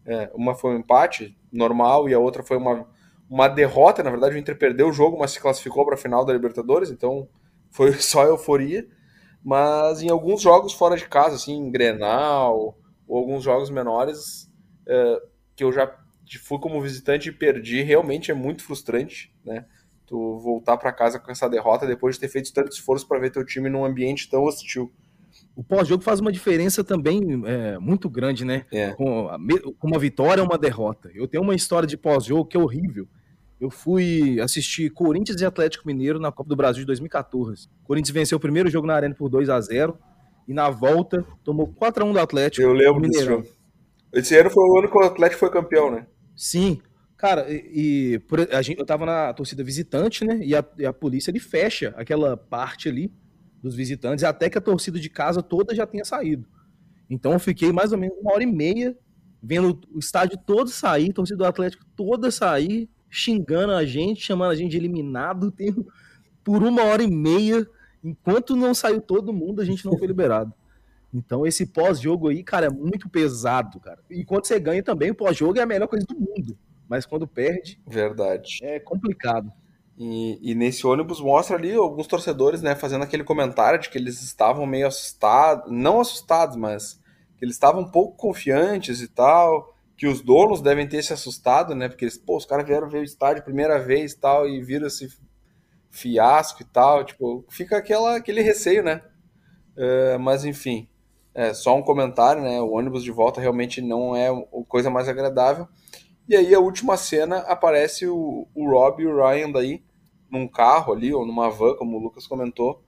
É, 0.05 0.31
uma 0.33 0.55
foi 0.55 0.73
um 0.73 0.79
empate 0.79 1.37
normal 1.51 2.07
e 2.07 2.13
a 2.13 2.19
outra 2.19 2.41
foi 2.41 2.57
uma, 2.57 2.87
uma 3.29 3.47
derrota. 3.47 4.01
Na 4.01 4.09
verdade, 4.09 4.35
o 4.35 4.37
Inter 4.37 4.57
perdeu 4.57 4.87
o 4.87 4.93
jogo, 4.93 5.19
mas 5.19 5.31
se 5.31 5.39
classificou 5.39 5.85
para 5.85 5.95
a 5.95 5.97
final 5.97 6.23
da 6.23 6.31
Libertadores. 6.31 6.89
Então 6.89 7.27
foi 7.69 7.93
só 7.99 8.25
euforia. 8.25 8.87
Mas 9.43 10.01
em 10.01 10.09
alguns 10.09 10.41
jogos 10.41 10.73
fora 10.73 10.95
de 10.95 11.07
casa, 11.07 11.35
assim, 11.35 11.53
em 11.53 11.71
Grenal, 11.71 12.77
ou 13.07 13.17
alguns 13.17 13.43
jogos 13.43 13.69
menores 13.69 14.51
uh, 14.87 15.21
que 15.55 15.63
eu 15.63 15.71
já 15.71 15.93
fui 16.41 16.59
como 16.59 16.81
visitante 16.81 17.29
e 17.29 17.31
perdi, 17.31 17.81
realmente 17.81 18.31
é 18.31 18.33
muito 18.33 18.63
frustrante, 18.63 19.33
né? 19.45 19.65
Tu 20.07 20.39
voltar 20.39 20.77
para 20.77 20.91
casa 20.91 21.19
com 21.19 21.29
essa 21.29 21.49
derrota 21.49 21.85
depois 21.85 22.15
de 22.15 22.21
ter 22.21 22.29
feito 22.29 22.51
tanto 22.53 22.71
esforço 22.71 23.07
para 23.07 23.19
ver 23.19 23.29
teu 23.29 23.45
time 23.45 23.69
num 23.69 23.85
ambiente 23.85 24.29
tão 24.29 24.43
hostil. 24.43 24.91
O 25.55 25.63
pós-jogo 25.63 26.03
faz 26.03 26.19
uma 26.19 26.31
diferença 26.31 26.83
também 26.83 27.21
é, 27.45 27.77
muito 27.77 28.09
grande, 28.09 28.45
né? 28.45 28.65
É. 28.71 28.91
Com, 28.91 29.29
com 29.77 29.87
uma 29.87 29.99
vitória 29.99 30.41
ou 30.41 30.49
uma 30.49 30.57
derrota. 30.57 31.11
Eu 31.13 31.27
tenho 31.27 31.43
uma 31.43 31.53
história 31.53 31.87
de 31.87 31.97
pós-jogo 31.97 32.45
que 32.45 32.55
é 32.55 32.59
horrível. 32.59 33.07
Eu 33.59 33.69
fui 33.69 34.39
assistir 34.39 34.91
Corinthians 34.91 35.41
e 35.41 35.45
Atlético 35.45 35.87
Mineiro 35.87 36.19
na 36.19 36.31
Copa 36.31 36.49
do 36.49 36.55
Brasil 36.55 36.81
de 36.81 36.85
2014. 36.85 37.67
O 37.83 37.87
Corinthians 37.87 38.13
venceu 38.13 38.37
o 38.37 38.41
primeiro 38.41 38.69
jogo 38.69 38.87
na 38.87 38.93
Arena 38.95 39.15
por 39.15 39.29
2 39.29 39.49
a 39.49 39.59
0 39.59 39.97
e 40.47 40.53
na 40.53 40.69
volta 40.69 41.25
tomou 41.43 41.67
4 41.67 42.03
a 42.03 42.07
1 42.07 42.13
do 42.13 42.19
Atlético. 42.19 42.61
Eu 42.61 42.73
lembro 42.73 43.01
desse 43.01 43.25
jogo. 43.25 43.47
Esse 44.13 44.37
ano 44.37 44.49
foi 44.49 44.63
o 44.63 44.77
ano 44.77 44.89
que 44.89 44.97
o 44.97 45.01
Atlético 45.01 45.39
foi 45.39 45.49
campeão, 45.49 45.91
né? 45.91 46.05
Sim. 46.35 46.79
Cara, 47.17 47.47
e, 47.49 48.21
e 48.21 48.55
a 48.55 48.61
gente, 48.61 48.79
eu 48.79 48.85
tava 48.85 49.05
na 49.05 49.33
torcida 49.33 49.63
visitante, 49.63 50.23
né? 50.23 50.39
E 50.43 50.55
a, 50.55 50.63
e 50.77 50.85
a 50.85 50.93
polícia 50.93 51.31
ele 51.31 51.39
fecha 51.39 51.93
aquela 51.97 52.37
parte 52.37 52.87
ali 52.87 53.11
dos 53.61 53.75
visitantes, 53.75 54.23
até 54.23 54.49
que 54.49 54.57
a 54.57 54.61
torcida 54.61 54.99
de 54.99 55.09
casa 55.09 55.41
toda 55.41 55.73
já 55.73 55.87
tenha 55.87 56.05
saído. 56.05 56.47
Então 57.09 57.33
eu 57.33 57.39
fiquei 57.39 57.71
mais 57.71 57.91
ou 57.91 57.97
menos 57.97 58.17
uma 58.19 58.33
hora 58.33 58.43
e 58.43 58.45
meia 58.45 58.95
vendo 59.41 59.79
o 59.91 59.99
estádio 59.99 60.37
todo 60.37 60.69
sair, 60.69 61.13
torcida 61.13 61.37
do 61.37 61.45
Atlético 61.45 61.85
toda 61.95 62.29
sair, 62.29 62.89
xingando 63.09 63.73
a 63.73 63.85
gente, 63.85 64.21
chamando 64.21 64.51
a 64.51 64.55
gente 64.55 64.71
de 64.71 64.77
eliminado, 64.77 65.53
por 66.43 66.63
uma 66.63 66.83
hora 66.83 67.01
e 67.01 67.09
meia, 67.09 67.65
enquanto 68.03 68.55
não 68.55 68.73
saiu 68.73 69.01
todo 69.01 69.33
mundo, 69.33 69.61
a 69.61 69.65
gente 69.65 69.85
não 69.85 69.97
foi 69.97 70.07
liberado. 70.07 70.53
Então 71.13 71.47
esse 71.47 71.65
pós-jogo 71.65 72.27
aí, 72.27 72.43
cara, 72.43 72.67
é 72.67 72.69
muito 72.69 73.09
pesado, 73.09 73.79
cara. 73.79 73.99
E 74.09 74.23
quando 74.23 74.45
você 74.45 74.59
ganha 74.59 74.83
também, 74.83 75.11
o 75.11 75.15
pós-jogo 75.15 75.57
é 75.57 75.61
a 75.61 75.65
melhor 75.65 75.87
coisa 75.87 76.05
do 76.05 76.15
mundo. 76.15 76.57
Mas 76.87 77.05
quando 77.05 77.27
perde, 77.27 77.79
verdade, 77.85 78.59
é 78.61 78.79
complicado. 78.79 79.51
E, 79.97 80.51
e, 80.51 80.53
nesse 80.53 80.85
ônibus 80.85 81.19
mostra 81.19 81.57
ali 81.57 81.73
alguns 81.73 82.05
torcedores, 82.05 82.61
né, 82.61 82.75
fazendo 82.75 83.03
aquele 83.03 83.23
comentário 83.23 83.79
de 83.79 83.89
que 83.89 83.97
eles 83.97 84.21
estavam 84.21 84.63
meio 84.65 84.85
assustados, 84.85 85.71
não 85.71 85.99
assustados, 85.99 86.55
mas 86.55 87.01
que 87.35 87.43
eles 87.43 87.55
estavam 87.55 87.81
um 87.81 87.91
pouco 87.91 88.15
confiantes 88.15 89.01
e 89.01 89.07
tal, 89.07 89.75
que 89.97 90.05
os 90.05 90.21
donos 90.21 90.61
devem 90.61 90.87
ter 90.87 91.03
se 91.03 91.13
assustado, 91.13 91.73
né, 91.73 91.89
porque 91.89 92.05
eles, 92.05 92.17
pô, 92.17 92.37
os 92.37 92.45
caras 92.45 92.67
vieram 92.67 92.87
ver 92.87 92.99
o 92.99 93.03
estádio 93.03 93.43
primeira 93.43 93.79
vez 93.79 94.11
e 94.11 94.19
tal, 94.19 94.47
e 94.47 94.61
viram 94.61 94.85
esse 94.85 95.09
fiasco 95.89 96.61
e 96.61 96.65
tal, 96.65 97.03
tipo, 97.03 97.43
fica 97.49 97.77
aquela, 97.77 98.17
aquele 98.17 98.41
receio, 98.41 98.83
né, 98.83 99.01
uh, 99.75 100.19
mas 100.19 100.45
enfim, 100.45 100.87
é 101.33 101.55
só 101.55 101.75
um 101.75 101.81
comentário, 101.81 102.43
né, 102.43 102.61
o 102.61 102.71
ônibus 102.71 103.03
de 103.03 103.11
volta 103.11 103.41
realmente 103.41 103.81
não 103.81 104.15
é 104.15 104.29
coisa 104.67 104.91
mais 104.91 105.09
agradável, 105.09 105.67
e 106.27 106.35
aí 106.35 106.53
a 106.53 106.59
última 106.59 106.97
cena 106.97 107.39
aparece 107.39 108.07
o, 108.07 108.47
o 108.53 108.69
Rob 108.69 109.01
e 109.01 109.07
o 109.07 109.15
Ryan 109.15 109.51
daí, 109.51 109.83
num 110.29 110.47
carro 110.47 110.93
ali, 110.93 111.13
ou 111.13 111.25
numa 111.25 111.49
van, 111.49 111.75
como 111.75 111.97
o 111.97 112.01
Lucas 112.01 112.27
comentou, 112.27 112.83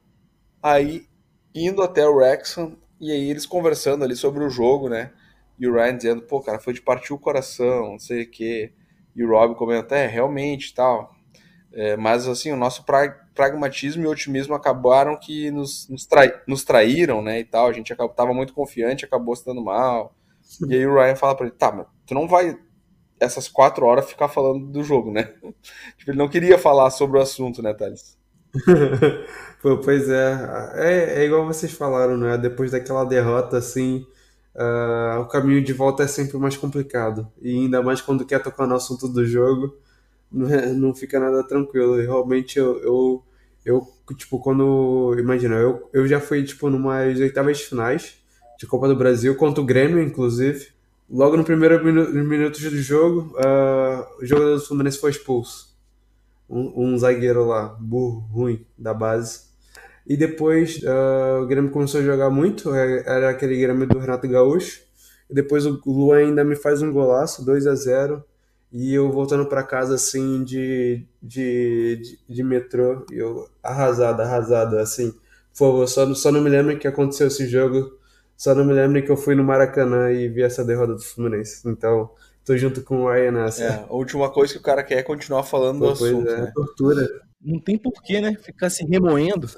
aí 0.62 1.06
indo 1.56 1.82
até 1.82 2.08
o 2.08 2.16
Wrexham, 2.16 2.78
e 3.00 3.12
aí 3.12 3.30
eles 3.30 3.46
conversando 3.46 4.04
ali 4.04 4.16
sobre 4.16 4.44
o 4.44 4.50
jogo, 4.50 4.90
né? 4.90 5.12
E 5.58 5.68
o 5.68 5.74
Ryan 5.74 5.98
dizendo, 5.98 6.22
pô, 6.22 6.42
cara, 6.42 6.60
foi 6.60 6.74
de 6.74 6.82
partir 6.82 7.14
o 7.14 7.20
coração, 7.20 7.92
não 7.92 8.00
sei 8.00 8.24
o 8.24 8.30
quê. 8.30 8.74
E 9.16 9.24
o 9.24 9.30
Rob 9.30 9.56
comenta, 9.56 9.96
é, 9.96 10.08
realmente, 10.08 10.74
tal. 10.74 11.14
É, 11.74 11.98
mas, 11.98 12.28
assim, 12.28 12.52
o 12.52 12.58
nosso 12.58 12.86
pra 12.86 13.10
pragmatismo 13.34 14.04
e 14.04 14.08
otimismo 14.08 14.54
acabaram 14.54 15.18
que 15.18 15.50
nos, 15.52 15.88
nos, 15.88 16.06
trai 16.06 16.34
nos 16.46 16.66
traíram, 16.66 17.22
né, 17.22 17.40
e 17.40 17.46
tal. 17.46 17.68
A 17.68 17.74
gente 17.74 17.92
acabou, 17.94 18.14
tava 18.14 18.34
muito 18.34 18.54
confiante, 18.54 19.06
acabou 19.06 19.36
se 19.36 19.46
dando 19.46 19.64
mal. 19.64 20.14
E 20.68 20.76
aí 20.76 20.86
o 20.86 20.96
Ryan 20.96 21.16
fala 21.16 21.36
pra 21.36 21.46
ele, 21.46 21.56
tá, 21.56 21.72
mas 21.72 21.88
tu 22.06 22.14
não 22.14 22.28
vai 22.28 22.58
essas 23.20 23.48
quatro 23.48 23.86
horas 23.86 24.10
ficar 24.10 24.30
falando 24.30 24.66
do 24.68 24.84
jogo, 24.84 25.12
né? 25.12 25.34
tipo, 25.98 26.12
ele 26.12 26.18
não 26.18 26.30
queria 26.30 26.58
falar 26.58 26.90
sobre 26.92 27.18
o 27.18 27.22
assunto, 27.22 27.62
né, 27.62 27.74
Thales? 27.74 28.18
Pois 29.62 30.10
é. 30.10 30.38
é. 30.76 31.22
É 31.22 31.26
igual 31.26 31.46
vocês 31.46 31.72
falaram, 31.74 32.18
né? 32.18 32.38
Depois 32.38 32.72
daquela 32.72 33.04
derrota, 33.04 33.58
assim, 33.58 34.06
uh, 34.56 35.20
o 35.20 35.28
caminho 35.28 35.64
de 35.64 35.74
volta 35.74 36.04
é 36.04 36.08
sempre 36.08 36.38
mais 36.38 36.56
complicado. 36.58 37.30
E 37.42 37.64
ainda 37.64 37.82
mais 37.82 38.02
quando 38.02 38.26
quer 38.26 38.42
tocar 38.42 38.66
no 38.68 38.76
assunto 38.76 39.08
do 39.08 39.26
jogo, 39.26 39.78
não, 40.32 40.50
é, 40.50 40.68
não 40.68 40.96
fica 40.96 41.20
nada 41.20 41.46
tranquilo. 41.46 42.02
E 42.02 42.06
realmente 42.06 42.58
eu, 42.58 42.80
eu, 42.82 43.24
eu, 43.66 43.88
tipo, 44.16 44.40
quando. 44.40 45.16
Imagina, 45.20 45.56
eu, 45.56 45.90
eu 45.94 46.08
já 46.08 46.20
fui, 46.20 46.44
tipo, 46.44 46.70
numas 46.70 47.20
oitavas 47.20 47.62
finais 47.62 48.18
de 48.60 48.66
Copa 48.68 48.88
do 48.88 48.96
Brasil, 48.96 49.36
contra 49.36 49.62
o 49.62 49.66
Grêmio, 49.66 50.02
inclusive. 50.02 50.68
Logo 51.12 51.36
no 51.36 51.44
primeiro 51.44 51.84
minuto, 51.84 52.14
minutos 52.14 52.62
do 52.62 52.78
jogo, 52.78 53.36
uh, 53.40 54.22
o 54.22 54.26
jogador 54.26 54.56
do 54.56 54.62
Fluminense 54.62 55.00
foi 55.00 55.10
expulso. 55.10 55.76
Um, 56.48 56.86
um, 56.86 56.98
zagueiro 57.00 57.46
lá, 57.46 57.76
burro, 57.80 58.20
ruim, 58.32 58.64
da 58.78 58.94
base. 58.94 59.50
E 60.06 60.16
depois 60.16 60.80
uh, 60.84 61.42
o 61.42 61.48
Grêmio 61.48 61.72
começou 61.72 62.02
a 62.02 62.04
jogar 62.04 62.30
muito, 62.30 62.74
é, 62.76 63.04
era 63.08 63.30
aquele 63.32 63.60
Grêmio 63.60 63.88
do 63.88 63.98
Renato 63.98 64.28
Gaúcho. 64.28 64.82
E 65.28 65.34
depois 65.34 65.66
o 65.66 65.82
Luan 65.84 66.18
ainda 66.18 66.44
me 66.44 66.56
faz 66.56 66.82
um 66.84 66.92
golaço, 66.92 67.44
2 67.44 67.66
a 67.66 67.74
0 67.74 68.24
E 68.72 68.94
eu 68.94 69.12
voltando 69.12 69.48
para 69.48 69.64
casa 69.64 69.96
assim 69.96 70.44
de, 70.44 71.04
de, 71.22 72.02
de, 72.28 72.36
de, 72.36 72.44
metrô, 72.44 73.04
eu 73.12 73.48
arrasado, 73.64 74.22
arrasado, 74.22 74.78
assim. 74.78 75.12
Por 75.52 75.58
favor, 75.58 75.88
só, 75.88 76.14
só 76.14 76.32
não 76.32 76.42
me 76.42 76.50
lembro 76.52 76.78
que 76.78 76.88
aconteceu 76.88 77.28
esse 77.28 77.48
jogo 77.48 77.99
só 78.40 78.56
não 78.56 78.64
me 78.64 78.72
lembro 78.72 79.04
que 79.04 79.12
eu 79.12 79.18
fui 79.18 79.36
no 79.36 79.44
Maracanã 79.44 80.10
e 80.14 80.30
vi 80.30 80.44
essa 80.44 80.64
derrota 80.64 80.94
do 80.94 81.02
Fluminense. 81.02 81.68
Então, 81.68 82.10
tô 82.46 82.56
junto 82.56 82.82
com 82.82 83.04
o 83.04 83.12
Ryan 83.12 83.32
nessa. 83.32 83.64
É, 83.66 83.86
a 83.90 83.94
última 83.94 84.32
coisa 84.32 84.54
que 84.54 84.60
o 84.60 84.64
cara 84.64 84.82
quer 84.82 85.00
é 85.00 85.04
continuar 85.04 85.44
falando 85.44 85.80
Pô, 85.80 85.88
do 85.88 85.92
assunto. 85.92 86.30
É, 86.30 86.42
né? 86.44 86.52
tortura. 86.56 87.06
Não 87.42 87.60
tem 87.60 87.78
porquê, 87.78 88.22
né? 88.22 88.38
Ficar 88.42 88.70
se 88.70 88.86
remoendo. 88.86 89.50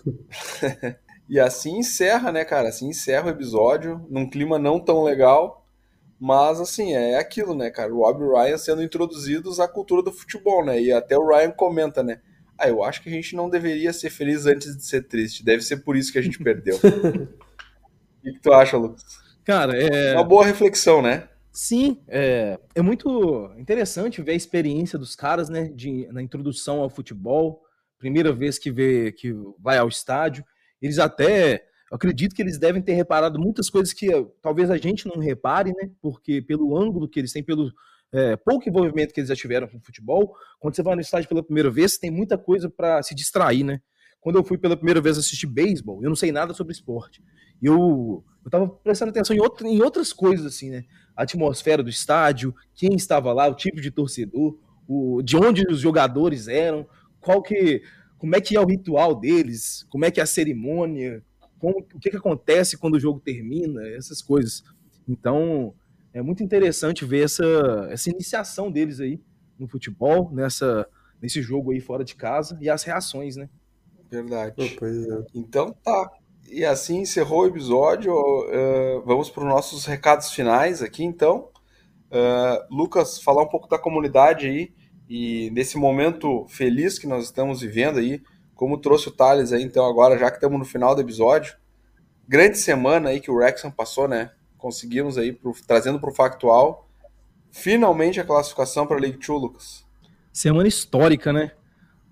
e 1.30 1.40
assim 1.40 1.78
encerra, 1.78 2.32
né, 2.32 2.44
cara? 2.44 2.70
Assim 2.70 2.88
encerra 2.88 3.28
o 3.28 3.30
episódio, 3.30 4.04
num 4.10 4.28
clima 4.28 4.58
não 4.58 4.80
tão 4.80 5.04
legal. 5.04 5.64
Mas, 6.20 6.60
assim, 6.60 6.94
é 6.96 7.20
aquilo, 7.20 7.54
né, 7.54 7.70
cara? 7.70 7.94
O 7.94 8.00
Rob 8.00 8.24
e 8.24 8.26
o 8.26 8.34
Ryan 8.36 8.58
sendo 8.58 8.82
introduzidos 8.82 9.60
à 9.60 9.68
cultura 9.68 10.02
do 10.02 10.12
futebol, 10.12 10.66
né? 10.66 10.82
E 10.82 10.92
até 10.92 11.16
o 11.16 11.28
Ryan 11.28 11.52
comenta, 11.52 12.02
né? 12.02 12.20
Ah, 12.58 12.68
eu 12.68 12.84
acho 12.84 13.04
que 13.04 13.10
a 13.10 13.12
gente 13.12 13.36
não 13.36 13.48
deveria 13.48 13.94
ser 13.94 14.10
feliz 14.10 14.48
antes 14.48 14.76
de 14.76 14.84
ser 14.84 15.08
triste. 15.08 15.46
Deve 15.46 15.62
ser 15.62 15.78
por 15.78 15.96
isso 15.96 16.12
que 16.12 16.18
a 16.18 16.22
gente 16.24 16.38
perdeu. 16.44 16.80
O 18.22 18.24
que, 18.24 18.34
que 18.34 18.40
tu 18.40 18.54
acha, 18.54 18.78
Lucas? 18.78 19.04
Cara, 19.44 19.76
é. 19.76 20.14
Uma 20.14 20.24
boa 20.24 20.46
reflexão, 20.46 21.02
né? 21.02 21.28
Sim, 21.52 22.02
é, 22.08 22.58
é 22.76 22.82
muito 22.82 23.52
interessante 23.58 24.22
ver 24.22 24.32
a 24.34 24.36
experiência 24.36 24.98
dos 24.98 25.16
caras, 25.16 25.50
né, 25.50 25.66
de, 25.76 26.08
na 26.12 26.22
introdução 26.22 26.80
ao 26.80 26.90
futebol, 26.90 27.62
primeira 27.98 28.32
vez 28.32 28.58
que 28.58 28.72
vê 28.72 29.12
que 29.12 29.34
vai 29.60 29.78
ao 29.78 29.90
estádio. 29.90 30.46
Eles 30.82 30.98
até, 30.98 31.66
acredito 31.92 32.34
que 32.34 32.42
eles 32.42 32.58
devem 32.58 32.82
ter 32.82 32.94
reparado 32.94 33.38
muitas 33.38 33.70
coisas 33.70 33.92
que 33.92 34.08
talvez 34.42 34.72
a 34.72 34.78
gente 34.78 35.08
não 35.08 35.22
repare, 35.22 35.74
né, 35.74 35.90
porque 36.02 36.42
pelo 36.42 36.78
ângulo 36.78 37.10
que 37.10 37.20
eles 37.20 37.34
têm, 37.34 37.44
pelo 37.44 37.70
é, 38.14 38.38
pouco 38.38 38.70
envolvimento 38.70 39.14
que 39.14 39.20
eles 39.20 39.30
já 39.30 39.36
tiveram 39.36 39.68
com 39.68 39.78
o 39.78 39.82
futebol, 39.82 40.34
quando 40.58 40.76
você 40.76 40.84
vai 40.84 40.96
no 40.96 41.02
estádio 41.02 41.28
pela 41.28 41.44
primeira 41.44 41.70
vez, 41.70 41.98
tem 41.98 42.12
muita 42.12 42.38
coisa 42.38 42.70
para 42.70 43.04
se 43.04 43.14
distrair, 43.14 43.64
né? 43.64 43.82
Quando 44.22 44.38
eu 44.38 44.44
fui 44.44 44.58
pela 44.58 44.78
primeira 44.78 45.02
vez 45.02 45.18
assistir 45.18 45.48
beisebol, 45.48 46.02
eu 46.04 46.10
não 46.10 46.16
sei 46.16 46.32
nada 46.32 46.54
sobre 46.54 46.72
esporte. 46.72 47.22
E 47.60 47.66
eu, 47.66 48.24
eu 48.46 48.52
tava 48.52 48.70
prestando 48.70 49.10
atenção 49.10 49.36
em, 49.36 49.68
em 49.68 49.82
outras 49.82 50.14
coisas, 50.14 50.46
assim, 50.46 50.70
né? 50.70 50.86
A 51.16 51.24
atmosfera 51.24 51.84
do 51.84 51.90
estádio, 51.90 52.56
quem 52.76 52.96
estava 52.96 53.34
lá, 53.34 53.48
o 53.48 53.56
tipo 53.56 53.82
de 53.82 53.90
torcedor, 53.90 54.58
o, 54.88 55.22
de 55.24 55.36
onde 55.36 55.66
os 55.68 55.80
jogadores 55.80 56.48
eram, 56.48 56.88
qual 57.20 57.42
que, 57.42 57.82
como 58.20 58.36
é 58.36 58.42
que 58.42 58.56
é 58.56 58.62
o 58.62 58.66
ritual 58.66 59.20
deles, 59.20 59.86
como 59.90 60.06
é 60.06 60.12
que 60.12 60.20
é 60.20 60.24
a 60.24 60.28
cerimônia, 60.28 61.24
como, 61.58 61.80
o 61.80 62.00
que, 62.00 62.12
que 62.12 62.18
acontece 62.18 62.78
quando 62.78 62.96
o 62.96 63.00
jogo 63.00 63.20
termina, 63.20 63.88
essas 63.90 64.22
coisas. 64.22 64.64
Então, 65.08 65.74
é 66.14 66.22
muito 66.22 66.44
interessante 66.44 67.06
ver 67.06 67.26
essa, 67.26 67.88
essa 67.90 68.10
iniciação 68.10 68.72
deles 68.72 69.00
aí 69.00 69.20
no 69.58 69.68
futebol, 69.68 70.32
nessa, 70.32 70.88
nesse 71.22 71.42
jogo 71.42 71.72
aí 71.72 71.80
fora 71.80 72.04
de 72.04 72.16
casa 72.16 72.58
e 72.62 72.70
as 72.70 72.84
reações, 72.84 73.36
né? 73.36 73.50
Verdade. 74.12 74.56
Oh, 74.58 74.86
é. 74.86 75.26
Então 75.34 75.74
tá. 75.84 76.12
E 76.50 76.66
assim 76.66 77.00
encerrou 77.00 77.44
o 77.44 77.48
episódio. 77.48 78.14
Uh, 78.14 79.02
vamos 79.06 79.30
para 79.30 79.44
os 79.44 79.50
nossos 79.50 79.86
recados 79.86 80.32
finais 80.32 80.82
aqui, 80.82 81.04
então. 81.04 81.48
Uh, 82.12 82.76
Lucas, 82.76 83.22
falar 83.22 83.44
um 83.44 83.48
pouco 83.48 83.70
da 83.70 83.80
comunidade 83.80 84.46
aí 84.46 84.74
e 85.14 85.50
nesse 85.52 85.78
momento 85.78 86.46
feliz 86.48 86.98
que 87.00 87.08
nós 87.08 87.26
estamos 87.26 87.62
vivendo 87.62 88.00
aí, 88.00 88.22
como 88.56 88.78
trouxe 88.78 89.10
o 89.10 89.12
Thales 89.12 89.52
aí, 89.52 89.64
então 89.64 89.86
agora, 89.86 90.18
já 90.18 90.30
que 90.30 90.38
estamos 90.38 90.60
no 90.60 90.64
final 90.66 90.96
do 90.96 91.02
episódio, 91.02 91.56
grande 92.26 92.58
semana 92.58 93.10
aí 93.10 93.20
que 93.20 93.30
o 93.30 93.36
Wrexham 93.36 93.72
passou, 93.72 94.08
né? 94.08 94.32
Conseguimos 94.58 95.18
aí, 95.18 95.34
pro, 95.34 95.54
trazendo 95.68 96.00
para 96.00 96.10
o 96.10 96.14
factual, 96.14 96.88
finalmente 97.50 98.22
a 98.22 98.24
classificação 98.24 98.88
para 98.88 98.96
a 98.96 99.00
League 99.02 99.18
2, 99.18 99.42
Lucas. 99.42 99.86
Semana 100.32 100.70
histórica, 100.70 101.34
né? 101.34 101.52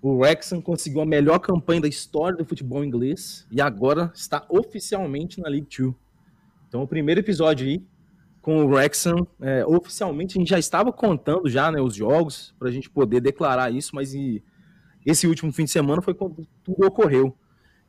O 0.02 0.18
Wrexham 0.18 0.62
conseguiu 0.62 1.02
a 1.02 1.06
melhor 1.06 1.40
campanha 1.40 1.82
da 1.82 1.88
história 1.88 2.38
do 2.38 2.46
futebol 2.46 2.84
inglês 2.84 3.46
e 3.52 3.60
agora 3.60 4.12
está 4.16 4.46
oficialmente 4.50 5.42
na 5.42 5.50
League 5.50 5.68
Two. 5.68 5.96
Então, 6.68 6.82
o 6.84 6.88
primeiro 6.88 7.20
episódio 7.20 7.68
aí 7.68 7.84
com 8.42 8.64
o 8.64 8.68
Wrexham, 8.68 9.28
é, 9.42 9.66
oficialmente 9.66 10.38
a 10.38 10.40
gente 10.40 10.50
já 10.50 10.60
estava 10.60 10.94
contando 10.94 11.50
já 11.50 11.70
né, 11.72 11.82
os 11.82 11.94
jogos 11.94 12.56
para 12.58 12.70
a 12.70 12.72
gente 12.72 12.90
poder 12.90 13.20
declarar 13.20 13.70
isso, 13.72 13.94
mas 13.94 14.14
e, 14.14 14.42
esse 15.06 15.28
último 15.28 15.52
fim 15.52 15.66
de 15.66 15.72
semana 15.72 16.02
foi 16.02 16.14
quando 16.14 16.48
tudo 16.64 16.86
ocorreu. 16.86 17.36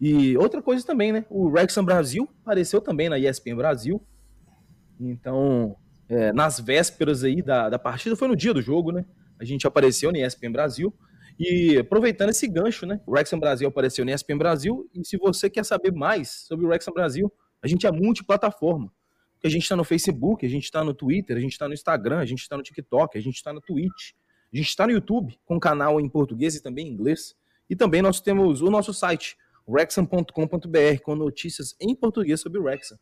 E 0.00 0.36
outra 0.36 0.61
coisa 0.62 0.84
também, 0.84 1.12
né? 1.12 1.26
O 1.28 1.48
Wrexham 1.48 1.84
Brasil 1.84 2.28
apareceu 2.42 2.80
também 2.80 3.08
na 3.08 3.18
ESPN 3.18 3.54
Brasil. 3.54 4.02
Então, 4.98 5.76
é, 6.08 6.32
nas 6.32 6.58
vésperas 6.58 7.22
aí 7.22 7.42
da, 7.42 7.68
da 7.68 7.78
partida, 7.78 8.16
foi 8.16 8.26
no 8.26 8.34
dia 8.34 8.54
do 8.54 8.62
jogo, 8.62 8.90
né? 8.90 9.04
a 9.40 9.44
gente 9.44 9.66
apareceu 9.66 10.12
no 10.12 10.18
ESPN 10.18 10.52
Brasil. 10.52 10.92
E 11.43 11.78
aproveitando 11.78 12.28
esse 12.28 12.47
gancho, 12.47 12.84
né? 12.84 13.01
O 13.07 13.12
Wrexham 13.12 13.41
Brasil 13.41 13.66
apareceu 13.66 14.05
no 14.05 14.11
ESPN 14.11 14.36
Brasil. 14.36 14.86
E 14.95 15.03
se 15.07 15.16
você 15.16 15.49
quer 15.49 15.64
saber 15.64 15.91
mais 15.91 16.28
sobre 16.47 16.66
o 16.66 16.68
Wrexham 16.68 16.93
Brasil, 16.93 17.32
a 17.62 17.66
gente 17.66 17.86
é 17.86 17.91
multiplataforma. 17.91 18.93
A 19.43 19.49
gente 19.49 19.62
está 19.62 19.74
no 19.74 19.82
Facebook, 19.82 20.45
a 20.45 20.49
gente 20.51 20.64
está 20.64 20.84
no 20.84 20.93
Twitter, 20.93 21.34
a 21.34 21.41
gente 21.41 21.53
está 21.53 21.66
no 21.66 21.72
Instagram, 21.72 22.18
a 22.18 22.26
gente 22.26 22.41
está 22.41 22.59
no 22.59 22.62
TikTok, 22.62 23.16
a 23.16 23.22
gente 23.22 23.36
está 23.36 23.55
no 23.55 23.61
Twitch, 23.62 24.12
a 24.53 24.57
gente 24.57 24.68
está 24.68 24.86
no 24.86 24.93
YouTube, 24.93 25.34
com 25.47 25.59
canal 25.59 25.99
em 25.99 26.11
português 26.11 26.57
e 26.57 26.62
também 26.62 26.88
em 26.88 26.91
inglês. 26.91 27.34
E 27.70 27.74
também 27.74 28.03
nós 28.03 28.20
temos 28.20 28.61
o 28.61 28.68
nosso 28.68 28.93
site, 28.93 29.38
rexam.com.br, 29.66 31.01
com 31.03 31.16
notícias 31.16 31.74
em 31.80 31.97
português 31.97 32.43
sobre 32.43 32.59
o 32.59 32.64
Wrexham. 32.64 32.99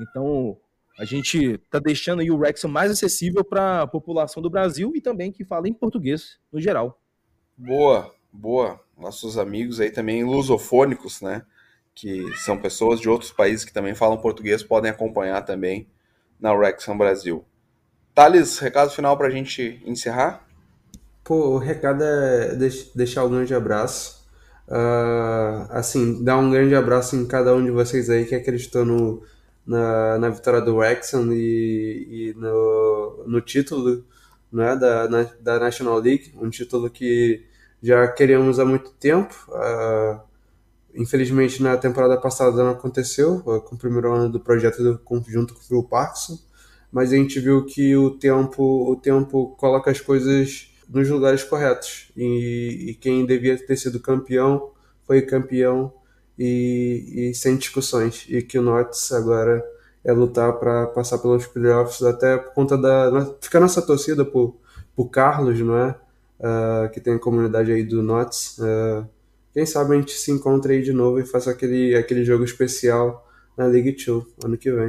Então, 0.00 0.56
a 1.00 1.04
gente 1.04 1.54
está 1.54 1.80
deixando 1.80 2.20
aí 2.20 2.30
o 2.30 2.36
Wrexham 2.36 2.70
mais 2.70 2.92
acessível 2.92 3.42
para 3.42 3.82
a 3.82 3.86
população 3.88 4.40
do 4.40 4.48
Brasil 4.48 4.92
e 4.94 5.00
também 5.00 5.32
que 5.32 5.44
fala 5.44 5.68
em 5.68 5.74
português 5.74 6.38
no 6.52 6.60
geral. 6.60 7.01
Boa, 7.64 8.12
boa. 8.32 8.80
Nossos 8.98 9.38
amigos 9.38 9.78
aí 9.78 9.88
também 9.88 10.24
lusofônicos, 10.24 11.20
né? 11.20 11.42
Que 11.94 12.26
são 12.38 12.58
pessoas 12.58 12.98
de 12.98 13.08
outros 13.08 13.30
países 13.30 13.64
que 13.64 13.72
também 13.72 13.94
falam 13.94 14.16
português, 14.16 14.64
podem 14.64 14.90
acompanhar 14.90 15.42
também 15.42 15.86
na 16.40 16.52
Wrexham 16.52 16.98
Brasil. 16.98 17.44
Thales, 18.12 18.58
recado 18.58 18.90
final 18.90 19.16
para 19.16 19.28
a 19.28 19.30
gente 19.30 19.80
encerrar? 19.86 20.44
Pô, 21.22 21.50
o 21.50 21.58
recado 21.58 22.02
é 22.02 22.56
deixar 22.96 23.24
um 23.24 23.30
grande 23.30 23.54
abraço. 23.54 24.26
Uh, 24.66 25.70
assim, 25.70 26.24
dar 26.24 26.38
um 26.38 26.50
grande 26.50 26.74
abraço 26.74 27.14
em 27.14 27.24
cada 27.28 27.54
um 27.54 27.64
de 27.64 27.70
vocês 27.70 28.10
aí 28.10 28.24
que 28.24 28.34
acreditou 28.34 28.84
no, 28.84 29.22
na, 29.64 30.18
na 30.18 30.30
vitória 30.30 30.60
do 30.60 30.78
Wrexham 30.78 31.32
e, 31.32 32.32
e 32.32 32.34
no, 32.34 33.24
no 33.28 33.40
título 33.40 34.04
né, 34.52 34.74
da, 34.74 35.08
na, 35.08 35.22
da 35.40 35.60
National 35.60 36.00
League, 36.00 36.34
um 36.34 36.50
título 36.50 36.90
que 36.90 37.51
já 37.82 38.06
queríamos 38.08 38.58
há 38.58 38.64
muito 38.64 38.90
tempo. 38.92 39.34
Uh, 39.48 40.20
infelizmente, 40.94 41.62
na 41.62 41.76
temporada 41.76 42.16
passada 42.16 42.56
não 42.56 42.70
aconteceu, 42.70 43.42
uh, 43.46 43.60
com 43.60 43.74
o 43.74 43.78
primeiro 43.78 44.12
ano 44.12 44.30
do 44.30 44.38
projeto 44.38 44.82
do 44.82 44.98
conjunto 44.98 45.54
com 45.54 45.60
o 45.60 45.64
Phil 45.64 45.82
Parkinson, 45.82 46.38
mas 46.90 47.12
a 47.12 47.16
gente 47.16 47.40
viu 47.40 47.64
que 47.64 47.96
o 47.96 48.10
tempo, 48.10 48.62
o 48.90 48.96
tempo 48.96 49.56
coloca 49.56 49.90
as 49.90 50.00
coisas 50.00 50.70
nos 50.88 51.08
lugares 51.08 51.42
corretos 51.42 52.12
e, 52.16 52.90
e 52.90 52.94
quem 52.94 53.24
devia 53.24 53.56
ter 53.56 53.76
sido 53.76 53.98
campeão 53.98 54.70
foi 55.06 55.22
campeão 55.22 55.92
e, 56.38 57.30
e 57.30 57.34
sem 57.34 57.56
discussões. 57.56 58.26
E 58.28 58.42
que 58.42 58.58
o 58.58 58.62
Nortes 58.62 59.10
agora 59.12 59.64
é 60.04 60.12
lutar 60.12 60.52
para 60.54 60.86
passar 60.88 61.18
pelos 61.18 61.46
playoffs, 61.46 62.02
até 62.02 62.36
por 62.36 62.52
conta 62.52 62.76
da. 62.76 63.34
Fica 63.40 63.60
nossa 63.60 63.80
torcida 63.80 64.24
por, 64.24 64.56
por 64.94 65.08
Carlos, 65.08 65.58
não 65.60 65.76
é? 65.78 65.96
Uh, 66.42 66.90
que 66.90 67.00
tem 67.00 67.14
a 67.14 67.18
comunidade 67.20 67.70
aí 67.70 67.84
do 67.84 68.02
Nortes. 68.02 68.58
Uh, 68.58 69.06
quem 69.52 69.64
sabe 69.64 69.94
a 69.94 70.00
gente 70.00 70.12
se 70.12 70.32
encontra 70.32 70.72
aí 70.72 70.82
de 70.82 70.92
novo 70.92 71.20
e 71.20 71.26
faça 71.26 71.50
aquele, 71.50 71.94
aquele 71.94 72.24
jogo 72.24 72.42
especial 72.42 73.24
na 73.56 73.66
League 73.66 73.92
2 73.92 74.24
ano 74.44 74.58
que 74.58 74.72
vem. 74.72 74.88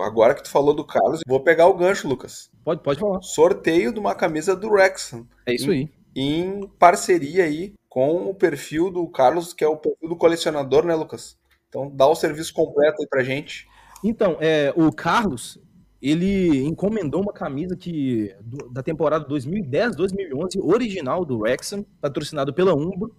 Agora 0.00 0.34
que 0.34 0.42
tu 0.44 0.50
falou 0.50 0.74
do 0.74 0.86
Carlos, 0.86 1.20
vou 1.26 1.40
pegar 1.40 1.66
o 1.66 1.76
gancho, 1.76 2.06
Lucas. 2.06 2.48
Pode, 2.64 2.82
pode 2.82 3.00
falar. 3.00 3.20
Sorteio 3.22 3.92
de 3.92 3.98
uma 3.98 4.14
camisa 4.14 4.54
do 4.54 4.68
Wrexham. 4.68 5.26
É 5.46 5.54
isso 5.54 5.70
aí. 5.70 5.88
Em 6.14 6.68
parceria 6.78 7.44
aí 7.44 7.72
com 7.88 8.28
o 8.28 8.34
perfil 8.34 8.90
do 8.90 9.06
Carlos, 9.08 9.52
que 9.52 9.64
é 9.64 9.68
o 9.68 9.76
perfil 9.76 10.08
do 10.08 10.16
colecionador, 10.16 10.84
né, 10.84 10.94
Lucas? 10.94 11.36
Então 11.68 11.90
dá 11.92 12.06
o 12.06 12.14
serviço 12.14 12.52
completo 12.54 13.00
aí 13.00 13.08
pra 13.08 13.24
gente. 13.24 13.66
Então, 14.04 14.36
é, 14.40 14.72
o 14.76 14.92
Carlos, 14.92 15.58
ele 16.02 16.64
encomendou 16.64 17.22
uma 17.22 17.32
camisa 17.32 17.76
que 17.76 18.34
do, 18.42 18.68
da 18.70 18.82
temporada 18.82 19.24
2010-2011, 19.28 20.58
original 20.60 21.24
do 21.24 21.38
Wrexham, 21.38 21.86
patrocinado 22.00 22.52
pela 22.52 22.74
Umbro. 22.74 23.14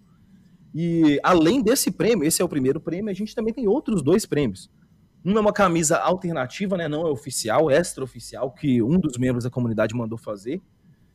E 0.76 1.18
além 1.24 1.64
desse 1.64 1.90
prêmio, 1.90 2.28
esse 2.28 2.42
é 2.42 2.46
o 2.46 2.50
primeiro 2.50 2.82
prêmio, 2.82 3.10
a 3.10 3.14
gente 3.14 3.34
também 3.34 3.54
tem 3.54 3.68
outros 3.68 4.02
dois 4.02 4.26
prêmios. 4.26 4.70
Um 5.24 5.38
é 5.38 5.40
uma 5.40 5.54
camisa 5.54 5.98
alternativa, 6.00 6.76
né, 6.76 6.90
não 6.90 7.08
é 7.08 7.10
oficial, 7.10 7.72
extra-oficial, 7.72 8.52
que 8.52 8.82
um 8.82 9.00
dos 9.00 9.18
membros 9.18 9.46
da 9.46 9.50
comunidade 9.50 9.96
mandou 9.96 10.18
fazer. 10.18 10.62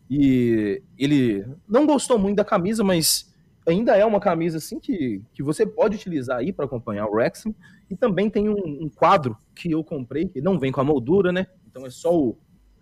E 0.08 0.82
ele 0.96 1.44
não 1.68 1.86
gostou 1.86 2.18
muito 2.18 2.36
da 2.36 2.44
camisa, 2.44 2.82
mas 2.82 3.30
ainda 3.66 3.94
é 3.94 4.04
uma 4.06 4.20
camisa 4.20 4.56
assim 4.56 4.80
que, 4.80 5.22
que 5.34 5.42
você 5.42 5.66
pode 5.66 5.96
utilizar 5.96 6.38
aí 6.38 6.50
para 6.50 6.64
acompanhar 6.64 7.06
o 7.06 7.12
Wrexham. 7.12 7.54
E 7.90 7.96
também 7.96 8.30
tem 8.30 8.48
um, 8.48 8.84
um, 8.84 8.88
quadro 8.88 9.36
que 9.54 9.70
eu 9.70 9.84
comprei, 9.84 10.26
que 10.26 10.40
não 10.40 10.58
vem 10.58 10.72
com 10.72 10.80
a 10.80 10.84
moldura, 10.84 11.30
né? 11.30 11.46
Então 11.78 11.86
é 11.86 11.90
só 11.90 12.12
o 12.12 12.36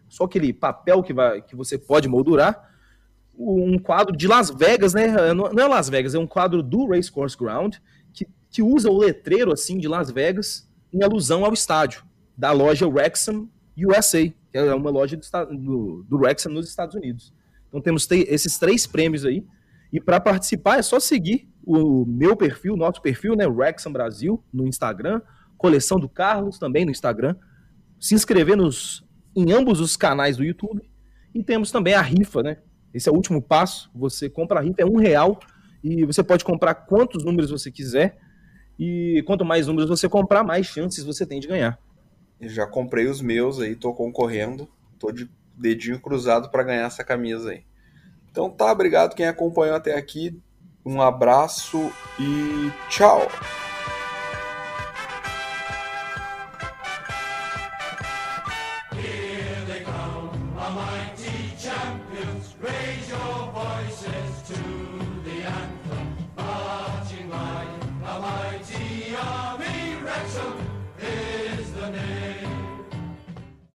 só 0.09 0.25
aquele 0.25 0.53
papel 0.53 1.03
que, 1.03 1.13
vai, 1.13 1.43
que 1.43 1.57
você 1.57 1.77
pode 1.77 2.09
moldurar. 2.09 2.71
Um 3.37 3.79
quadro 3.79 4.17
de 4.17 4.27
Las 4.27 4.51
Vegas, 4.51 4.95
né? 4.95 5.09
Não 5.35 5.49
é 5.49 5.67
Las 5.67 5.89
Vegas, 5.89 6.15
é 6.15 6.19
um 6.19 6.27
quadro 6.27 6.63
do 6.63 6.87
Racecourse 6.87 7.37
Ground, 7.37 7.77
que, 8.13 8.27
que 8.49 8.63
usa 8.63 8.89
o 8.89 8.97
letreiro 8.97 9.53
assim 9.53 9.77
de 9.79 9.89
Las 9.89 10.11
Vegas 10.11 10.71
em 10.93 11.03
alusão 11.03 11.45
ao 11.45 11.53
estádio 11.53 12.05
da 12.39 12.53
loja 12.53 12.87
Wrexham 12.87 13.49
USA, 13.77 14.29
que 14.29 14.57
é 14.57 14.75
uma 14.75 14.91
loja 14.91 15.17
do, 15.17 15.57
do, 15.57 16.07
do 16.09 16.17
Wrexham 16.17 16.53
nos 16.53 16.69
Estados 16.69 16.95
Unidos. 16.95 17.35
Então 17.69 17.81
temos 17.81 18.09
esses 18.11 18.59
três 18.59 18.87
prêmios 18.87 19.25
aí. 19.25 19.45
E 19.93 20.01
para 20.01 20.21
participar 20.21 20.79
é 20.79 20.83
só 20.83 20.99
seguir 20.99 21.49
o 21.65 22.07
meu 22.07 22.37
perfil, 22.37 22.77
nosso 22.77 23.03
perfil, 23.03 23.37
né, 23.37 23.47
Wrexham 23.47 23.93
Brasil, 23.93 24.43
no 24.53 24.67
Instagram, 24.67 25.21
coleção 25.59 25.99
do 25.99 26.09
Carlos 26.09 26.59
também 26.59 26.85
no 26.85 26.91
Instagram, 26.91 27.35
se 27.99 28.15
inscrever 28.15 28.57
nos, 28.57 29.05
em 29.35 29.53
ambos 29.53 29.81
os 29.81 29.97
canais 29.97 30.37
do 30.37 30.45
YouTube 30.45 30.83
e 31.35 31.43
temos 31.43 31.71
também 31.71 31.95
a 31.95 32.03
rifa, 32.03 32.43
né? 32.43 32.59
Esse 32.93 33.09
é 33.09 33.13
o 33.13 33.15
último 33.15 33.43
passo. 33.43 33.91
Você 33.95 34.29
compra 34.31 34.61
a 34.61 34.63
rifa, 34.63 34.83
é 34.83 34.87
um 34.87 34.97
real 34.97 35.39
e 35.83 36.05
você 36.05 36.23
pode 36.23 36.45
comprar 36.45 36.75
quantos 36.75 37.25
números 37.25 37.51
você 37.51 37.71
quiser. 37.71 38.19
E 38.79 39.23
quanto 39.27 39.45
mais 39.45 39.67
números 39.67 39.89
você 39.89 40.09
comprar, 40.09 40.43
mais 40.43 40.67
chances 40.67 41.05
você 41.05 41.27
tem 41.27 41.41
de 41.41 41.49
ganhar. 41.49 41.79
Eu 42.41 42.49
já 42.49 42.67
comprei 42.67 43.07
os 43.07 43.21
meus 43.21 43.61
aí, 43.61 43.75
tô 43.75 43.95
concorrendo, 43.95 44.69
tô 44.99 45.11
de 45.11 45.29
dedinho 45.57 46.01
cruzado 46.01 46.51
para 46.51 46.63
ganhar 46.63 46.87
essa 46.87 47.03
camisa 47.03 47.51
aí. 47.51 47.65
Então 48.31 48.51
tá, 48.51 48.71
obrigado 48.71 49.15
quem 49.15 49.27
acompanhou 49.27 49.77
até 49.77 49.97
aqui. 49.97 50.39
Um 50.85 51.01
abraço 51.01 51.91
e 52.21 52.71
tchau! 52.89 53.27